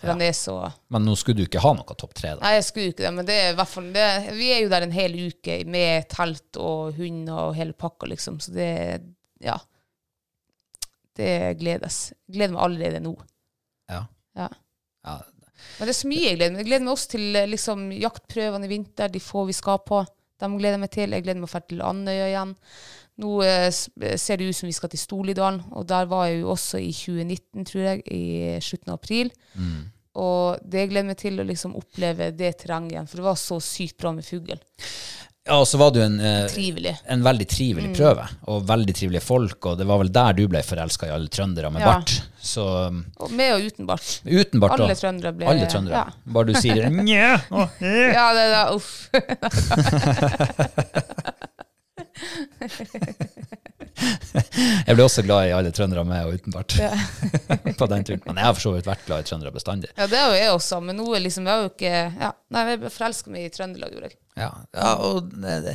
Ja. 0.00 0.32
Så 0.32 0.72
Men 0.88 1.04
nå 1.04 1.14
skulle 1.16 1.42
du 1.42 1.44
ikke 1.44 1.60
ha 1.60 1.72
noe 1.76 1.96
topp 1.98 2.14
tre, 2.16 2.34
da. 2.34 2.40
Nei, 2.44 2.54
jeg 2.56 2.66
skulle 2.70 2.92
ikke 2.92 3.04
det, 3.04 3.10
men 3.18 3.26
det 3.28 3.36
er 3.36 3.50
i 3.50 3.56
hvert 3.58 3.68
fall 3.68 3.90
det, 3.92 4.06
Vi 4.38 4.46
er 4.54 4.62
jo 4.62 4.70
der 4.72 4.86
en 4.86 4.94
hel 4.96 5.16
uke 5.28 5.58
med 5.68 6.08
telt 6.08 6.56
og 6.56 6.94
hund 6.96 7.28
og 7.28 7.52
hele 7.58 7.76
pakka, 7.76 8.08
liksom. 8.08 8.40
Så 8.40 8.54
det 8.56 8.70
Ja. 9.44 9.58
Det 11.16 11.58
gledes. 11.60 12.12
Gleder 12.32 12.54
meg 12.54 12.62
allerede 12.64 13.00
nå. 13.04 13.12
Ja. 13.90 14.06
Ja. 14.36 14.48
Ja. 15.04 15.18
Men 15.78 15.88
det 15.88 15.92
er 15.92 15.98
så 15.98 16.08
mye 16.08 16.24
jeg 16.24 16.38
gleder 16.38 16.54
meg. 16.54 16.62
Jeg 16.62 16.68
gleder 16.70 16.84
meg 16.86 16.94
også 16.94 17.10
til 17.12 17.38
liksom, 17.50 17.82
jaktprøvene 17.92 18.68
i 18.68 18.72
vinter, 18.72 19.12
de 19.12 19.20
få 19.20 19.44
vi 19.48 19.56
skal 19.56 19.82
på. 19.84 20.00
Dem 20.40 20.56
gleder 20.58 20.78
jeg 20.78 20.84
meg 20.84 20.92
til. 20.94 21.14
Jeg 21.14 21.26
gleder 21.26 21.42
meg 21.42 21.50
å 21.50 21.52
dra 21.52 21.62
til 21.68 21.84
Andøya 21.84 22.26
igjen. 22.30 22.56
Nå 23.20 23.36
eh, 23.44 23.68
ser 23.70 24.40
det 24.40 24.48
ut 24.48 24.56
som 24.56 24.70
vi 24.70 24.76
skal 24.76 24.92
til 24.92 25.02
Storlidalen, 25.02 25.62
og 25.76 25.86
der 25.90 26.08
var 26.08 26.28
jeg 26.28 26.40
jo 26.40 26.52
også 26.54 26.80
i 26.80 26.92
2019, 26.94 27.66
tror 27.68 27.82
jeg, 27.84 28.04
i 28.08 28.60
slutten 28.64 28.94
av 28.94 29.00
april. 29.00 29.32
Og 30.20 30.62
det 30.66 30.88
gleder 30.90 31.06
meg 31.12 31.20
til 31.20 31.38
å 31.38 31.46
liksom 31.46 31.76
oppleve 31.78 32.32
det 32.34 32.56
terrenget 32.62 32.96
igjen, 32.96 33.10
for 33.10 33.20
det 33.20 33.28
var 33.28 33.38
så 33.38 33.60
sykt 33.62 33.98
bra 34.00 34.14
med 34.16 34.26
fugl. 34.26 34.58
Ja, 35.50 35.56
og 35.58 35.64
så 35.66 35.74
var 35.80 35.90
det 35.90 35.98
jo 35.98 36.04
en, 36.06 36.20
eh, 36.22 36.46
en 37.10 37.24
veldig 37.26 37.46
trivelig 37.50 37.88
prøve, 37.96 38.22
og 38.46 38.62
veldig 38.68 38.94
trivelige 38.94 39.22
folk, 39.26 39.66
og 39.66 39.78
det 39.80 39.86
var 39.88 39.98
vel 39.98 40.06
der 40.14 40.32
du 40.38 40.44
ble 40.52 40.60
forelska 40.62 41.06
i 41.08 41.10
alle 41.10 41.26
trøndere 41.32 41.70
med 41.74 41.82
Ja. 41.82 41.86
bart. 41.96 42.12
Så 42.40 42.62
um, 42.86 43.00
Og 43.18 43.32
med 43.34 43.54
og 43.56 43.60
uten 43.66 43.86
bart. 43.88 44.20
uten 44.24 44.60
bart 44.62 44.78
Alle 44.78 44.94
trøndere 44.94 45.32
ble 45.36 45.46
Alle 45.50 45.66
trøndere. 45.66 46.04
Ja, 46.06 46.10
Bare 46.32 46.46
du 46.46 46.54
sier 46.54 46.86
nja, 47.02 47.40
å, 47.50 47.66
eh. 47.82 48.12
ja 48.14 48.30
det 48.38 48.46
da, 48.54 48.62
uff. 48.78 49.10
Jeg 54.88 54.96
ble 54.96 55.04
også 55.04 55.24
glad 55.26 55.48
i 55.48 55.54
alle 55.56 55.72
trøndere 55.74 56.04
med 56.06 56.28
og 56.28 56.38
uten 56.38 56.54
bart 56.54 56.76
på 57.80 57.88
den 57.92 58.06
turen. 58.06 58.22
Men 58.26 58.40
jeg 58.40 58.46
har 58.46 58.56
for 58.56 58.64
så 58.66 58.74
vidt 58.74 58.88
vært 58.88 59.06
glad 59.08 59.24
i 59.24 59.28
trøndere 59.28 59.54
bestandig. 59.54 59.90
Ja, 59.96 60.06
det 60.10 60.20
er 60.20 60.28
jo 60.28 60.38
jeg 60.38 60.52
også, 60.54 60.80
men 60.84 60.98
nå 61.00 61.08
er 61.16 61.24
liksom, 61.24 61.48
jeg 61.50 61.64
jo 61.64 61.72
ikke 61.72 61.94
ja, 61.94 62.30
Nei, 62.54 62.64
jeg 62.72 62.92
forelska 62.94 63.34
meg 63.34 63.46
i 63.46 63.52
Trøndelag, 63.54 63.94
gjorde 63.94 64.10
jeg. 64.10 64.18
Ja, 64.40 64.50
ja 64.76 64.92
og 65.06 65.32
det, 65.34 65.56
det, 65.66 65.74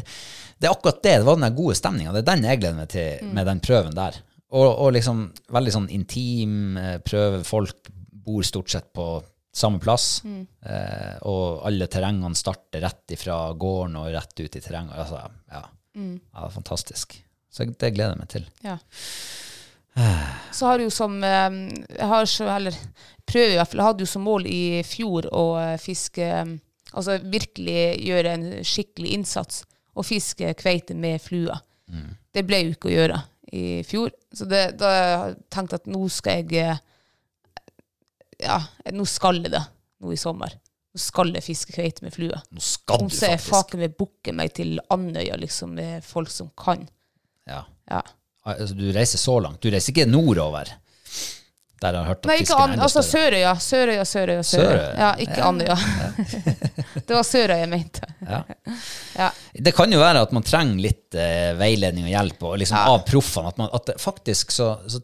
det 0.60 0.70
er 0.70 0.74
akkurat 0.74 1.04
det. 1.04 1.18
Det 1.20 1.28
var 1.28 1.40
den 1.40 1.58
gode 1.60 1.76
stemninga. 1.80 2.16
Det 2.16 2.24
er 2.24 2.32
den 2.32 2.50
jeg 2.50 2.62
gleder 2.62 2.80
meg 2.80 2.90
til 2.94 3.30
med 3.36 3.48
den 3.50 3.62
prøven 3.64 3.96
der. 3.98 4.20
Og, 4.56 4.68
og 4.70 4.92
liksom 4.96 5.28
veldig 5.56 5.74
sånn 5.74 5.88
intim 5.94 6.78
eh, 6.80 6.98
prøve. 7.04 7.44
Folk 7.48 7.90
bor 8.26 8.46
stort 8.48 8.72
sett 8.72 8.92
på 8.96 9.08
samme 9.56 9.80
plass. 9.84 10.22
Eh, 10.26 11.16
og 11.28 11.66
alle 11.68 11.88
terrengene 11.92 12.38
starter 12.38 12.84
rett 12.84 13.16
ifra 13.16 13.40
gården 13.56 14.00
og 14.02 14.12
rett 14.16 14.36
ut 14.40 14.56
i 14.56 14.62
terrenget. 14.62 14.96
Altså, 15.06 15.22
ja. 15.52 15.64
ja, 15.96 16.50
fantastisk. 16.54 17.18
Så 17.56 17.66
det 17.72 17.94
gleder 17.96 18.16
jeg 18.16 18.20
meg 18.20 18.32
til. 18.34 18.48
Ja. 18.66 18.78
Så 20.52 20.68
har 20.68 20.78
du 20.78 20.90
jo 20.90 20.92
som 20.92 21.14
eh, 21.24 21.54
Jeg 21.96 22.08
har 22.12 22.26
så, 22.28 22.50
eller 22.52 22.76
prøver 23.24 23.54
i 23.54 23.60
hvert 23.62 23.70
fall, 23.72 23.80
jeg 23.80 23.88
hadde 23.88 24.04
jo 24.04 24.10
som 24.12 24.26
mål 24.28 24.48
i 24.52 24.64
fjor 24.84 25.30
å 25.32 25.46
eh, 25.62 25.78
fiske 25.80 26.26
eh, 26.42 26.58
Altså 26.96 27.16
virkelig 27.24 27.80
gjøre 28.08 28.34
en 28.38 28.44
skikkelig 28.64 29.14
innsats 29.18 29.64
og 29.96 30.06
fiske 30.08 30.52
kveite 30.60 30.96
med 30.96 31.20
flua. 31.24 31.58
Det 32.32 32.44
ble 32.48 32.60
jo 32.62 32.76
ikke 32.76 32.88
å 32.88 32.94
gjøre 32.94 33.18
i 33.56 33.64
fjor. 33.88 34.14
Så 34.32 34.48
det, 34.48 34.62
da 34.80 34.92
har 34.92 35.34
jeg 35.34 35.74
at 35.76 35.90
nå 35.92 36.06
skal 36.12 36.44
jeg 36.44 36.62
eh, 36.62 36.80
Ja, 38.46 38.62
nå 38.96 39.08
skal 39.10 39.42
jeg 39.44 39.52
det 39.56 39.64
nå 40.04 40.14
i 40.14 40.20
sommer. 40.20 40.56
Nå 40.96 41.04
skal 41.04 41.34
jeg 41.36 41.44
fiske 41.44 41.76
kveite 41.76 42.06
med 42.06 42.16
flua. 42.16 42.40
Nå 42.52 42.64
skal 42.64 43.02
du 43.02 43.08
Om 43.08 43.12
du 43.12 43.18
så 43.18 43.32
jeg 43.34 43.42
faktisk. 43.42 43.52
faken 43.56 43.84
meg 43.84 43.98
booke 44.00 44.36
meg 44.36 44.56
til 44.56 44.78
Andøya 44.94 45.36
liksom, 45.42 45.76
med 45.76 46.04
folk 46.06 46.32
som 46.32 46.52
kan. 46.60 46.88
Ja. 47.92 48.02
Ja. 48.46 48.54
Altså, 48.54 48.76
du 48.78 48.88
reiser 48.94 49.18
så 49.22 49.40
langt. 49.42 49.62
Du 49.62 49.70
reiser 49.74 49.94
ikke 49.94 50.06
nordover. 50.10 50.70
Der 51.82 51.92
jeg 51.92 52.00
har 52.02 52.08
hørt 52.08 52.22
at 52.24 52.30
Nei, 52.30 52.36
ikke 52.42 52.56
An 52.62 52.76
altså. 52.80 53.02
Sørøya. 53.04 53.50
Sørøya, 53.62 54.04
Sørøya. 54.08 54.44
Sørøya. 54.48 54.86
Ja, 55.02 55.10
ikke 55.26 55.42
Andøya. 55.44 55.76
det 57.08 57.10
var 57.18 57.26
Sørøya 57.28 57.58
jeg 57.64 57.70
mente. 57.76 58.06
Ja. 58.26 58.44
Ja. 59.16 59.30
Det 59.64 59.72
kan 59.76 59.92
jo 59.94 60.00
være 60.02 60.22
at 60.26 60.32
man 60.36 60.44
trenger 60.44 60.82
litt 60.84 61.16
eh, 61.16 61.54
veiledning 61.60 62.04
og 62.08 62.12
hjelp 62.12 62.42
og 62.50 62.58
liksom 62.60 62.76
Ja. 62.80 62.90
av 62.94 63.04
proffene. 63.08 63.48
At, 63.54 63.58
man- 63.62 63.70
at 63.78 63.92
faktisk 64.02 64.52
så, 64.52 64.74
så 64.92 65.00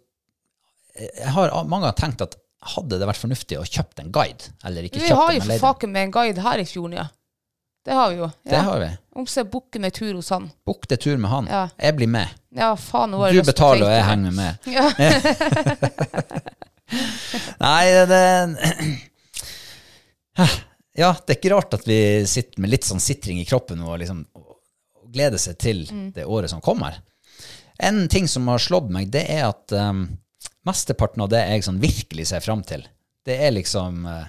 Jeg 1.00 1.32
har 1.32 1.54
mange 1.72 1.88
har 1.88 1.96
tenkt 1.96 2.22
at 2.26 2.36
hadde 2.76 3.00
det 3.00 3.08
vært 3.08 3.18
fornuftig 3.22 3.58
å 3.58 3.64
kjøpt 3.66 4.02
en 4.04 4.12
guide? 4.14 4.52
Eller 4.68 4.86
ikke 4.86 5.00
Vi 5.00 5.08
kjøpt 5.08 5.18
har 5.22 5.32
den, 5.32 5.40
jo 5.42 5.48
men 5.48 5.60
for 5.60 5.68
faken 5.72 5.92
med 5.96 6.04
en 6.10 6.12
guide 6.14 6.44
her 6.46 6.62
i 6.62 6.66
fjorden, 6.68 6.98
ja. 7.00 7.08
Det 7.86 7.94
har 7.98 8.10
vi 8.12 8.16
jo. 8.20 8.28
Ja. 8.44 8.50
Det 8.52 8.58
har 8.68 8.80
vi. 8.80 8.90
Omse 9.22 9.44
booke 9.44 9.80
med 9.82 9.94
tur 9.94 10.14
hos 10.14 10.30
han. 10.30 10.50
Book 10.66 10.88
det 10.88 10.98
tur 11.02 11.18
med 11.18 11.32
han. 11.32 11.48
Ja. 11.50 11.64
Jeg 11.82 11.96
blir 11.98 12.08
med. 12.08 12.28
Ja, 12.56 12.76
faen, 12.78 13.12
nå 13.12 13.18
har 13.24 13.34
Du 13.34 13.42
betaler, 13.48 13.88
og 13.88 13.94
jeg 13.96 14.04
henger 14.06 14.32
med. 14.32 14.56
Ja. 14.70 14.92
Nei, 17.62 17.86
det 18.12 18.22
Ja, 21.02 21.14
det 21.26 21.34
er 21.34 21.38
ikke 21.40 21.54
rart 21.54 21.74
at 21.78 21.86
vi 21.88 21.98
sitter 22.28 22.60
med 22.62 22.74
litt 22.74 22.84
sånn 22.88 23.00
sitring 23.02 23.40
i 23.40 23.46
kroppen 23.48 23.80
og 23.86 23.96
liksom 24.02 24.26
og 24.36 24.58
gleder 25.12 25.40
seg 25.40 25.58
til 25.60 25.86
Mm. 25.92 26.12
det 26.16 26.26
året 26.26 26.50
som 26.52 26.62
kommer. 26.64 26.98
En 27.80 28.08
ting 28.12 28.28
som 28.28 28.48
har 28.48 28.60
slått 28.60 28.90
meg, 28.92 29.10
det 29.12 29.26
er 29.32 29.48
at 29.50 29.72
um, 29.76 30.06
mesteparten 30.68 31.24
av 31.24 31.30
det 31.34 31.42
jeg 31.48 31.64
sånn 31.66 31.80
virkelig 31.82 32.28
ser 32.30 32.40
fram 32.44 32.62
til, 32.64 32.86
det 33.26 33.36
er 33.44 33.52
liksom 33.56 34.06
uh, 34.06 34.28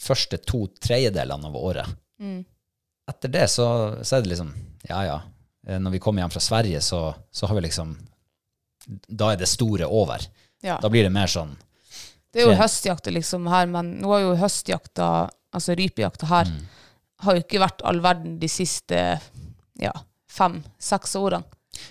første 0.00 0.38
to 0.38 0.66
tredjedelene 0.80 1.48
av 1.50 1.56
året. 1.56 1.88
Mm. 2.20 2.44
Etter 3.10 3.32
det 3.34 3.46
så, 3.52 3.66
så 4.02 4.16
er 4.18 4.24
det 4.24 4.32
liksom 4.34 4.52
Ja, 4.88 5.02
ja. 5.06 5.18
Eh, 5.66 5.78
Når 5.82 5.90
vi 5.96 6.00
kommer 6.02 6.22
hjem 6.24 6.32
fra 6.32 6.40
Sverige, 6.44 6.80
så, 6.84 7.02
så 7.30 7.46
har 7.50 7.58
vi 7.58 7.66
liksom 7.66 7.96
Da 9.08 9.32
er 9.34 9.36
det 9.40 9.48
store 9.50 9.86
over. 9.86 10.22
Ja. 10.64 10.78
Da 10.82 10.88
blir 10.92 11.04
det 11.06 11.12
mer 11.14 11.28
sånn 11.30 11.54
Det 12.32 12.42
er 12.44 12.50
jo 12.52 12.58
høstjakta 12.60 13.10
liksom 13.12 13.46
her, 13.50 13.66
men 13.66 13.96
nå 14.02 14.10
har 14.12 14.20
jo 14.22 14.34
høstjakta, 14.38 15.06
altså 15.52 15.74
rypejakta 15.78 16.26
her, 16.30 16.46
Mm. 16.46 16.66
har 17.26 17.34
jo 17.36 17.40
ikke 17.42 17.58
vært 17.60 17.82
all 17.84 17.98
verden 18.00 18.36
de 18.38 18.48
siste 18.48 19.00
ja, 19.80 19.90
fem-seks 20.30 21.16
årene. 21.18 21.42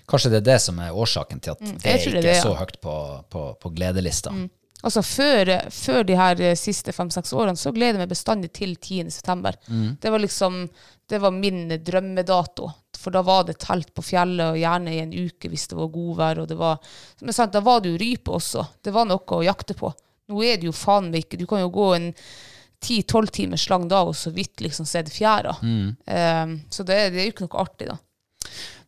Kanskje 0.10 0.32
det 0.32 0.38
er 0.42 0.46
det 0.54 0.56
som 0.64 0.80
er 0.80 0.96
årsaken 0.96 1.42
til 1.44 1.52
at 1.52 1.60
det 1.60 1.68
Mm, 1.74 1.78
det 1.84 1.92
er 1.92 2.00
ikke 2.00 2.22
det 2.24 2.32
ja. 2.36 2.40
Mm. 2.40 2.48
så 2.48 2.54
høyt 2.60 2.80
på, 2.82 2.96
på, 3.30 3.44
på 3.62 3.70
gledelista. 3.76 4.32
Altså 4.80 5.02
før, 5.04 5.50
før 5.76 6.06
de 6.08 6.16
her 6.16 6.42
eh, 6.44 6.58
siste 6.58 6.94
fem-seks 6.96 7.34
årene, 7.36 7.60
så 7.60 7.74
gleder 7.76 7.98
jeg 7.98 8.04
meg 8.06 8.12
bestandig 8.14 8.52
til 8.56 8.78
10. 8.78 9.10
september. 9.12 9.58
Mm. 9.68 9.98
Det 10.00 10.14
var 10.14 10.24
liksom, 10.24 10.62
det 11.12 11.20
var 11.20 11.36
min 11.36 11.66
drømmedato. 11.84 12.70
For 13.00 13.16
da 13.16 13.24
var 13.28 13.46
det 13.48 13.58
telt 13.64 13.92
på 13.96 14.04
fjellet, 14.04 14.54
og 14.54 14.60
gjerne 14.60 14.94
i 14.96 15.02
en 15.04 15.16
uke 15.16 15.52
hvis 15.52 15.68
det 15.72 15.80
var 15.80 15.92
godvær. 15.92 16.44
Og 16.44 16.52
det 16.52 16.60
var, 16.60 16.80
men 17.24 17.36
sant, 17.36 17.56
da 17.56 17.64
var 17.66 17.84
det 17.84 17.94
jo 17.94 18.00
rype 18.00 18.38
også. 18.40 18.66
Det 18.84 18.96
var 18.96 19.10
noe 19.10 19.40
å 19.40 19.44
jakte 19.44 19.76
på. 19.80 19.92
Nå 20.30 20.44
er 20.46 20.60
det 20.62 20.70
jo 20.70 20.76
faen 20.76 21.08
meg 21.10 21.24
ikke 21.26 21.40
Du 21.42 21.48
kan 21.50 21.64
jo 21.64 21.72
gå 21.74 21.88
en 21.96 22.12
10-12 22.86 23.32
timers 23.34 23.66
lang 23.72 23.88
dag 23.92 24.08
og 24.08 24.16
så 24.16 24.32
vidt 24.32 24.62
liksom 24.64 24.88
se 24.88 25.02
det 25.04 25.12
fjæra. 25.12 25.56
Mm. 25.60 25.96
Um, 26.06 26.54
så 26.72 26.86
det, 26.88 27.00
det 27.12 27.24
er 27.24 27.28
jo 27.28 27.34
ikke 27.34 27.48
noe 27.48 27.64
artig, 27.66 27.90
da. 27.90 27.98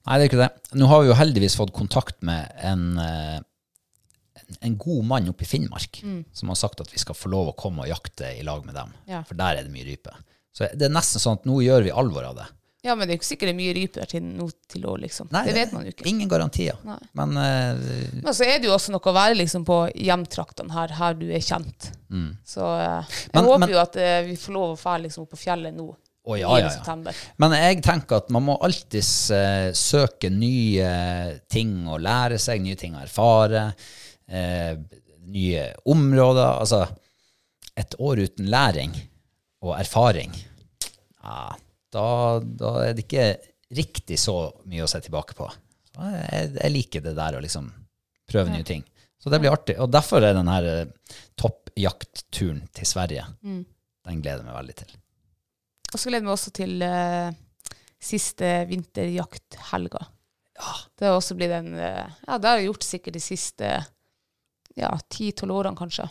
Nei, 0.07 0.17
det 0.17 0.23
er 0.23 0.29
ikke 0.29 0.41
det. 0.41 0.51
Nå 0.79 0.87
har 0.89 1.01
vi 1.01 1.11
jo 1.11 1.17
heldigvis 1.19 1.57
fått 1.59 1.73
kontakt 1.75 2.21
med 2.25 2.47
en, 2.65 2.85
eh, 2.97 3.41
en- 4.61 4.77
god 4.77 5.05
mann 5.05 5.29
oppe 5.29 5.43
i 5.43 5.47
Finnmark 5.47 6.01
som 6.33 6.49
har 6.49 6.55
sagt 6.59 6.81
at 6.81 6.91
vi 6.91 6.99
skal 6.99 7.15
få 7.15 7.29
lov 7.31 7.51
å 7.53 7.55
komme 7.55 7.83
og 7.85 7.87
jakte 7.91 8.33
i 8.39 8.43
lag 8.43 8.65
med 8.65 8.75
dem. 8.75 8.91
Ja. 9.07 9.23
For 9.23 9.35
der 9.39 9.57
er 9.61 9.63
det 9.63 9.71
mye 9.71 9.85
rype. 9.87 10.11
Så 10.53 10.67
det 10.75 10.89
er 10.89 10.91
nesten 10.93 11.21
sånn 11.23 11.39
at 11.39 11.45
nå 11.47 11.61
gjør 11.63 11.83
vi 11.83 11.91
alvor 11.91 12.23
av 12.27 12.35
det. 12.41 12.47
Ja, 12.83 12.95
men 12.95 13.05
det 13.07 13.13
er 13.13 13.17
jo 13.17 13.19
ikke 13.21 13.27
sikkert 13.29 13.47
det 13.51 13.53
er 13.53 13.59
mye 13.61 13.73
rype 13.77 13.99
der 14.01 14.09
til 14.09 14.23
nå 14.25 14.47
til 14.67 14.85
år, 14.89 14.97
liksom. 15.03 15.27
det 15.29 15.53
vet 15.53 15.71
man 15.71 15.83
jo 15.85 15.91
ikke. 15.93 16.05
Ingen 16.09 16.27
garantier. 16.27 16.79
Nei. 16.83 16.95
Men 17.13 17.37
uh, 17.37 17.77
Men 18.23 18.33
så 18.33 18.41
er 18.47 18.57
det 18.57 18.65
jo 18.65 18.73
også 18.73 18.89
noe 18.95 19.05
å 19.05 19.13
være 19.13 19.35
liksom 19.37 19.63
på 19.63 19.77
hjemtraktene 20.01 20.73
her, 20.73 20.87
her 20.97 21.13
du 21.13 21.27
er 21.29 21.43
kjent. 21.45 21.91
Så 22.43 22.65
uh, 22.65 23.05
jeg 23.05 23.35
Men- 23.35 23.45
håper 23.45 23.59
men- 23.67 23.69
jo 23.75 23.77
at 23.83 23.95
uh, 24.01 24.21
vi 24.25 24.33
får 24.35 24.53
lov 24.57 24.73
å 24.73 24.79
dra 24.81 24.95
liksom 24.97 25.27
opp 25.27 25.29
på 25.35 25.41
fjellet 25.43 25.77
nå. 25.77 25.91
Å, 26.21 26.35
ja, 26.37 26.49
ja, 26.57 26.69
ja. 26.69 27.13
Men 27.41 27.51
jeg 27.57 27.79
tenker 27.81 28.17
at 28.21 28.27
man 28.29 28.43
må 28.45 28.53
alltids 28.61 29.31
søke 29.73 30.29
nye 30.29 31.39
ting 31.49 31.87
og 31.89 32.01
lære 32.05 32.37
seg 32.41 32.61
nye 32.61 32.75
ting 32.77 32.93
og 32.93 33.01
erfare. 33.07 33.63
Eh, 34.31 34.77
nye 35.31 35.65
områder. 35.85 36.59
Altså, 36.63 36.85
et 37.75 37.95
år 37.99 38.23
uten 38.25 38.47
læring 38.51 38.93
og 39.61 39.75
erfaring, 39.77 40.33
ja, 41.21 41.51
da, 41.93 42.05
da 42.41 42.71
er 42.85 42.95
det 42.95 43.05
ikke 43.05 43.27
riktig 43.75 44.17
så 44.19 44.35
mye 44.67 44.85
å 44.85 44.89
se 44.89 44.99
tilbake 45.03 45.35
på. 45.37 45.47
Jeg, 45.99 46.55
jeg 46.55 46.73
liker 46.73 47.03
det 47.05 47.13
der 47.17 47.37
å 47.37 47.43
liksom 47.43 47.69
prøve 48.31 48.51
nye 48.53 48.65
ting. 48.67 48.83
Så 49.21 49.29
det 49.29 49.41
blir 49.43 49.53
artig. 49.53 49.77
Og 49.83 49.91
derfor 49.91 50.23
er 50.25 50.33
den 50.33 50.49
her 50.49 50.67
eh, 50.71 51.19
toppjaktturen 51.39 52.63
til 52.73 52.89
Sverige, 52.89 53.27
den 53.43 54.23
gleder 54.23 54.41
jeg 54.41 54.47
meg 54.47 54.57
veldig 54.57 54.77
til. 54.81 54.97
Og 55.91 55.99
så 55.99 56.07
gleder 56.07 56.21
jeg 56.21 56.27
meg 56.29 56.33
også 56.37 56.53
til 56.55 56.85
uh, 56.87 57.33
siste 58.01 58.51
vinterjakthelga. 58.69 60.05
Ja. 60.57 60.75
Det 60.97 61.09
har 61.09 61.17
også 61.19 61.35
blitt 61.37 61.53
en 61.53 61.73
uh, 61.75 62.07
Ja, 62.25 62.37
det 62.37 62.47
har 62.47 62.59
jeg 62.59 62.69
gjort 62.71 62.87
sikkert 62.87 63.17
de 63.17 63.23
siste 63.23 63.71
ja, 64.77 64.91
ti-tolv 65.11 65.55
årene, 65.61 65.77
kanskje. 65.77 66.07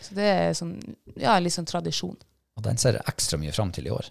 Så 0.00 0.16
det 0.16 0.26
er 0.30 0.54
sånn, 0.56 0.76
ja, 1.20 1.36
litt 1.42 1.54
sånn 1.54 1.68
tradisjon. 1.68 2.16
Og 2.56 2.64
den 2.64 2.80
ser 2.80 2.96
jeg 2.96 3.08
ekstra 3.12 3.38
mye 3.40 3.52
fram 3.52 3.72
til 3.74 3.88
i 3.88 3.92
år. 3.92 4.08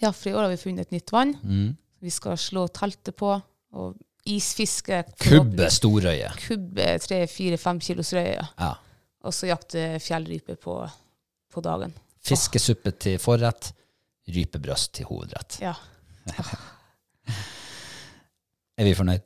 Ja, 0.00 0.10
for 0.10 0.30
i 0.30 0.34
år 0.34 0.46
har 0.46 0.52
vi 0.52 0.60
funnet 0.60 0.88
et 0.88 0.94
nytt 0.96 1.12
vann. 1.14 1.36
Mm. 1.42 1.74
Vi 2.00 2.12
skal 2.14 2.38
slå 2.40 2.66
teltet 2.74 3.16
på, 3.20 3.34
og 3.76 3.98
isfiske. 4.28 5.02
Kubbe 5.20 5.68
storøye. 5.72 6.32
Kubbe 6.40 6.88
tre, 7.04 7.22
fire, 7.30 7.58
fem 7.60 7.80
kilos 7.82 8.12
røye. 8.16 8.40
Ja. 8.58 8.72
Og 9.26 9.36
så 9.36 9.50
jakte 9.50 10.00
fjellrype 10.02 10.56
på, 10.60 10.76
på 11.52 11.62
dagen. 11.64 11.92
Fiskesuppe 12.24 12.92
til 13.00 13.18
forrett, 13.20 13.72
rypebrøst 14.30 14.94
til 14.98 15.08
hovedrett. 15.10 15.60
Ja. 15.62 15.74
Er 18.80 18.86
vi 18.86 18.94
fornøyd? 18.96 19.24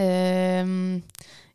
Ehm, 0.00 1.02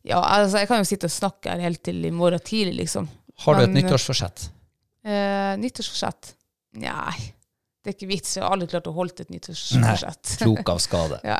ja, 0.04 0.20
altså 0.20 0.60
jeg 0.60 0.68
kan 0.70 0.82
jo 0.82 0.88
sitte 0.88 1.08
og 1.08 1.14
snakke 1.16 1.54
her 1.54 1.64
helt 1.64 1.84
til 1.86 2.04
i 2.06 2.12
morgen 2.12 2.42
tidlig, 2.44 2.76
liksom. 2.84 3.08
Har 3.46 3.56
du 3.58 3.64
et 3.64 3.72
Men, 3.72 3.80
nyttårsforsett? 3.82 4.50
Eh, 5.04 5.54
nyttårsforsett? 5.60 6.34
Nei, 6.84 7.16
det 7.84 7.92
er 7.92 7.96
ikke 7.98 8.12
vits. 8.12 8.36
Jeg 8.38 8.44
har 8.46 8.56
aldri 8.56 8.68
klart 8.74 8.90
å 8.90 8.96
holde 8.96 9.26
et 9.26 9.32
nyttårsforsett. 9.34 10.36
Klok 10.44 10.74
av 10.74 10.84
skade. 10.84 11.22
ja. 11.32 11.40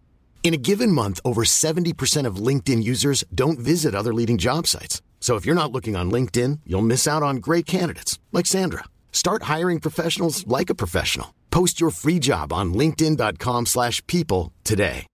In 0.43 0.53
a 0.55 0.57
given 0.57 0.91
month, 0.91 1.21
over 1.23 1.43
70% 1.43 2.25
of 2.25 2.47
LinkedIn 2.47 2.83
users 2.83 3.23
don't 3.33 3.59
visit 3.59 3.95
other 3.95 4.13
leading 4.13 4.37
job 4.37 4.67
sites. 4.67 5.01
So 5.21 5.37
if 5.37 5.45
you're 5.45 5.55
not 5.55 5.71
looking 5.71 5.95
on 5.95 6.11
LinkedIn, 6.11 6.61
you'll 6.65 6.81
miss 6.81 7.07
out 7.07 7.23
on 7.23 7.37
great 7.37 7.65
candidates 7.65 8.19
like 8.33 8.47
Sandra. 8.47 8.83
Start 9.13 9.43
hiring 9.43 9.79
professionals 9.79 10.45
like 10.47 10.69
a 10.71 10.75
professional. 10.75 11.27
Post 11.51 11.79
your 11.79 11.91
free 11.91 12.19
job 12.19 12.51
on 12.51 12.73
linkedin.com/people 12.73 14.51
today. 14.63 15.05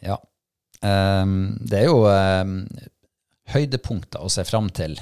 Ja. 0.00 0.16
Ehm, 0.82 1.56
det 1.60 1.78
er 1.78 1.84
jo 1.88 2.04
ehm, 2.10 2.66
høydepunkter 3.54 4.22
å 4.22 4.30
se 4.30 4.44
fram 4.44 4.68
til. 4.70 4.98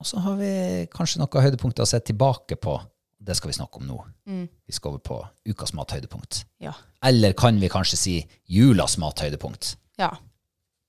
Og 0.00 0.06
så 0.06 0.18
har 0.24 0.36
vi 0.40 0.52
kanskje 0.92 1.22
noen 1.22 1.44
høydepunkter 1.46 1.84
å 1.84 1.88
se 1.88 2.00
tilbake 2.00 2.58
på. 2.60 2.80
Det 3.22 3.36
skal 3.38 3.52
vi 3.52 3.54
snakke 3.54 3.78
om 3.78 3.86
nå. 3.86 3.96
Vi 4.26 4.74
skal 4.74 4.96
over 4.96 5.02
på 5.06 5.18
ukas 5.52 5.72
mathøydepunkt. 5.78 6.40
Ja. 6.64 6.72
Eller 7.06 7.32
kan 7.38 7.60
vi 7.62 7.68
kanskje 7.70 7.98
si 8.00 8.16
julas 8.50 8.98
mathøydepunkt? 8.98 9.76
ja. 10.00 10.10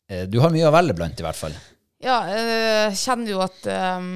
Eh, 0.09 0.25
Du 0.27 0.39
har 0.43 0.49
mye 0.51 0.65
å 0.67 0.71
velge 0.73 0.95
blant, 0.97 1.19
i 1.19 1.23
hvert 1.23 1.37
fall. 1.39 1.53
Ja, 2.03 2.17
eh, 2.27 2.89
jeg 2.89 2.97
kjenner 2.99 3.29
jo 3.31 3.37
at 3.45 3.67
um, 3.99 4.07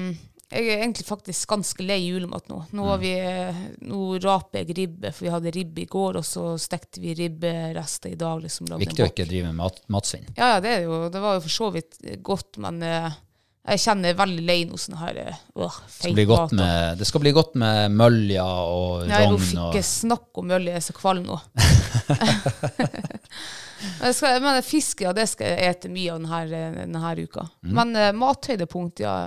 Jeg 0.52 0.66
er 0.68 0.82
egentlig 0.82 1.06
faktisk 1.08 1.48
ganske 1.48 1.84
lei 1.84 1.96
julemat 2.08 2.46
nå. 2.48 2.58
Nå, 2.76 2.84
har 2.90 2.98
vi, 3.00 3.12
eh, 3.20 3.56
nå 3.88 4.18
raper 4.24 4.62
jeg 4.64 4.76
ribbe, 4.76 5.10
for 5.12 5.26
vi 5.26 5.32
hadde 5.32 5.52
ribbe 5.56 5.82
i 5.82 5.88
går, 5.88 6.18
og 6.20 6.24
så 6.24 6.44
stekte 6.60 7.00
vi 7.04 7.14
ribberester 7.16 8.12
i 8.12 8.18
dag. 8.20 8.42
liksom 8.44 8.66
Viktig 8.80 9.04
å 9.04 9.08
ikke 9.12 9.26
drive 9.28 9.46
med 9.52 9.58
mat, 9.60 9.80
matsvinn. 9.92 10.24
Ja, 10.36 10.54
ja, 10.56 10.60
det, 10.64 10.74
er 10.76 10.86
jo, 10.88 11.02
det 11.12 11.20
var 11.24 11.36
jo 11.38 11.44
for 11.46 11.52
så 11.56 11.70
vidt 11.74 11.98
godt, 12.24 12.56
men 12.64 12.82
eh, 12.82 13.12
jeg 13.68 13.82
kjenner 13.82 14.16
veldig 14.18 14.44
lei 14.48 14.58
noe 14.68 14.80
sånn 14.80 14.98
her 15.00 15.18
øh, 15.22 15.38
Det 15.54 15.68
feit 15.92 16.14
skal 16.16 16.54
med, 16.56 16.98
det 17.00 17.08
skal 17.08 17.22
bli 17.24 17.32
godt 17.36 17.56
med 17.60 17.94
mølja 17.94 18.46
og 18.64 19.04
rogn. 19.08 19.34
uff, 19.36 19.50
Og, 19.54 19.72
ikke 19.72 19.84
snakk 19.86 20.40
om 20.40 20.48
mølje, 20.50 20.74
jeg 20.74 20.80
er 20.80 20.86
så 20.86 20.96
kvalm 20.96 21.26
nå. 21.28 21.38
men, 22.88 22.96
jeg 24.08 24.16
skal, 24.18 24.40
men 24.44 24.62
fisk, 24.66 25.04
ja, 25.04 25.12
det 25.16 25.28
skal 25.32 25.52
jeg 25.52 25.74
ete 25.74 25.92
mye 25.92 26.14
av 26.14 26.24
denne, 26.24 26.86
denne 26.86 27.14
uka. 27.20 27.48
Mm. 27.66 27.74
Men 27.80 27.94
uh, 27.98 28.08
mathøydepunkt, 28.16 29.04
ja. 29.04 29.18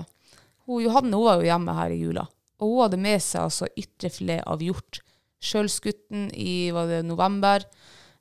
Hun, 0.68 0.84
Johanne 0.86 1.18
hun 1.18 1.28
var 1.28 1.42
jo 1.42 1.50
hjemme 1.50 1.78
her 1.78 1.94
i 1.94 2.02
jula, 2.02 2.26
og 2.62 2.74
hun 2.74 2.84
hadde 2.86 3.02
med 3.02 3.24
seg 3.24 3.48
altså 3.48 3.70
ytrefilet 3.78 4.46
av 4.50 4.66
hjort. 4.66 5.04
Sjølskutten 5.42 6.30
i 6.38 6.70
var 6.74 6.90
det 6.90 7.02
november. 7.08 7.66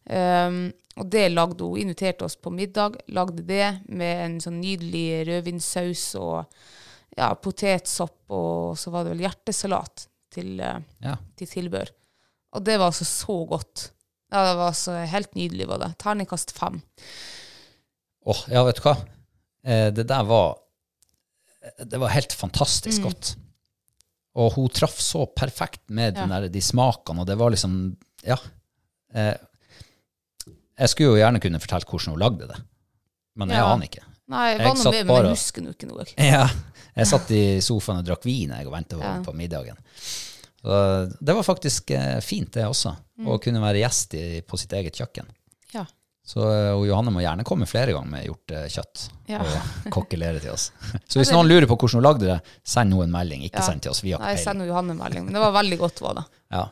Um, 0.09 0.73
og 1.01 1.07
det 1.13 1.27
lagde 1.33 1.65
hun. 1.65 1.79
Inviterte 1.81 2.25
oss 2.27 2.37
på 2.37 2.51
middag. 2.53 2.97
Lagde 3.15 3.45
det 3.47 3.67
med 3.89 4.25
en 4.25 4.39
sånn 4.43 4.59
nydelig 4.61 5.27
rødvinssaus 5.29 6.03
og 6.21 6.45
ja, 7.17 7.31
potetsopp, 7.35 8.19
og 8.33 8.77
så 8.79 8.93
var 8.95 9.05
det 9.07 9.15
vel 9.15 9.25
hjertesalat 9.27 10.05
til, 10.35 10.53
eh, 10.63 10.79
ja. 11.03 11.17
til 11.39 11.49
tilbør. 11.51 11.91
Og 12.55 12.63
det 12.67 12.77
var 12.79 12.91
altså 12.93 13.07
så 13.09 13.37
godt. 13.51 13.89
Ja, 14.31 14.45
det 14.47 14.57
var 14.61 14.69
altså 14.71 14.95
helt 15.11 15.35
nydelig, 15.39 15.67
var 15.71 15.81
det. 15.83 15.89
Terningkast 16.03 16.53
fem. 16.55 16.79
Åh, 18.31 18.43
ja, 18.53 18.63
vet 18.69 18.79
du 18.79 18.85
hva? 18.87 18.97
Eh, 19.67 19.89
det 19.95 20.07
der 20.11 20.27
var 20.29 20.57
Det 21.91 21.99
var 22.01 22.09
helt 22.15 22.33
fantastisk 22.33 23.03
Mm. 23.03 23.05
godt. 23.05 23.35
Og 24.41 24.53
hun 24.55 24.69
traff 24.73 24.97
så 25.01 25.27
perfekt 25.37 25.83
med 25.91 26.15
den 26.15 26.31
der, 26.31 26.49
de 26.49 26.61
smakene, 26.63 27.21
og 27.21 27.27
det 27.27 27.37
var 27.37 27.51
liksom 27.51 27.97
Ja. 28.25 28.37
Eh, 29.13 29.35
jeg 30.81 30.89
skulle 30.93 31.13
jo 31.15 31.21
gjerne 31.21 31.41
kunne 31.45 31.61
fortalt 31.63 31.87
hvordan 31.91 32.15
hun 32.15 32.23
lagde 32.25 32.49
det, 32.51 32.57
men 33.37 33.53
jeg 33.53 33.61
Ja. 33.61 33.69
aner 33.75 33.87
ikke. 33.91 34.03
Nei, 34.31 34.45
jeg 34.53 34.59
Jeg 34.61 34.67
var 34.67 34.75
noe 34.75 34.83
satt 34.85 34.93
med, 34.95 35.07
men 35.07 35.15
bare- 35.15 35.29
jeg 35.31 35.37
husker 35.37 35.63
nå 35.67 35.71
ikke 35.75 35.89
noe. 35.91 36.05
Ja, 36.33 36.49
jeg 36.97 37.07
satt 37.07 37.31
i 37.35 37.43
sofaen 37.61 37.99
og 37.99 38.05
drakk 38.07 38.25
vin 38.25 38.51
jeg, 38.55 38.67
og 38.67 38.73
ventet 38.73 38.99
på, 38.99 39.03
Ja. 39.05 39.17
på 39.27 39.35
middagen. 39.35 39.77
Så 40.61 41.09
det 41.25 41.35
var 41.35 41.43
faktisk 41.43 41.91
eh, 41.97 42.21
fint, 42.21 42.53
det 42.53 42.65
også, 42.69 42.93
å 43.25 43.39
kunne 43.43 43.61
være 43.63 43.81
gjest 43.81 44.15
i, 44.19 44.41
på 44.43 44.59
sitt 44.61 44.73
eget 44.77 44.95
kjøkken. 44.99 45.27
Ja. 45.73 45.87
Så 46.27 46.45
eh, 46.47 46.73
og 46.77 46.85
Johanne 46.87 47.11
må 47.15 47.23
gjerne 47.25 47.43
komme 47.49 47.67
flere 47.67 47.95
ganger 47.97 48.11
med 48.13 48.27
hjortekjøtt 48.29 49.07
Ja. 49.33 49.41
og 49.41 49.91
kokkelere 49.97 50.39
til 50.45 50.53
oss. 50.53 50.71
Så 51.09 51.19
hvis 51.19 51.33
noen 51.33 51.49
lurer 51.49 51.67
på 51.67 51.79
hvordan 51.81 51.99
hun 51.99 52.05
lagde 52.07 52.27
det, 52.29 52.41
send 52.63 52.93
henne 52.93 53.09
en 53.09 53.15
melding, 53.15 53.43
ikke 53.49 53.63
Ja. 53.65 53.67
send 53.73 53.83
til 53.83 53.91
oss. 53.91 54.03
Vi 54.05 54.13
har 54.13 54.21
Nei, 54.21 54.35
jeg 54.35 54.39
ikke 54.45 54.45
sender 54.51 54.67
peiling. 54.67 54.69
jo 54.69 54.75
Johanne 54.75 54.99
melding, 55.01 55.25
men 55.25 55.35
det 55.35 55.41
var 55.43 55.53
veldig 55.57 55.79
godt, 55.81 56.01
var 56.05 56.15
det. 56.21 56.25
Ja. 56.51 56.65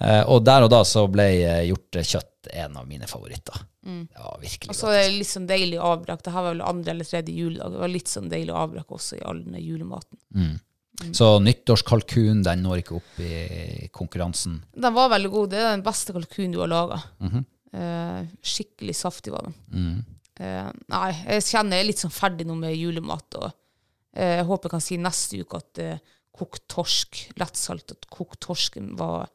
Eh, 0.00 0.22
Og 0.28 0.44
der 0.44 0.64
og 0.66 0.70
da 0.72 0.82
så 0.84 1.04
ble 1.10 1.26
eh, 1.44 1.64
hjortekjøtt 1.68 2.50
en 2.56 2.76
av 2.80 2.86
mine 2.88 3.06
favoritter. 3.06 3.60
Det 3.84 4.16
var 4.20 4.38
virkelig 4.40 4.70
Og 4.72 4.76
så 4.76 4.88
er 4.92 5.06
det 5.08 5.18
litt 5.18 5.28
sånn 5.30 5.46
deilig 5.48 5.78
avbrak. 5.80 6.22
Det 6.24 6.32
her 6.34 6.42
var 6.44 6.54
vel 6.54 6.62
andre 6.66 6.92
eller 6.94 7.04
tredje 7.08 7.32
juledag. 7.36 7.72
Det 7.72 7.80
var 7.82 7.88
litt 7.92 8.08
sånn 8.10 8.28
deilig 8.32 8.52
avbrak 8.56 8.90
også 8.96 9.18
i 9.18 9.22
all 9.28 9.42
den 9.44 9.56
julematen. 9.60 10.18
Så 11.16 11.28
nyttårskalkun, 11.40 12.42
den 12.44 12.62
når 12.64 12.82
ikke 12.82 12.96
opp 12.98 13.20
i 13.24 13.88
konkurransen. 13.92 14.58
Den 14.76 14.92
var 14.96 15.08
veldig 15.14 15.30
god. 15.32 15.50
Det 15.54 15.60
er 15.62 15.70
den 15.76 15.84
beste 15.86 16.12
kalkunen 16.16 16.52
du 16.52 16.60
har 16.60 16.68
laga. 16.72 17.00
Mhm. 17.24 17.44
eh, 17.72 18.22
skikkelig 18.42 18.96
saftig 18.98 19.30
var 19.32 19.46
den. 19.46 19.54
Mm. 19.72 20.04
Eh, 20.40 20.70
nei, 20.90 21.10
jeg 21.28 21.42
kjenner 21.46 21.76
jeg 21.78 21.84
er 21.84 21.88
litt 21.92 22.02
sånn 22.02 22.10
ferdig 22.16 22.46
nå 22.48 22.56
med 22.58 22.74
julemat. 22.76 23.36
Og, 23.38 23.52
eh, 24.16 24.36
jeg 24.40 24.46
håper 24.48 24.64
jeg 24.68 24.70
kan 24.70 24.80
si 24.80 24.96
neste 24.98 25.40
uke 25.44 25.56
at 25.60 25.78
eh, 25.78 25.98
kokt 26.40 26.64
torsk, 26.72 27.26
lettsaltet 27.40 28.08
kokt 28.12 28.40
torsk 28.48 28.80
var 28.98 29.28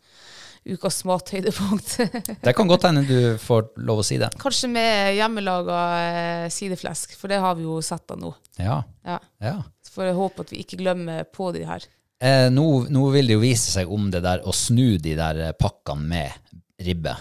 ukas 0.65 1.03
mathøydepunkt. 1.05 1.97
Det 2.45 2.53
kan 2.57 2.67
godt 2.67 2.87
hende 2.87 3.03
du 3.05 3.37
får 3.41 3.69
lov 3.85 4.01
å 4.01 4.05
si 4.05 4.17
det. 4.21 4.31
Kanskje 4.41 4.69
med 4.73 5.13
hjemmelaga 5.19 5.81
eh, 6.01 6.47
sideflesk, 6.53 7.13
for 7.19 7.31
det 7.31 7.37
har 7.43 7.57
vi 7.59 7.67
jo 7.67 7.77
sett 7.85 8.07
da 8.09 8.17
nå. 8.19 8.33
Ja. 8.57 8.79
Ja. 9.05 9.19
ja. 9.43 9.59
Får 9.93 10.09
jeg 10.09 10.17
håpe 10.17 10.45
at 10.45 10.55
vi 10.55 10.63
ikke 10.65 10.81
glemmer 10.81 11.27
på 11.29 11.51
de 11.55 11.67
her. 11.69 11.85
Eh, 12.23 12.47
nå, 12.49 12.65
nå 12.89 13.05
vil 13.13 13.29
det 13.29 13.37
jo 13.37 13.43
vise 13.43 13.75
seg 13.75 13.91
om 13.91 14.09
det 14.11 14.23
der 14.25 14.41
å 14.47 14.55
snu 14.55 14.97
de 14.97 15.13
der 15.19 15.43
eh, 15.51 15.55
pakkene 15.59 16.09
med 16.09 16.41
ribbe 16.85 17.13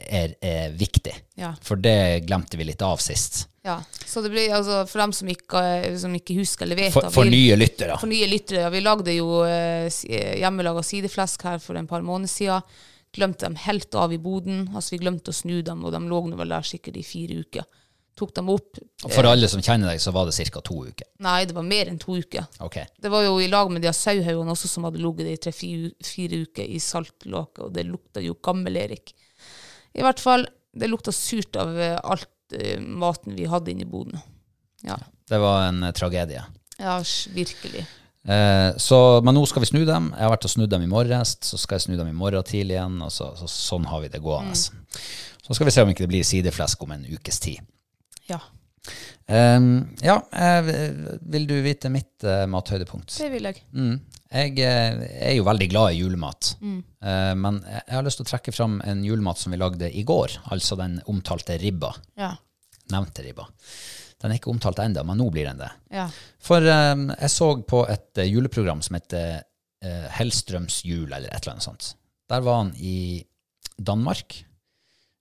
er, 0.00 0.32
er 0.42 0.72
viktig. 0.74 1.12
Ja. 1.38 1.52
For 1.62 1.78
det 1.78 2.24
glemte 2.26 2.58
vi 2.58 2.66
litt 2.66 2.82
av 2.82 2.98
sist. 3.02 3.44
Ja, 3.62 3.82
så 4.06 4.22
det 4.24 4.30
blir 4.32 4.54
altså 4.56 4.86
for 4.88 5.02
dem 5.02 5.12
som 5.12 5.28
ikke, 5.28 5.62
som 6.00 6.14
ikke 6.16 6.38
husker 6.38 6.64
eller 6.64 6.78
vet 6.78 6.94
For, 6.94 7.04
da, 7.04 7.10
for 7.12 7.28
vi, 7.28 7.34
nye 7.34 7.58
lyttere. 7.60 7.98
for 8.00 8.08
nye 8.08 8.28
lyttere. 8.30 8.70
Vi 8.72 8.80
lagde 8.80 9.16
jo 9.18 9.42
eh, 9.44 9.90
eh, 10.08 10.38
hjemmelaga 10.40 10.84
sideflesk 10.86 11.44
her 11.44 11.60
for 11.60 11.76
en 11.76 11.90
par 11.90 12.00
måneder 12.06 12.32
siden. 12.32 12.80
Glemte 13.12 13.44
dem 13.44 13.58
helt 13.60 13.94
av 13.98 14.14
i 14.14 14.20
boden. 14.22 14.70
Altså 14.72 14.94
vi 14.94 15.02
glemte 15.02 15.34
å 15.34 15.36
snu 15.36 15.60
dem, 15.66 15.84
og 15.84 15.92
de 15.92 16.00
lå 16.08 16.22
nå 16.30 16.38
vel 16.40 16.56
der 16.56 16.66
sikkert 16.66 16.96
i 16.96 17.04
fire 17.04 17.42
uker. 17.44 17.68
Tok 18.16 18.32
dem 18.36 18.48
opp. 18.52 18.80
For 19.12 19.28
alle 19.28 19.48
som 19.48 19.62
kjenner 19.64 19.92
deg, 19.92 20.00
så 20.02 20.12
var 20.14 20.28
det 20.28 20.48
ca. 20.52 20.60
to 20.64 20.80
uker. 20.86 21.06
Nei, 21.24 21.44
det 21.48 21.56
var 21.56 21.66
mer 21.66 21.92
enn 21.92 22.00
to 22.00 22.16
uker. 22.16 22.48
Okay. 22.64 22.88
Det 23.00 23.12
var 23.12 23.24
jo 23.26 23.38
i 23.40 23.48
lag 23.48 23.70
med 23.72 23.84
de 23.84 23.92
sauehaugene 23.96 24.56
også 24.56 24.68
som 24.72 24.88
hadde 24.88 25.00
ligget 25.02 25.30
i 25.30 25.38
tre-fire 25.48 26.42
uker 26.46 26.64
i 26.64 26.80
saltlåke, 26.80 27.66
og 27.66 27.76
det 27.76 27.86
lukta 27.88 28.24
jo 28.24 28.38
gammel-Erik. 28.40 29.14
I 29.96 30.04
hvert 30.06 30.20
fall, 30.22 30.46
det 30.76 30.88
lukta 30.90 31.12
surt 31.14 31.56
av 31.60 31.76
eh, 31.76 31.96
alt 31.98 32.28
eh, 32.28 32.36
maten 32.80 33.36
vi 33.36 33.46
hadde 33.50 33.72
inne 33.72 33.86
i 33.86 33.90
boden. 33.90 34.20
Ja, 34.86 34.96
Det 35.28 35.38
var 35.38 35.68
en 35.68 35.82
eh, 35.82 35.92
tragedie. 35.92 36.42
ja 36.78 36.98
virkelig. 37.34 37.86
Eh, 38.28 38.76
så, 38.76 39.20
men 39.24 39.34
nå 39.34 39.46
skal 39.48 39.62
vi 39.64 39.70
snu 39.70 39.84
dem. 39.88 40.10
Jeg 40.16 40.26
har 40.26 40.32
vært 40.34 40.44
og 40.48 40.50
snudd 40.54 40.70
dem 40.70 40.82
i 40.84 40.90
morges, 40.90 41.36
så 41.46 41.58
skal 41.60 41.78
jeg 41.78 41.86
snu 41.88 41.96
dem 41.96 42.08
i 42.08 42.16
morgen 42.16 42.42
tidlig 42.44 42.76
igjen. 42.78 43.00
Og 43.02 43.12
så, 43.12 43.32
så, 43.40 43.48
sånn 43.48 43.88
har 43.88 44.00
vi 44.04 44.08
det 44.12 44.22
gående. 44.24 44.56
Så 44.56 45.56
skal 45.56 45.66
vi 45.68 45.74
se 45.74 45.82
om 45.84 45.90
ikke 45.92 46.04
det 46.06 46.12
blir 46.12 46.24
sideflesk 46.26 46.82
om 46.84 46.92
en 46.96 47.06
ukes 47.10 47.40
tid. 47.40 47.60
Ja, 48.30 48.40
Eh, 49.30 49.60
ja, 50.02 50.14
eh, 50.32 50.68
vil 51.20 51.44
du 51.46 51.52
vite 51.62 51.90
mitt 51.92 52.24
eh, 52.24 52.46
mathøydepunkt? 52.50 53.12
det 53.20 53.28
vil 53.30 53.44
jeg. 53.46 53.60
Mm. 53.76 54.00
Jeg 54.30 54.60
eh, 54.62 55.00
er 55.30 55.34
jo 55.34 55.46
veldig 55.48 55.66
glad 55.72 55.94
i 55.94 56.02
julemat, 56.04 56.52
mm. 56.60 56.78
men 57.40 57.56
jeg 57.66 57.94
har 57.96 58.04
lyst 58.06 58.20
til 58.20 58.28
å 58.28 58.30
trekke 58.30 58.52
fram 58.54 58.76
en 58.86 59.00
julemat 59.02 59.40
som 59.40 59.50
vi 59.50 59.58
lagde 59.58 59.88
i 59.90 60.04
går, 60.06 60.36
altså 60.54 60.78
den 60.78 61.00
omtalte 61.10 61.56
ribba. 61.58 61.90
Ja, 62.20 62.36
Nevnte 62.90 63.24
ribba. 63.24 63.46
Den 64.20 64.32
er 64.32 64.40
ikke 64.40 64.52
omtalt 64.52 64.80
ennå, 64.82 65.02
men 65.06 65.20
nå 65.20 65.30
blir 65.32 65.48
den 65.48 65.62
det. 65.62 65.70
ja. 65.96 66.08
For 66.42 66.64
eh, 66.64 67.06
jeg 67.14 67.32
så 67.32 67.50
på 67.68 67.84
et 67.88 68.20
eh, 68.20 68.28
juleprogram 68.28 68.82
som 68.84 68.98
heter 68.98 69.40
eh, 69.84 70.06
Hellstrøms 70.18 70.82
jul, 70.84 71.08
eller 71.08 71.28
et 71.30 71.40
eller 71.40 71.56
annet 71.56 71.68
sånt. 71.68 71.92
Der 72.30 72.44
var 72.44 72.62
han 72.62 72.74
i 72.76 73.22
Danmark, 73.76 74.42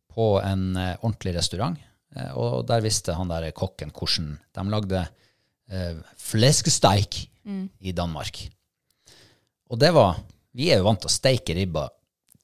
på 0.10 0.34
en 0.44 0.74
eh, 0.76 0.98
ordentlig 1.00 1.38
restaurant, 1.38 1.80
eh, 2.16 2.32
og 2.36 2.66
der 2.68 2.84
visste 2.84 3.16
han 3.16 3.32
der 3.32 3.50
kokken 3.56 3.94
hvordan 3.96 4.36
de 4.58 4.70
lagde 4.74 5.08
fleskesteik 5.70 6.16
fleskesteik 6.18 7.18
i 7.86 7.92
Danmark. 7.94 8.40
Og 9.70 9.80
det 9.82 9.92
var 9.96 10.20
Vi 10.58 10.72
er 10.74 10.82
jo 10.82 10.88
vant 10.88 11.02
til 11.04 11.12
å 11.12 11.14
steike 11.14 11.54
ribba 11.56 11.86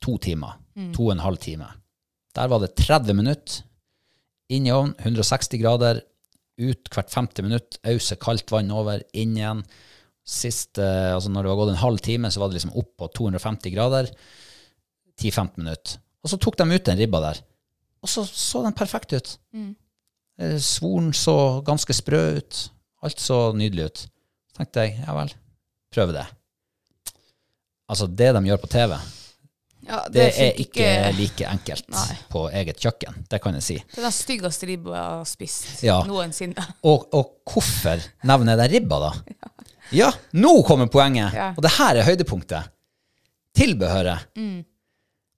to 0.03 0.19
timer, 0.21 0.59
to 0.93 1.07
og 1.07 1.15
en 1.15 1.23
halv 1.23 1.39
time. 1.41 1.65
Der 2.37 2.51
var 2.51 2.61
det 2.61 2.75
30 2.77 3.15
minutter, 3.17 3.63
inn 4.53 4.67
i 4.67 4.73
ovnen, 4.75 4.93
160 5.01 5.57
grader, 5.57 6.03
ut 6.61 6.91
hvert 6.93 7.09
50 7.09 7.47
minutt, 7.47 7.79
ause 7.89 8.17
kaldt 8.21 8.53
vann 8.53 8.69
over, 8.75 9.01
inn 9.17 9.33
igjen. 9.39 9.63
Sist, 10.21 10.77
eh, 10.77 11.15
altså 11.15 11.31
når 11.33 11.43
det 11.43 11.51
var 11.51 11.59
gått 11.63 11.73
en 11.73 11.81
halv 11.81 12.03
time, 12.05 12.29
så 12.29 12.43
var 12.43 12.51
det 12.51 12.59
liksom 12.59 12.75
opp 12.77 12.91
på 13.01 13.09
250 13.17 13.73
grader. 13.73 14.11
10-15 15.17 15.63
minutter. 15.63 15.97
Og 16.21 16.29
så 16.29 16.39
tok 16.41 16.57
de 16.61 16.69
ut 16.75 16.87
den 16.91 17.01
ribba 17.01 17.23
der, 17.23 17.41
og 18.03 18.11
så 18.11 18.25
så 18.27 18.61
den 18.65 18.77
perfekt 18.77 19.13
ut. 19.17 19.35
Mm. 19.55 19.73
Svoren 20.61 21.13
så 21.15 21.63
ganske 21.65 21.93
sprø 21.95 22.23
ut. 22.37 22.65
Alt 23.05 23.21
så 23.21 23.49
nydelig 23.55 23.89
ut. 23.89 24.01
Så 24.51 24.59
tenkte 24.59 24.85
jeg, 24.85 24.99
ja 25.01 25.15
vel, 25.15 25.31
prøve 25.93 26.13
det. 26.13 26.25
Altså, 27.89 28.07
det 28.07 28.31
de 28.33 28.41
gjør 28.49 28.61
på 28.63 28.69
TV, 28.71 28.95
ja 29.85 29.99
det, 30.09 30.23
er 30.33 30.55
fikk 30.57 30.61
ikke 30.79 30.85
like 31.19 31.45
enkelt 31.51 31.89
Nei. 31.93 32.15
på 32.33 32.47
eget 32.57 32.79
kjøkken. 32.81 33.19
Det 33.29 33.37
kan 33.43 33.53
jeg 33.59 33.65
si. 33.67 33.75
Det 33.91 33.99
er 34.01 34.07
den 34.07 34.15
styggeste 34.15 34.65
ribba 34.65 34.95
jeg 34.95 35.03
har 35.19 35.27
spist 35.29 35.83
Ja. 35.85 35.99
noensinne. 36.09 36.63
Og, 36.89 37.05
og 37.13 37.35
hvorfor 37.45 38.01
nevner 38.25 38.57
jeg 38.65 38.71
ribba, 38.79 38.99
da? 39.09 39.11
Ja, 39.93 40.07
nå 40.33 40.63
kommer 40.65 40.87
poenget! 40.89 41.35
Ja. 41.37 41.51
Og 41.53 41.61
det 41.61 41.75
her 41.75 41.99
er 42.01 42.07
høydepunktet. 42.07 42.71
Tilbehøret. 43.53 44.25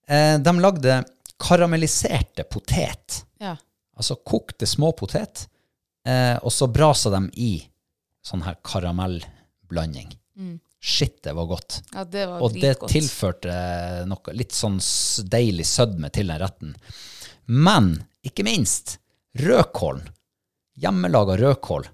Eh, 0.07 0.37
de 0.39 0.53
lagde 0.63 1.01
karamelliserte 1.43 2.45
potet. 2.47 3.25
Ja. 3.43 3.57
Altså 3.99 4.15
kokte 4.23 4.65
små 4.69 4.93
potet, 4.95 5.49
eh, 6.07 6.37
og 6.39 6.53
så 6.55 6.69
brasa 6.71 7.11
de 7.17 7.21
i 7.35 7.51
sånn 8.23 8.45
her 8.47 8.55
karamellblanding. 8.63 10.15
Shit, 10.79 11.23
det 11.23 11.33
var 11.33 11.45
godt. 11.49 11.81
ja, 11.93 12.03
det 12.05 12.25
var 12.29 12.41
Og 12.45 12.53
det 12.53 12.75
tilførte 12.87 13.53
noe 14.05 14.33
litt 14.37 14.53
sånn 14.53 14.77
deilig 15.25 15.65
sødme 15.65 16.11
til 16.13 16.29
den 16.29 16.39
retten. 16.41 16.75
Men 17.45 17.95
ikke 18.27 18.45
minst 18.45 18.99
rødkålen. 19.41 20.05
Hjemmelaga 20.77 21.37
rødkål 21.37 21.87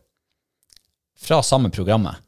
fra 1.23 1.39
samme 1.43 1.71
programmet. 1.71 2.19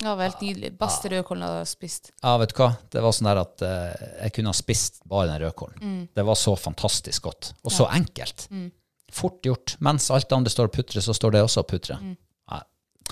Ja, 0.00 0.12
det 0.12 0.16
var 0.16 0.22
helt 0.22 0.40
nydelig. 0.40 0.70
Beste 0.78 1.10
rødkålen 1.10 1.42
jeg 1.44 1.58
har 1.58 1.66
spist. 1.68 2.12
Ja, 2.22 2.36
vet 2.40 2.54
du 2.54 2.60
hva? 2.62 2.70
Det 2.92 3.02
var 3.04 3.12
sånn 3.12 3.28
der 3.28 3.40
at 3.42 3.64
uh, 3.66 4.04
jeg 4.22 4.36
kunne 4.36 4.54
ha 4.54 4.56
spist 4.56 5.02
bare 5.10 5.26
den 5.32 5.42
rødkålen. 5.42 6.06
Det 6.14 6.24
var 6.24 6.38
så 6.38 6.54
fantastisk 6.56 7.26
godt. 7.26 7.50
Og 7.66 7.74
så 7.74 7.90
enkelt. 7.90 8.46
Fort 9.12 9.44
gjort. 9.44 9.74
Mens 9.82 10.06
alt 10.14 10.28
det 10.30 10.38
andre 10.38 10.52
står 10.54 10.70
og 10.70 10.76
putrer, 10.78 11.02
så 11.04 11.16
står 11.16 11.34
det 11.34 11.42
også 11.44 11.64
og 11.64 11.72
putrer. 11.74 11.98
Ja, 11.98 12.14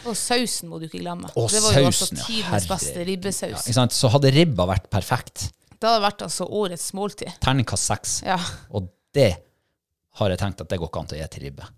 Og 0.06 0.14
sausen 0.16 0.68
må 0.70 0.78
du 0.80 0.86
ikke 0.86 1.00
glemme. 1.02 1.30
Og 1.36 1.48
det 1.50 1.60
var 1.62 1.72
jo 1.80 1.86
altså 1.90 2.08
ja, 2.14 2.24
herre- 2.52 2.68
beste 2.68 2.98
ja, 3.00 3.04
ribbesaus. 3.08 3.64
sant? 3.74 3.92
Så 3.92 4.08
hadde 4.12 4.30
ribba 4.34 4.66
vært 4.66 4.88
perfekt, 4.90 5.48
det 5.78 5.86
hadde 5.88 6.02
vært 6.02 6.22
altså 6.26 6.46
årets 6.50 6.92
måltid. 6.94 7.32
terningkast 7.40 7.84
seks, 7.90 8.22
Ja. 8.26 8.38
og 8.70 8.88
det 9.14 9.36
har 10.18 10.30
jeg 10.30 10.38
tenkt 10.38 10.60
at 10.60 10.68
det 10.68 10.78
går 10.78 10.88
ikke 10.90 11.00
an 11.00 11.06
til 11.06 11.18
å 11.18 11.22
gi 11.22 11.28
til 11.28 11.42
ribbe. 11.48 11.68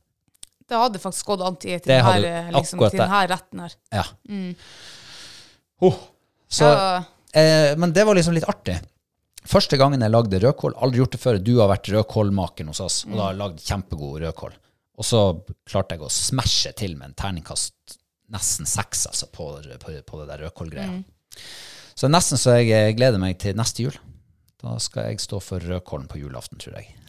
Det 0.70 0.78
hadde 0.78 0.98
faktisk 1.02 1.26
gått 1.26 1.40
an 1.42 1.56
til, 1.56 1.78
å 1.80 2.02
her, 2.04 2.24
eh, 2.24 2.50
liksom, 2.54 2.78
til 2.90 2.98
denne 3.00 3.28
retten 3.28 3.60
her. 3.60 3.72
Ja. 3.92 4.04
Oh, 5.80 5.96
så, 6.48 6.64
Ja. 6.64 7.04
eh, 7.34 7.76
men 7.76 7.92
det 7.92 8.04
var 8.06 8.14
liksom 8.14 8.34
litt 8.34 8.44
artig. 8.48 8.78
Første 9.46 9.76
gangen 9.78 10.00
jeg 10.00 10.10
lagde 10.12 10.38
rødkål, 10.40 10.74
aldri 10.76 10.98
gjort 11.00 11.12
det 11.12 11.20
før. 11.20 11.38
Du 11.42 11.58
har 11.60 11.68
vært 11.68 11.88
rødkålmakeren 11.88 12.68
hos 12.68 12.80
oss, 12.80 13.04
og 13.06 13.16
da 13.16 13.22
har 13.22 13.32
jeg 13.32 13.38
lagd 13.40 13.58
kjempegod 13.64 14.20
rødkål. 14.22 14.52
Og 15.00 15.04
så 15.04 15.20
klarte 15.66 15.96
jeg 15.96 16.00
å 16.04 16.10
smashe 16.12 16.74
til 16.76 16.94
med 16.96 17.08
en 17.08 17.14
terningkast 17.14 17.96
nesten 18.30 18.68
seks 18.68 19.06
altså, 19.10 19.26
på, 19.32 19.50
på, 19.82 19.96
på 20.06 20.20
det 20.20 20.28
der 20.30 20.44
rødkålgreia. 20.46 21.02
Så 21.94 22.06
er 22.06 22.14
nesten 22.14 22.40
så 22.40 22.56
jeg 22.60 22.96
gleder 22.98 23.20
meg 23.20 23.38
til 23.42 23.58
neste 23.58 23.84
jul. 23.84 23.96
Da 24.60 24.76
skal 24.82 25.08
jeg 25.08 25.22
stå 25.22 25.40
for 25.40 25.62
rødkålen 25.64 26.08
på 26.08 26.20
julaften, 26.20 26.60
tror 26.60 26.76
jeg. 26.76 26.86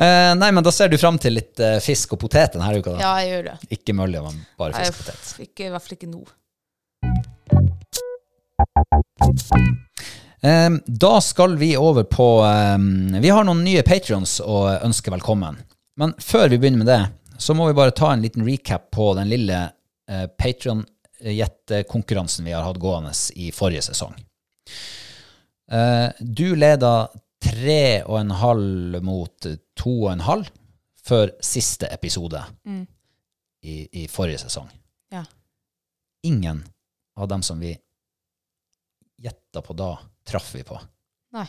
eh, 0.00 0.32
nei, 0.36 0.50
men 0.50 0.64
da 0.64 0.72
ser 0.72 0.88
du 0.88 0.96
fram 1.00 1.18
til 1.20 1.36
litt 1.36 1.60
eh, 1.60 1.76
fisk 1.84 2.16
og 2.16 2.22
potet 2.24 2.56
denne 2.56 2.72
uka, 2.72 2.94
da? 2.96 3.00
Ja, 3.04 3.12
jeg 3.20 3.34
gjør 3.34 3.44
det. 3.50 3.56
Ikke 3.76 3.96
mølje, 3.96 4.22
men 4.24 4.36
bare 4.60 4.72
fisk 4.78 4.94
og 4.94 5.02
potet. 5.02 5.22
ikke, 5.44 5.68
I 5.68 5.72
hvert 5.74 5.84
fall 5.86 5.96
ikke 5.98 6.12
nå. 6.14 6.22
Da 10.40 11.14
skal 11.20 11.58
vi 11.60 11.74
over 11.76 12.06
på 12.08 12.26
Vi 13.20 13.28
har 13.28 13.44
noen 13.44 13.60
nye 13.60 13.82
patrions 13.84 14.38
å 14.40 14.70
ønske 14.80 15.12
velkommen. 15.12 15.58
Men 16.00 16.14
før 16.16 16.48
vi 16.48 16.56
begynner 16.56 16.80
med 16.80 16.88
det, 16.88 17.02
så 17.40 17.54
må 17.56 17.62
vi 17.70 17.74
bare 17.78 17.94
ta 17.96 18.08
en 18.12 18.22
liten 18.24 18.44
recap 18.46 18.90
på 18.92 19.14
den 19.18 19.28
lille 19.32 19.58
eh, 20.10 20.26
Patrion-gjettekonkurransen 20.40 22.44
vi 22.44 22.52
har 22.52 22.62
hatt 22.66 22.80
gående 22.82 23.12
i 23.40 23.50
forrige 23.54 23.82
sesong. 23.90 24.14
Eh, 25.70 26.08
du 26.20 26.56
leda 26.58 27.08
tre 27.40 28.02
og 28.04 28.18
en 28.20 28.30
halv 28.36 29.00
mot 29.06 29.46
to 29.78 29.92
og 30.04 30.10
en 30.12 30.20
halv 30.26 30.46
før 31.00 31.30
siste 31.42 31.86
episode 31.94 32.42
i, 33.64 33.88
i 34.02 34.06
forrige 34.10 34.38
sesong. 34.44 34.68
Ja. 35.14 35.24
Ingen 36.28 36.64
av 37.16 37.28
dem 37.32 37.42
som 37.42 37.60
vi 37.62 37.72
gjetta 39.20 39.60
på 39.64 39.72
da, 39.76 39.94
traff 40.28 40.52
vi 40.54 40.62
på. 40.64 40.78
Nei. 41.36 41.46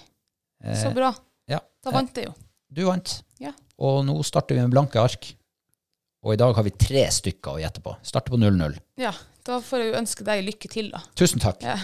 Eh, 0.63 0.77
Så 0.81 0.91
bra. 0.95 1.11
Ja. 1.51 1.59
Da 1.83 1.91
vant 1.93 2.17
jeg 2.17 2.25
jo. 2.29 2.33
Du 2.71 2.85
vant. 2.87 3.17
Ja. 3.43 3.51
Og 3.83 4.05
nå 4.07 4.15
starter 4.23 4.55
vi 4.55 4.61
med 4.63 4.71
blanke 4.73 4.99
ark. 5.01 5.33
Og 6.21 6.35
i 6.35 6.37
dag 6.37 6.53
har 6.53 6.65
vi 6.65 6.73
tre 6.77 7.07
stykker 7.09 7.57
å 7.57 7.61
gjette 7.61 7.81
på. 7.81 7.95
Starter 8.05 8.33
på 8.35 8.39
0-0. 8.41 8.75
Ja, 9.01 9.13
da 9.47 9.57
får 9.65 9.81
jeg 9.81 9.89
jo 9.89 9.99
ønske 10.03 10.25
deg 10.27 10.43
lykke 10.45 10.69
til, 10.69 10.91
da. 10.93 11.01
Tusen 11.17 11.41
takk. 11.41 11.63
Ja. 11.65 11.77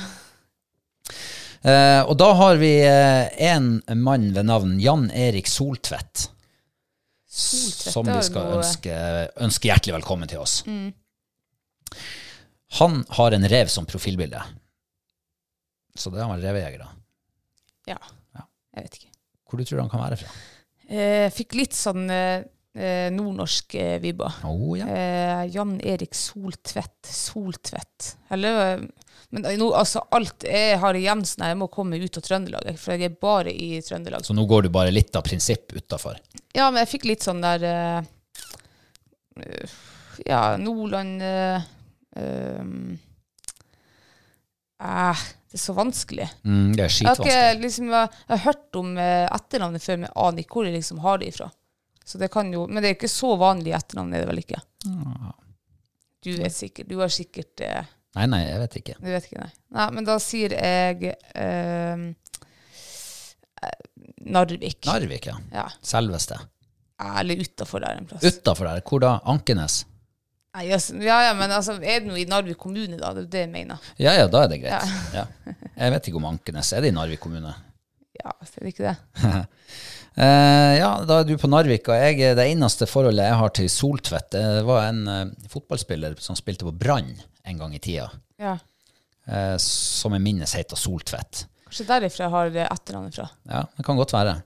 Eh, 1.66 2.02
og 2.06 2.14
da 2.22 2.28
har 2.38 2.60
vi 2.62 2.70
eh, 2.86 3.32
en 3.50 3.80
mann 3.98 4.30
ved 4.36 4.46
navn 4.46 4.76
Jan 4.82 5.08
Erik 5.10 5.50
Soltvedt. 5.50 6.28
Soltvedt, 7.28 7.94
som 7.96 8.08
vi 8.08 8.20
skal 8.26 8.54
ønske, 8.60 9.00
ønske 9.46 9.72
hjertelig 9.72 9.98
velkommen 9.98 10.30
til 10.30 10.44
oss. 10.44 10.60
Han 12.78 13.02
har 13.18 13.34
en 13.34 13.50
rev 13.50 13.74
som 13.74 13.90
profilbilde. 13.90 14.42
Så 15.98 16.14
det 16.14 16.22
er 16.22 16.30
han 16.30 16.44
revejeger, 16.44 16.86
da. 16.86 16.92
Ja. 17.90 17.98
Ja. 18.38 18.46
Jeg 18.78 18.86
vet 18.86 19.00
ikke. 19.00 19.12
Hvor 19.48 19.60
du 19.62 19.66
tror 19.66 19.82
han 19.82 19.92
kan 19.92 20.04
være 20.04 20.20
fra? 20.22 20.38
Jeg 20.88 21.34
fikk 21.36 21.58
litt 21.58 21.76
sånn 21.76 22.06
eh, 22.14 22.44
eh, 22.44 22.46
nordnorsk 23.12 23.74
vibba. 23.74 24.00
vibber. 24.04 24.34
Oh, 24.46 24.76
ja. 24.78 24.86
Eh, 24.88 25.44
Jan 25.56 25.80
Erik 25.82 26.14
Soltvedt. 26.16 27.10
Soltvedt. 27.10 28.16
Eller, 28.30 28.60
eh, 28.78 28.84
men 29.30 29.46
eh, 29.50 29.58
nå, 29.60 29.72
altså, 29.76 30.04
alt 30.16 30.46
jeg 30.48 30.78
har 30.80 30.96
igjen 31.00 31.24
sånn 31.28 31.48
jeg 31.50 31.58
må 31.60 31.68
komme 31.74 31.98
ut 32.00 32.20
av 32.20 32.24
Trøndelag, 32.28 32.70
for 32.80 32.94
jeg 32.96 33.10
er 33.10 33.18
bare 33.22 33.52
i 33.52 33.82
Trøndelag. 33.84 34.24
Så 34.28 34.36
nå 34.38 34.46
går 34.48 34.68
du 34.68 34.70
bare 34.78 34.94
litt 34.94 35.16
av 35.18 35.26
prinsipp 35.28 35.74
utafor. 35.76 36.20
Ja, 36.56 36.70
men 36.72 36.84
jeg 36.86 36.92
fikk 36.94 37.10
litt 37.10 37.26
sånn 37.26 37.42
der 37.44 37.66
eh, 37.68 38.00
eh, 39.44 39.76
Ja, 40.26 40.44
Nordland 40.58 41.22
eh, 41.22 41.66
eh, 42.18 42.64
eh, 44.82 45.26
Det 45.48 45.60
er 45.60 45.62
så 45.62 45.74
vanskelig. 45.78 46.26
Mm, 46.44 46.74
det 46.76 46.84
er 46.84 46.90
Jeg 46.90 46.90
har, 46.90 46.96
skitvanskelig. 46.96 47.36
ikke, 47.36 47.62
liksom, 47.64 47.92
jeg, 47.94 48.10
jeg 48.28 48.34
har 48.38 48.44
hørt 48.48 48.80
om 48.82 48.98
eh, 49.02 49.28
etternavnet 49.38 49.84
før, 49.86 50.02
men 50.04 50.12
aner 50.16 50.44
ikke 50.44 50.60
hvor 50.60 50.68
jeg 50.68 50.76
liksom 50.80 51.00
har 51.06 51.22
det 51.22 51.30
ifra. 51.34 51.48
Så 52.08 52.18
det 52.22 52.30
kan 52.32 52.48
jo, 52.54 52.64
men 52.72 52.80
det 52.80 52.90
er 52.90 52.96
ikke 52.96 53.12
så 53.12 53.34
vanlig 53.40 53.74
etternavn, 53.76 54.14
er 54.16 54.24
det 54.24 54.30
vel 54.30 54.40
ikke? 54.40 54.62
Du 56.24 56.32
vet 56.40 56.56
sikkert. 56.56 56.88
Du 56.88 57.02
har 57.02 57.12
sikkert 57.12 57.64
eh, 57.66 57.90
Nei, 58.18 58.26
nei, 58.32 58.40
jeg 58.48 58.62
vet 58.64 58.78
ikke. 58.80 58.94
Du 58.98 59.10
vet 59.12 59.26
ikke, 59.28 59.42
nei. 59.44 59.52
Nei, 59.78 59.88
men 59.94 60.08
da 60.08 60.16
sier 60.24 60.56
jeg 60.56 61.12
eh, 61.12 62.06
eh, 63.68 63.74
Narvik. 64.32 64.80
Narvik, 64.88 65.28
ja. 65.30 65.36
Ja. 65.54 65.68
Selveste. 65.86 66.40
Eller 66.98 67.44
utafor 67.44 67.84
der 67.84 68.00
en 68.00 68.08
plass. 68.10 68.26
Utafor 68.26 68.72
der, 68.72 68.82
hvor 68.88 69.04
da? 69.04 69.12
Ankenes? 69.30 69.84
Nei, 70.58 70.66
altså, 70.74 70.96
ja, 71.04 71.20
ja, 71.28 71.36
men 71.38 71.54
altså, 71.54 71.76
er 71.78 72.02
det 72.02 72.08
noe 72.10 72.18
i 72.24 72.26
Narvik 72.30 72.58
kommune, 72.64 72.98
da? 72.98 73.12
Det 73.14 73.28
er 73.28 73.32
det 73.36 73.44
jeg 73.44 73.54
mener. 73.54 73.92
Ja, 74.02 74.16
ja, 74.18 74.26
da 74.32 74.48
er 74.48 74.56
det 74.56 74.64
greit. 74.64 74.98
Ja. 75.14 75.28
Jeg 75.76 75.94
vet 75.94 76.10
ikke 76.10 76.24
om 76.24 76.32
Ankenes 76.32 76.72
er 76.74 76.88
det 76.88 76.96
i 76.96 76.98
Narvik 76.98 77.22
kommune. 77.28 77.54
Ja, 78.18 78.34
så 78.42 78.58
er 78.58 78.66
det 78.66 78.74
ikke 78.74 78.90
det? 78.90 78.98
Eh, 80.18 80.74
ja, 80.80 80.92
da 81.06 81.20
er 81.22 81.28
du 81.30 81.36
på 81.38 81.50
Narvik, 81.52 81.90
og 81.94 82.00
jeg, 82.02 82.34
det 82.40 82.46
eneste 82.50 82.88
forholdet 82.90 83.28
jeg 83.28 83.38
har 83.38 83.52
til 83.54 83.68
Soltvedt, 83.70 84.32
det 84.34 84.64
var 84.66 84.88
en 84.88 85.04
eh, 85.14 85.26
fotballspiller 85.52 86.16
som 86.24 86.38
spilte 86.40 86.66
på 86.66 86.74
Brann 86.74 87.12
en 87.48 87.60
gang 87.62 87.76
i 87.78 87.82
tida, 87.84 88.08
Ja. 88.42 88.56
eh, 89.30 89.56
som 89.62 90.16
jeg 90.18 90.24
minnes 90.26 90.56
heter 90.58 90.80
Soltvedt. 90.80 91.44
Kanskje 91.68 91.86
derifra 91.90 92.26
jeg 92.26 92.34
har 92.34 92.50
det 92.56 92.66
etternavnet 92.66 93.20
fra. 93.20 93.28
Ja, 93.52 93.62
det 93.78 93.86
kan 93.86 94.00
godt 94.00 94.16
være. 94.16 94.40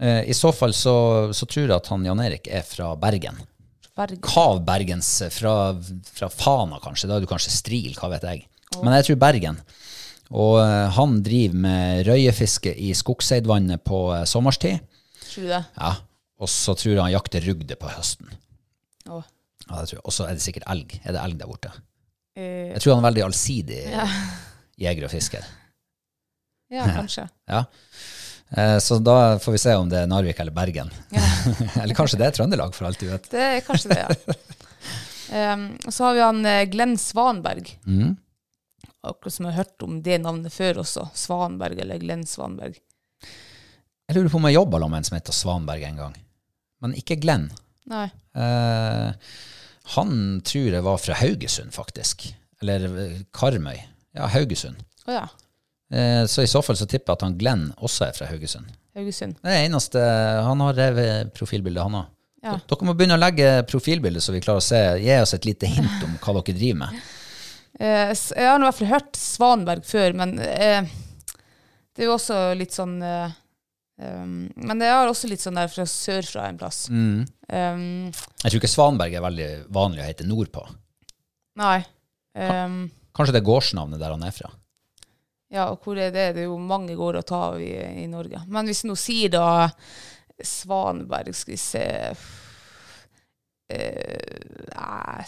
Eh, 0.00 0.22
I 0.32 0.36
så 0.38 0.52
fall 0.56 0.72
så, 0.72 0.94
så 1.36 1.44
tror 1.50 1.66
jeg 1.66 1.76
at 1.76 1.90
han 1.92 2.06
Jan 2.08 2.22
Erik 2.24 2.48
er 2.48 2.64
fra 2.64 2.94
Bergen. 2.96 3.36
Bergen. 3.92 4.22
Kav 4.24 4.62
Bergens, 4.64 5.10
eh, 5.26 5.34
fra, 5.34 5.74
fra 6.08 6.30
Fana 6.32 6.80
kanskje, 6.80 7.10
da 7.10 7.18
er 7.18 7.26
du 7.26 7.28
kanskje 7.28 7.52
Stril, 7.52 7.92
hva 8.00 8.08
vet 8.14 8.24
jeg. 8.30 8.46
Men 8.80 8.94
jeg 8.96 9.10
tror 9.10 9.20
Bergen. 9.26 9.60
Og 10.32 10.56
eh, 10.62 10.88
han 10.96 11.18
driver 11.26 11.60
med 11.66 12.06
røyefiske 12.08 12.72
i 12.80 12.94
Skogseidvannet 12.96 13.84
på 13.84 14.06
eh, 14.16 14.24
sommerstid. 14.24 14.80
Tror 15.32 15.46
du 15.46 15.50
det? 15.52 15.62
Ja, 15.78 15.92
og 16.42 16.50
så 16.52 16.74
tror 16.78 16.92
jeg 16.94 17.02
han 17.02 17.14
jakter 17.14 17.44
rugde 17.48 17.76
på 17.80 17.90
høsten. 17.92 18.32
Ja. 19.08 19.22
Og 19.72 20.12
så 20.12 20.26
er 20.28 20.36
det 20.36 20.44
sikkert 20.44 20.66
elg. 20.70 20.96
Er 21.04 21.16
det 21.16 21.22
elg 21.22 21.38
der 21.40 21.48
borte? 21.50 21.70
Uh, 22.36 22.72
Jeg 22.72 22.80
tror 22.82 22.96
han 22.96 23.04
er 23.04 23.08
veldig 23.10 23.24
allsidig 23.28 23.82
jeger 24.82 25.06
og 25.06 25.12
fisker. 25.12 25.46
ja, 26.76 26.86
kanskje. 26.96 27.28
Ja. 27.48 27.64
Eh, 28.56 28.78
Så 28.84 28.98
da 29.04 29.38
får 29.40 29.52
vi 29.54 29.60
se 29.62 29.74
om 29.76 29.88
det 29.88 30.02
er 30.02 30.10
Narvik 30.10 30.40
eller 30.40 30.52
Bergen. 30.56 30.90
eller 31.82 31.96
kanskje 31.96 32.18
det 32.20 32.26
er 32.28 32.36
Trøndelag, 32.36 32.74
for 32.76 32.88
alt 32.88 33.00
du 33.00 33.06
vet. 33.08 33.28
Det 33.32 33.46
er 33.58 33.60
kanskje 33.66 33.94
det, 33.94 34.02
ja. 34.04 34.36
Um, 35.32 35.78
så 35.88 36.04
har 36.04 36.14
vi 36.14 36.20
han 36.20 36.44
eh, 36.44 36.64
Glenn 36.68 36.98
Svanberg. 37.00 37.70
Mm. 37.88 38.10
Akkurat 39.08 39.32
som 39.32 39.46
jeg 39.46 39.54
har 39.54 39.62
hørt 39.64 39.84
om 39.86 39.94
det 40.04 40.18
navnet 40.20 40.52
før 40.52 40.82
også. 40.82 41.06
Svanberg 41.16 41.78
eller 41.80 42.02
Glenn 42.02 42.26
Svanberg. 42.28 42.76
Jeg 44.12 44.18
lurer 44.18 44.28
på 44.28 44.36
om 44.42 44.44
jeg 44.44 44.58
jobba 44.58 44.78
med 44.84 44.98
en 44.98 45.06
som 45.08 45.14
heter 45.16 45.32
Svanberg 45.32 45.84
en 45.88 46.00
gang. 46.02 46.16
Men 46.84 46.92
ikke 47.00 47.16
Glenn. 47.16 47.46
Nei. 47.88 48.10
Eh, 48.36 49.30
han 49.94 50.12
tror 50.44 50.76
jeg 50.76 50.84
var 50.84 51.00
fra 51.00 51.16
Haugesund, 51.16 51.72
faktisk. 51.72 52.26
Eller 52.60 52.84
eh, 53.00 53.14
Karmøy. 53.32 53.78
Ja, 54.12 54.28
Haugesund. 54.34 54.84
Å 55.08 55.16
ja. 55.16 55.24
Eh, 55.96 56.26
så 56.28 56.44
i 56.44 56.50
så 56.50 56.60
fall 56.60 56.76
så 56.76 56.84
tipper 56.84 57.14
jeg 57.14 57.22
at 57.22 57.24
han 57.24 57.40
Glenn 57.40 57.64
også 57.80 58.10
er 58.10 58.14
fra 58.18 58.28
Haugesund. 58.28 58.68
Haugesund. 59.00 59.40
Det 59.40 59.48
er 59.48 59.64
eneste 59.64 60.04
Han 60.44 60.60
har 60.60 60.76
revet 60.76 61.32
profilbilde, 61.32 61.80
han 61.80 62.00
òg. 62.02 62.12
Ja. 62.44 62.58
Dere 62.68 62.84
må 62.84 62.92
begynne 62.98 63.16
å 63.16 63.22
legge 63.22 63.62
profilbilde, 63.70 64.20
så 64.20 64.36
vi 64.36 64.44
klarer 64.44 64.60
å 64.60 64.68
se. 64.68 64.82
Gi 65.00 65.20
oss 65.24 65.32
et 65.38 65.48
lite 65.48 65.72
hint 65.72 66.04
om 66.04 66.18
hva 66.20 66.36
dere 66.42 66.60
driver 66.60 66.82
med. 66.84 67.04
Eh, 67.80 68.12
jeg 68.12 68.44
har 68.44 68.60
i 68.60 68.66
hvert 68.68 68.82
fall 68.82 68.92
hørt 68.92 69.16
Svanberg 69.16 69.88
før, 69.88 70.20
men 70.20 70.36
eh, 70.36 70.90
det 71.96 72.04
er 72.04 72.10
jo 72.10 72.18
også 72.18 72.50
litt 72.60 72.76
sånn 72.76 72.98
eh, 73.00 73.38
um, 74.00 74.48
Men 74.56 74.80
det 74.80 74.88
er 74.88 75.08
også 75.10 75.28
litt 75.30 75.42
sånn 75.42 75.58
der 75.60 75.68
fra 75.72 75.84
sørfra 75.88 76.46
en 76.48 76.58
plass. 76.60 76.86
Mm. 76.90 77.26
Um, 77.48 77.84
Jeg 78.12 78.48
tror 78.48 78.60
ikke 78.60 78.70
Svanberg 78.72 79.12
er 79.18 79.24
veldig 79.24 79.50
vanlig 79.74 80.00
å 80.02 80.08
hete 80.08 80.24
nordpå. 80.28 80.64
nei. 81.60 81.82
Um, 82.32 82.86
Kanskje 83.12 83.34
det 83.36 83.42
er 83.42 83.50
gårdsnavnet 83.50 84.00
der 84.00 84.14
han 84.14 84.22
er 84.24 84.32
fra. 84.32 84.48
ja, 85.52 85.66
og 85.68 85.82
hvor 85.84 85.98
er 86.00 86.08
det? 86.14 86.30
Det 86.32 86.40
er 86.46 86.48
jo 86.48 86.56
mange 86.56 86.94
gårder 86.96 87.20
å 87.20 87.28
ta 87.28 87.40
av 87.50 87.60
i, 87.60 87.74
i 87.76 88.06
Norge. 88.08 88.40
Men 88.48 88.64
hvis 88.64 88.80
vi 88.84 88.88
nå 88.88 88.96
sier 88.96 89.28
da 89.34 89.68
Svanberg, 90.42 91.34
skal 91.36 91.52
vi 91.52 91.58
se 91.60 91.84
uh, 93.72 95.22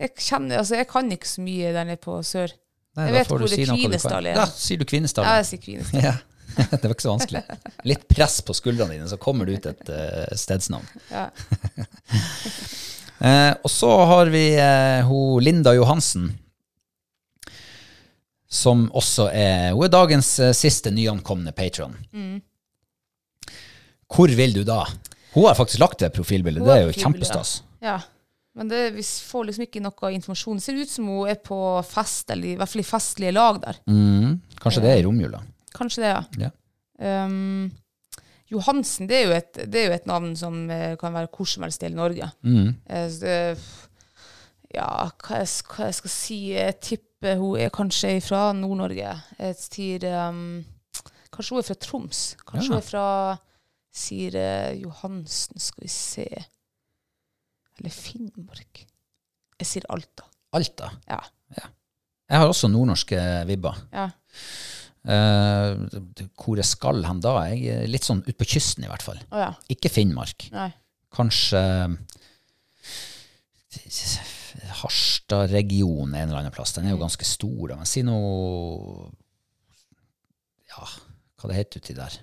Jeg 0.00 0.10
kjenner, 0.18 0.58
altså 0.58 0.78
jeg 0.80 0.88
kan 0.90 1.12
ikke 1.14 1.28
så 1.30 1.44
mye 1.44 1.72
der 1.76 1.86
nede 1.86 2.00
på 2.02 2.16
sør. 2.26 2.54
Nei, 2.94 3.08
Jeg 3.08 3.16
vet 3.16 3.32
hvor 3.32 3.42
det 3.42 3.50
si. 3.50 3.64
Kvinesdal 3.66 4.28
er. 4.30 4.38
Ja, 4.38 4.46
sier 4.46 4.78
du 4.78 4.86
Kvinesdal. 4.86 5.26
Ja, 5.26 5.40
jeg 5.40 5.48
sier 5.48 5.62
Kvinesdal. 5.64 6.04
Ja. 6.04 6.14
det 6.70 6.84
var 6.84 6.94
ikke 6.94 7.06
så 7.06 7.14
vanskelig. 7.14 7.42
Litt 7.90 8.06
press 8.10 8.38
på 8.46 8.54
skuldrene 8.54 8.94
dine, 8.94 9.08
så 9.10 9.18
kommer 9.18 9.48
det 9.48 9.58
ut 9.58 9.66
et 9.72 9.90
uh, 9.90 10.36
stedsnavn. 10.38 10.86
Ja. 11.10 11.26
uh, 13.18 13.52
og 13.64 13.70
så 13.72 13.90
har 14.12 14.30
vi 14.30 14.46
uh, 14.60 15.02
ho 15.08 15.20
Linda 15.42 15.74
Johansen, 15.74 16.30
som 18.54 18.86
også 18.94 19.32
er 19.34 19.72
Hun 19.74 19.82
er 19.82 19.90
dagens 19.90 20.28
siste 20.54 20.92
nyankomne 20.94 21.50
patron. 21.56 21.96
Mm. 22.14 22.36
Hvor 24.14 24.30
vil 24.30 24.54
du 24.54 24.62
da? 24.62 24.84
Hun 25.34 25.48
har 25.48 25.56
faktisk 25.58 25.82
lagt 25.82 26.04
det 26.04 26.12
profilbildet. 26.14 26.62
Det 26.62 26.76
er 26.76 26.84
jo 26.86 26.94
kjempestas. 26.94 27.56
Ja. 27.82 27.98
Men 28.54 28.68
det, 28.70 28.82
vi 28.94 29.02
får 29.02 29.48
liksom 29.48 29.64
ikke 29.66 29.80
noe 29.82 30.10
informasjon. 30.14 30.60
Det 30.60 30.64
ser 30.68 30.76
ut 30.78 30.90
som 30.92 31.08
hun 31.10 31.30
er 31.30 31.40
på 31.42 31.56
fest, 31.88 32.28
eller 32.30 32.52
i 32.52 32.58
hvert 32.60 32.70
fall 32.70 32.82
i 32.84 32.86
festlige 32.86 33.32
lag 33.34 33.56
der. 33.64 33.80
Mm. 33.90 34.36
Kanskje 34.62 34.82
det 34.84 34.92
er 34.92 35.00
i 35.00 35.06
romjula. 35.08 35.40
Kanskje 35.74 36.04
det, 36.04 36.12
ja. 36.12 36.20
Ja. 36.46 37.24
Um, 37.26 37.72
Johansen, 38.52 39.08
det 39.10 39.16
er, 39.18 39.24
jo 39.26 39.34
et, 39.34 39.58
det 39.72 39.80
er 39.80 39.88
jo 39.88 39.96
et 39.96 40.06
navn 40.06 40.36
som 40.38 40.60
eh, 40.70 40.92
kan 41.00 41.14
være 41.16 41.30
hvor 41.34 41.48
som 41.50 41.64
helst 41.66 41.82
i 41.82 41.88
hele 41.88 41.98
Norge. 41.98 42.28
Mm. 42.46 42.68
Eh, 42.86 43.08
det, 43.24 43.38
ja, 44.76 44.90
hva 45.24 45.40
jeg, 45.40 45.50
hva 45.70 45.88
jeg 45.88 45.96
skal 45.98 46.12
si 46.12 46.38
Jeg 46.52 46.76
tipper 46.82 47.40
hun 47.40 47.58
er 47.62 47.72
kanskje 47.74 48.14
fra 48.22 48.52
Nord-Norge. 48.54 49.16
Jeg 49.40 49.58
sier 49.58 50.06
um, 50.28 50.62
Kanskje 51.34 51.56
hun 51.56 51.62
er 51.64 51.66
fra 51.72 51.78
Troms. 51.82 52.22
Kanskje 52.46 52.68
Ja. 52.68 52.70
hun 52.76 52.78
er 52.78 52.86
fra 52.86 53.06
Sier 53.94 54.34
eh, 54.38 54.72
Johansen, 54.82 55.58
skal 55.62 55.84
vi 55.86 55.90
se 55.90 56.28
Eller 57.80 57.94
Finnmark. 57.94 58.84
Jeg 59.60 59.70
sier 59.70 59.88
Alta. 59.92 60.26
Alta. 60.54 60.92
Ja. 61.10 61.20
Jeg 62.24 62.40
har 62.40 62.48
også 62.48 62.70
nordnorske 62.72 63.20
vibber. 63.50 63.84
ja. 63.92 64.08
Uh, 65.04 65.84
hvor 66.40 66.56
jeg 66.56 66.64
skal 66.64 67.02
hen 67.04 67.18
da? 67.20 67.34
Jeg 67.52 67.90
litt 67.92 68.06
sånn 68.06 68.22
ut 68.24 68.38
på 68.40 68.46
kysten, 68.54 68.86
i 68.86 68.88
hvert 68.88 69.04
fall. 69.04 69.18
Oh, 69.28 69.36
ja. 69.36 69.50
Ikke 69.68 69.90
Finnmark. 69.92 70.46
Nei. 70.54 70.70
Kanskje 71.12 71.60
Harstad-regionen 74.80 76.14
en 76.14 76.28
eller 76.28 76.40
annen 76.40 76.54
plass. 76.54 76.72
Den 76.72 76.88
er 76.88 76.94
jo 76.94 77.02
ganske 77.02 77.26
stor. 77.28 77.68
da, 77.68 77.76
Men 77.76 77.90
si 77.90 78.02
noe 78.06 79.10
Ja, 80.72 80.88
hva 81.36 81.50
det 81.50 81.58
heter 81.58 81.84
uti 81.84 81.96
der? 81.98 82.16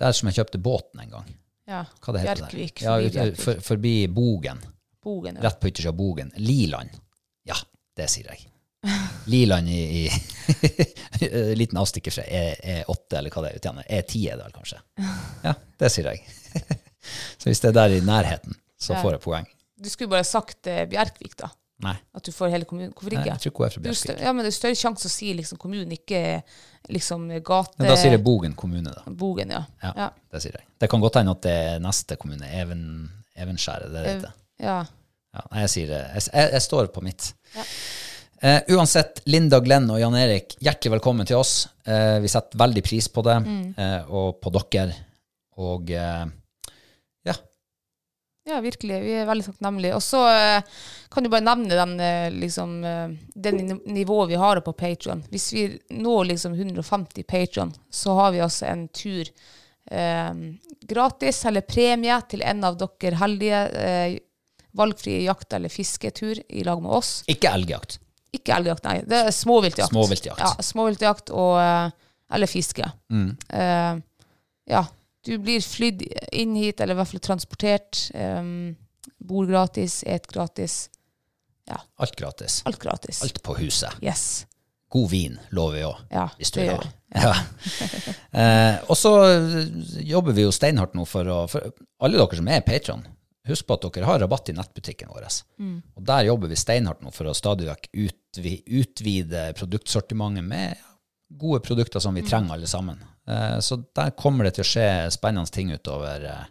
Der 0.00 0.14
som 0.16 0.30
jeg 0.30 0.38
kjøpte 0.38 0.62
båten 0.62 1.02
en 1.02 1.16
gang. 1.18 1.34
Ja. 1.70 1.84
Hva 2.02 2.12
det 2.16 2.22
heter 2.24 2.40
Bjerkvik? 2.42 2.82
Ja, 2.82 2.96
forbi 2.98 3.26
ut- 3.30 3.40
for, 3.44 3.60
forbi 3.70 3.94
Bogen. 4.10 4.58
Bogen, 5.04 5.38
ja. 5.38 5.44
Rett 5.48 5.60
på 5.62 5.70
yttersida 5.70 5.92
av 5.94 5.98
Bogen. 6.00 6.32
Liland. 6.36 6.90
Ja, 7.48 7.56
det 7.96 8.08
sier 8.12 8.26
jeg. 8.32 8.46
Liland 9.30 9.68
i, 9.70 10.08
i 10.08 11.54
liten 11.60 11.78
avstikker 11.78 12.10
fra 12.14 12.24
E, 12.26 12.42
E8, 12.80 13.18
eller 13.18 13.30
hva 13.34 13.42
det 13.44 13.50
er 13.52 13.60
ute 13.60 13.70
igjen. 13.70 13.80
E10 13.86 14.22
er 14.32 14.40
det 14.40 14.46
vel 14.48 14.54
kanskje. 14.56 14.80
Ja, 15.44 15.54
det 15.84 15.90
sier 15.94 16.10
jeg. 16.10 16.24
Så 17.40 17.48
hvis 17.48 17.62
det 17.62 17.70
er 17.70 17.76
der 17.78 17.94
i 17.96 18.02
nærheten, 18.04 18.56
så 18.80 18.92
Ja. 18.96 19.00
får 19.04 19.14
jeg 19.16 19.22
poeng. 19.24 19.46
Du 19.80 19.88
skulle 19.88 20.10
bare 20.12 20.24
sagt 20.28 20.66
eh, 20.68 20.82
Bjerkvik, 20.88 21.36
da. 21.40 21.48
Nei, 21.80 21.94
At 22.16 22.26
du 22.26 22.32
får 22.36 22.50
hele 22.52 22.66
kommunen. 22.68 22.90
Hvorfor 22.92 23.14
Nei 23.14 23.22
ikke? 23.22 23.30
jeg 23.32 23.40
tror 23.40 23.52
ikke 23.54 23.62
hun 23.62 23.66
er 23.66 23.72
fra 23.72 23.80
Det 23.80 23.90
er 23.90 23.94
Bjerkvik. 23.94 24.24
ja, 24.26 24.32
men 24.36 24.44
det 24.44 24.50
er 24.50 24.56
større 24.58 24.76
sjanse 24.82 25.08
å 25.08 25.12
si 25.14 25.30
liksom 25.38 25.60
kommunen, 25.62 25.94
ikke 25.96 26.20
liksom 26.88 27.28
gate... 27.44 27.74
Men 27.78 27.88
da 27.92 27.96
sier 28.00 28.14
jeg 28.16 28.22
Bogen 28.24 28.54
kommune, 28.58 28.90
da. 28.94 29.02
Bogen, 29.06 29.50
ja. 29.50 29.64
Ja, 29.82 29.92
Ja. 29.96 30.10
det 30.32 30.42
sier 30.42 30.56
jeg. 30.58 30.64
Det 30.80 30.88
kan 30.90 31.00
godt 31.00 31.20
hende 31.20 31.34
at 31.36 31.42
det 31.42 31.52
er 31.74 31.82
neste 31.84 32.16
kommune, 32.16 32.48
Even, 32.60 33.10
Evenskjæret, 33.36 33.92
det 33.92 34.06
er 34.06 34.20
det. 34.24 34.32
ja. 34.64 34.78
Ja, 35.30 35.42
jeg 35.60 35.70
sier 35.70 35.86
det. 35.86 35.98
Jeg, 36.16 36.22
jeg, 36.34 36.48
jeg 36.56 36.62
står 36.64 36.88
på 36.90 37.00
mitt. 37.06 37.28
Eh, 38.42 38.60
uansett, 38.74 39.20
Linda, 39.30 39.60
Glenn 39.62 39.86
og 39.92 40.00
Jan 40.00 40.16
Erik, 40.18 40.56
hjertelig 40.64 40.96
velkommen 40.96 41.28
til 41.28 41.36
oss. 41.38 41.68
Uh, 41.86 42.16
vi 42.24 42.26
setter 42.32 42.58
veldig 42.58 42.82
pris 42.82 43.06
på 43.12 43.22
det, 43.22 43.36
eh, 43.78 44.08
og 44.10 44.40
på 44.42 44.50
dere. 44.56 44.96
Og 45.60 45.92
ja, 45.92 46.24
Ja, 48.50 48.58
virkelig. 48.64 48.96
Vi 49.04 49.12
er 49.20 49.28
veldig 49.28 49.44
takknemlige. 49.46 49.94
Og 49.94 50.02
så 50.02 50.20
eh, 50.30 50.62
kan 51.12 51.24
du 51.26 51.30
bare 51.32 51.44
nevne 51.46 51.76
den, 51.78 51.92
eh, 52.02 52.26
liksom, 52.34 52.72
eh, 52.84 53.12
det 53.34 53.52
nivået 53.86 54.32
vi 54.32 54.38
har 54.40 54.60
på 54.66 54.72
Patron. 54.76 55.22
Hvis 55.30 55.48
vi 55.54 55.64
når 56.02 56.24
liksom 56.32 56.56
150 56.58 57.22
Patron, 57.30 57.72
så 57.90 58.14
har 58.18 58.32
vi 58.34 58.42
altså 58.42 58.66
en 58.72 58.88
tur 58.88 59.30
eh, 59.90 60.34
gratis, 60.90 61.44
eller 61.46 61.60
premie, 61.66 62.18
til 62.30 62.42
en 62.42 62.64
av 62.66 62.76
dere 62.82 63.20
heldige 63.22 63.62
eh, 63.86 64.18
valgfrie 64.76 65.22
jakt- 65.24 65.52
eller 65.56 65.68
fisketur 65.72 66.38
i 66.48 66.62
lag 66.66 66.82
med 66.82 66.92
oss. 67.00 67.20
ikke 67.30 67.50
elgjakt. 67.54 67.98
Ikke 68.34 68.54
elgjakt, 68.54 68.84
nei. 68.86 69.00
Det 69.10 69.24
er 69.26 69.32
småviltjakt. 69.34 69.90
Småviltjakt. 69.90 70.38
Ja, 70.44 70.52
småviltjakt 70.62 71.32
og, 71.34 71.56
eller 72.30 72.46
fiske. 72.46 72.86
Eh, 73.10 73.96
ja, 74.70 74.84
du 75.26 75.34
blir 75.38 75.60
flydd 75.64 76.04
inn 76.32 76.54
hit, 76.56 76.80
eller 76.80 76.96
i 76.96 77.00
hvert 77.00 77.12
fall 77.12 77.24
transportert. 77.24 78.06
Um, 78.14 78.76
bor 79.20 79.48
gratis, 79.48 80.00
et 80.08 80.26
gratis. 80.30 80.86
Alt 81.70 82.16
gratis. 82.16 82.62
Alt 82.66 82.80
gratis. 82.82 83.22
Alt 83.22 83.42
på 83.42 83.54
huset. 83.60 83.92
Yes. 84.02 84.46
God 84.90 85.10
vin 85.10 85.38
lover 85.54 85.76
vi 85.76 85.84
òg, 85.86 85.98
Ja, 86.10 86.24
hvis 86.38 86.50
du 86.50 86.60
vil 86.60 86.72
ha. 86.72 86.88
Ja. 87.14 87.34
eh, 88.40 88.80
og 88.90 88.96
så 88.98 89.12
jobber 90.02 90.34
vi 90.34 90.42
jo 90.42 90.50
steinhardt 90.54 90.96
nå 90.98 91.04
for 91.06 91.26
å 91.30 91.38
For 91.50 91.70
alle 92.02 92.18
dere 92.18 92.38
som 92.40 92.50
er 92.50 92.64
patron, 92.66 93.04
husk 93.46 93.68
på 93.68 93.76
at 93.76 93.86
dere 93.86 94.08
har 94.08 94.18
rabatt 94.22 94.50
i 94.50 94.56
nettbutikken 94.56 95.12
vår. 95.12 95.28
Mm. 95.62 95.76
Og 95.94 96.06
der 96.10 96.26
jobber 96.26 96.50
vi 96.50 96.58
steinhardt 96.58 97.04
nå 97.06 97.14
for 97.14 97.30
å 97.30 97.36
stadig 97.38 97.70
vekk 97.70 97.86
utvide 98.80 99.44
produktsortimentet 99.58 100.46
med 100.46 100.82
gode 101.30 101.60
produkter 101.64 102.00
som 102.02 102.14
vi 102.14 102.22
trenger 102.26 102.54
alle 102.56 102.66
sammen. 102.66 102.98
Eh, 103.28 103.58
så 103.62 103.78
der 103.96 104.10
kommer 104.18 104.44
det 104.48 104.56
til 104.58 104.64
å 104.64 104.70
skje 104.70 104.88
spennende 105.14 105.50
ting 105.54 105.70
utover 105.72 106.24
eh, 106.26 106.48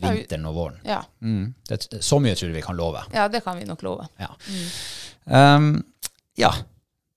vinteren 0.00 0.46
og 0.48 0.54
våren. 0.56 0.78
Ja. 0.84 1.00
Mm. 1.20 1.54
Det, 1.68 1.80
så 2.04 2.18
mye 2.20 2.34
tror 2.36 2.50
jeg 2.50 2.58
vi 2.60 2.64
kan 2.66 2.76
love. 2.78 3.02
ja, 3.14 3.28
det 3.28 3.42
kan 3.44 3.58
vi 3.58 3.64
nok 3.68 3.82
love. 3.84 4.06
Ja. 4.20 4.30
Um, 5.24 5.82
ja. 6.40 6.52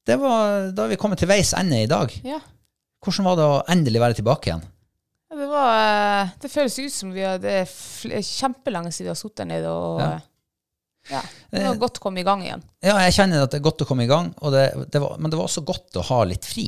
Det 0.05 0.17
var, 0.19 0.71
da 0.75 0.87
vi 0.91 0.97
kommet 0.99 1.19
til 1.21 1.29
veis 1.31 1.53
ende 1.55 1.83
i 1.83 1.87
dag. 1.87 2.11
Ja. 2.27 2.41
Hvordan 3.03 3.27
var 3.27 3.39
det 3.39 3.45
å 3.47 3.63
endelig 3.71 4.01
være 4.03 4.17
tilbake 4.19 4.49
igjen? 4.51 4.63
Ja, 5.31 5.37
Det, 5.39 5.47
var, 5.47 5.71
eh, 5.79 6.33
det 6.43 6.51
føles 6.51 6.75
ut 6.79 6.93
som 6.93 7.11
vi 7.15 7.23
hadde 7.23 7.53
kjempelenge 8.27 8.91
siden 8.91 9.07
vi 9.07 9.13
har 9.13 9.19
sittet 9.19 9.43
der 9.43 9.49
nede. 9.53 9.71
Og, 9.71 9.99
Ja. 10.03 10.19
ja. 11.09 11.21
Det 11.51 11.63
var 11.67 11.79
godt 11.87 11.99
å 11.99 12.03
komme 12.03 12.19
i 12.19 12.27
gang 12.27 12.43
igjen. 12.43 12.63
Ja, 12.83 12.97
jeg 13.07 13.15
kjenner 13.15 13.43
at 13.43 13.51
det 13.51 13.59
er 13.61 13.65
godt 13.69 13.81
å 13.83 13.87
komme 13.87 14.03
i 14.05 14.11
gang, 14.11 14.33
og 14.41 14.51
det, 14.55 14.65
det 14.91 15.01
var, 15.03 15.17
men 15.19 15.31
det 15.31 15.39
var 15.39 15.47
også 15.49 15.63
godt 15.67 15.99
å 15.99 16.03
ha 16.11 16.23
litt 16.27 16.45
fri. 16.47 16.67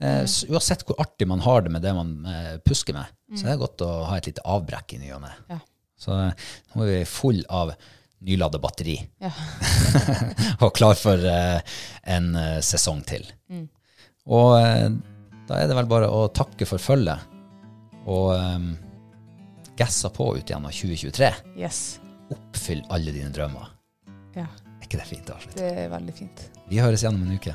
Eh, 0.00 0.22
uansett 0.52 0.84
hvor 0.86 0.98
artig 1.02 1.26
man 1.26 1.40
har 1.42 1.62
det 1.66 1.72
med 1.74 1.82
det 1.82 1.92
man 1.96 2.12
eh, 2.30 2.56
pusker 2.62 2.94
med, 2.94 3.10
så 3.34 3.46
er 3.48 3.54
det 3.56 3.62
godt 3.64 3.82
å 3.82 3.88
ha 4.06 4.18
et 4.20 4.28
lite 4.30 4.44
avbrekk 4.46 4.94
i 4.94 5.00
ny 5.02 5.08
og 5.16 5.24
ne. 5.24 5.32
Ja. 5.50 5.58
Så 5.98 6.14
eh, 6.14 6.48
nå 6.74 6.84
er 6.84 6.92
vi 6.92 7.00
full 7.10 7.40
av 7.50 7.72
nylada 8.22 8.58
batteri 8.62 8.96
Ja. 9.22 9.30
og 10.64 10.70
klar 10.78 10.94
for 10.98 11.22
eh, 11.26 11.58
en 12.14 12.30
sesong 12.66 13.02
til. 13.06 13.26
Og 14.28 14.52
eh, 14.60 14.86
da 15.48 15.58
er 15.62 15.70
det 15.70 15.76
vel 15.78 15.90
bare 15.90 16.10
å 16.12 16.26
takke 16.34 16.66
for 16.68 16.82
følget 16.82 17.34
og 18.08 18.30
um, 18.38 18.70
gassa 19.76 20.08
på 20.14 20.30
ut 20.38 20.46
igjennom 20.48 20.70
2023. 20.72 21.28
Yes. 21.60 21.80
Oppfyll 22.32 22.80
alle 22.94 23.12
dine 23.12 23.28
drømmer. 23.34 23.66
Ja, 24.36 24.46
Er 24.46 24.86
ikke 24.86 25.00
det 25.00 25.08
fint 25.10 25.28
å 25.28 25.36
avslutte? 25.36 25.58
det 25.60 25.84
er 25.84 25.90
veldig 25.92 26.14
fint. 26.16 26.44
Vi 26.70 26.80
høres 26.80 27.02
igjen 27.04 27.18
om 27.18 27.26
en 27.26 27.36
uke. 27.36 27.52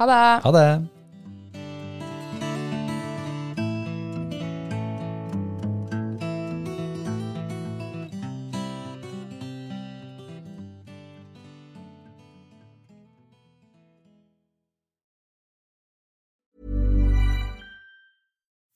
Ha 0.00 0.08
det! 0.10 0.18
Ha 0.46 0.52
det! 0.56 0.66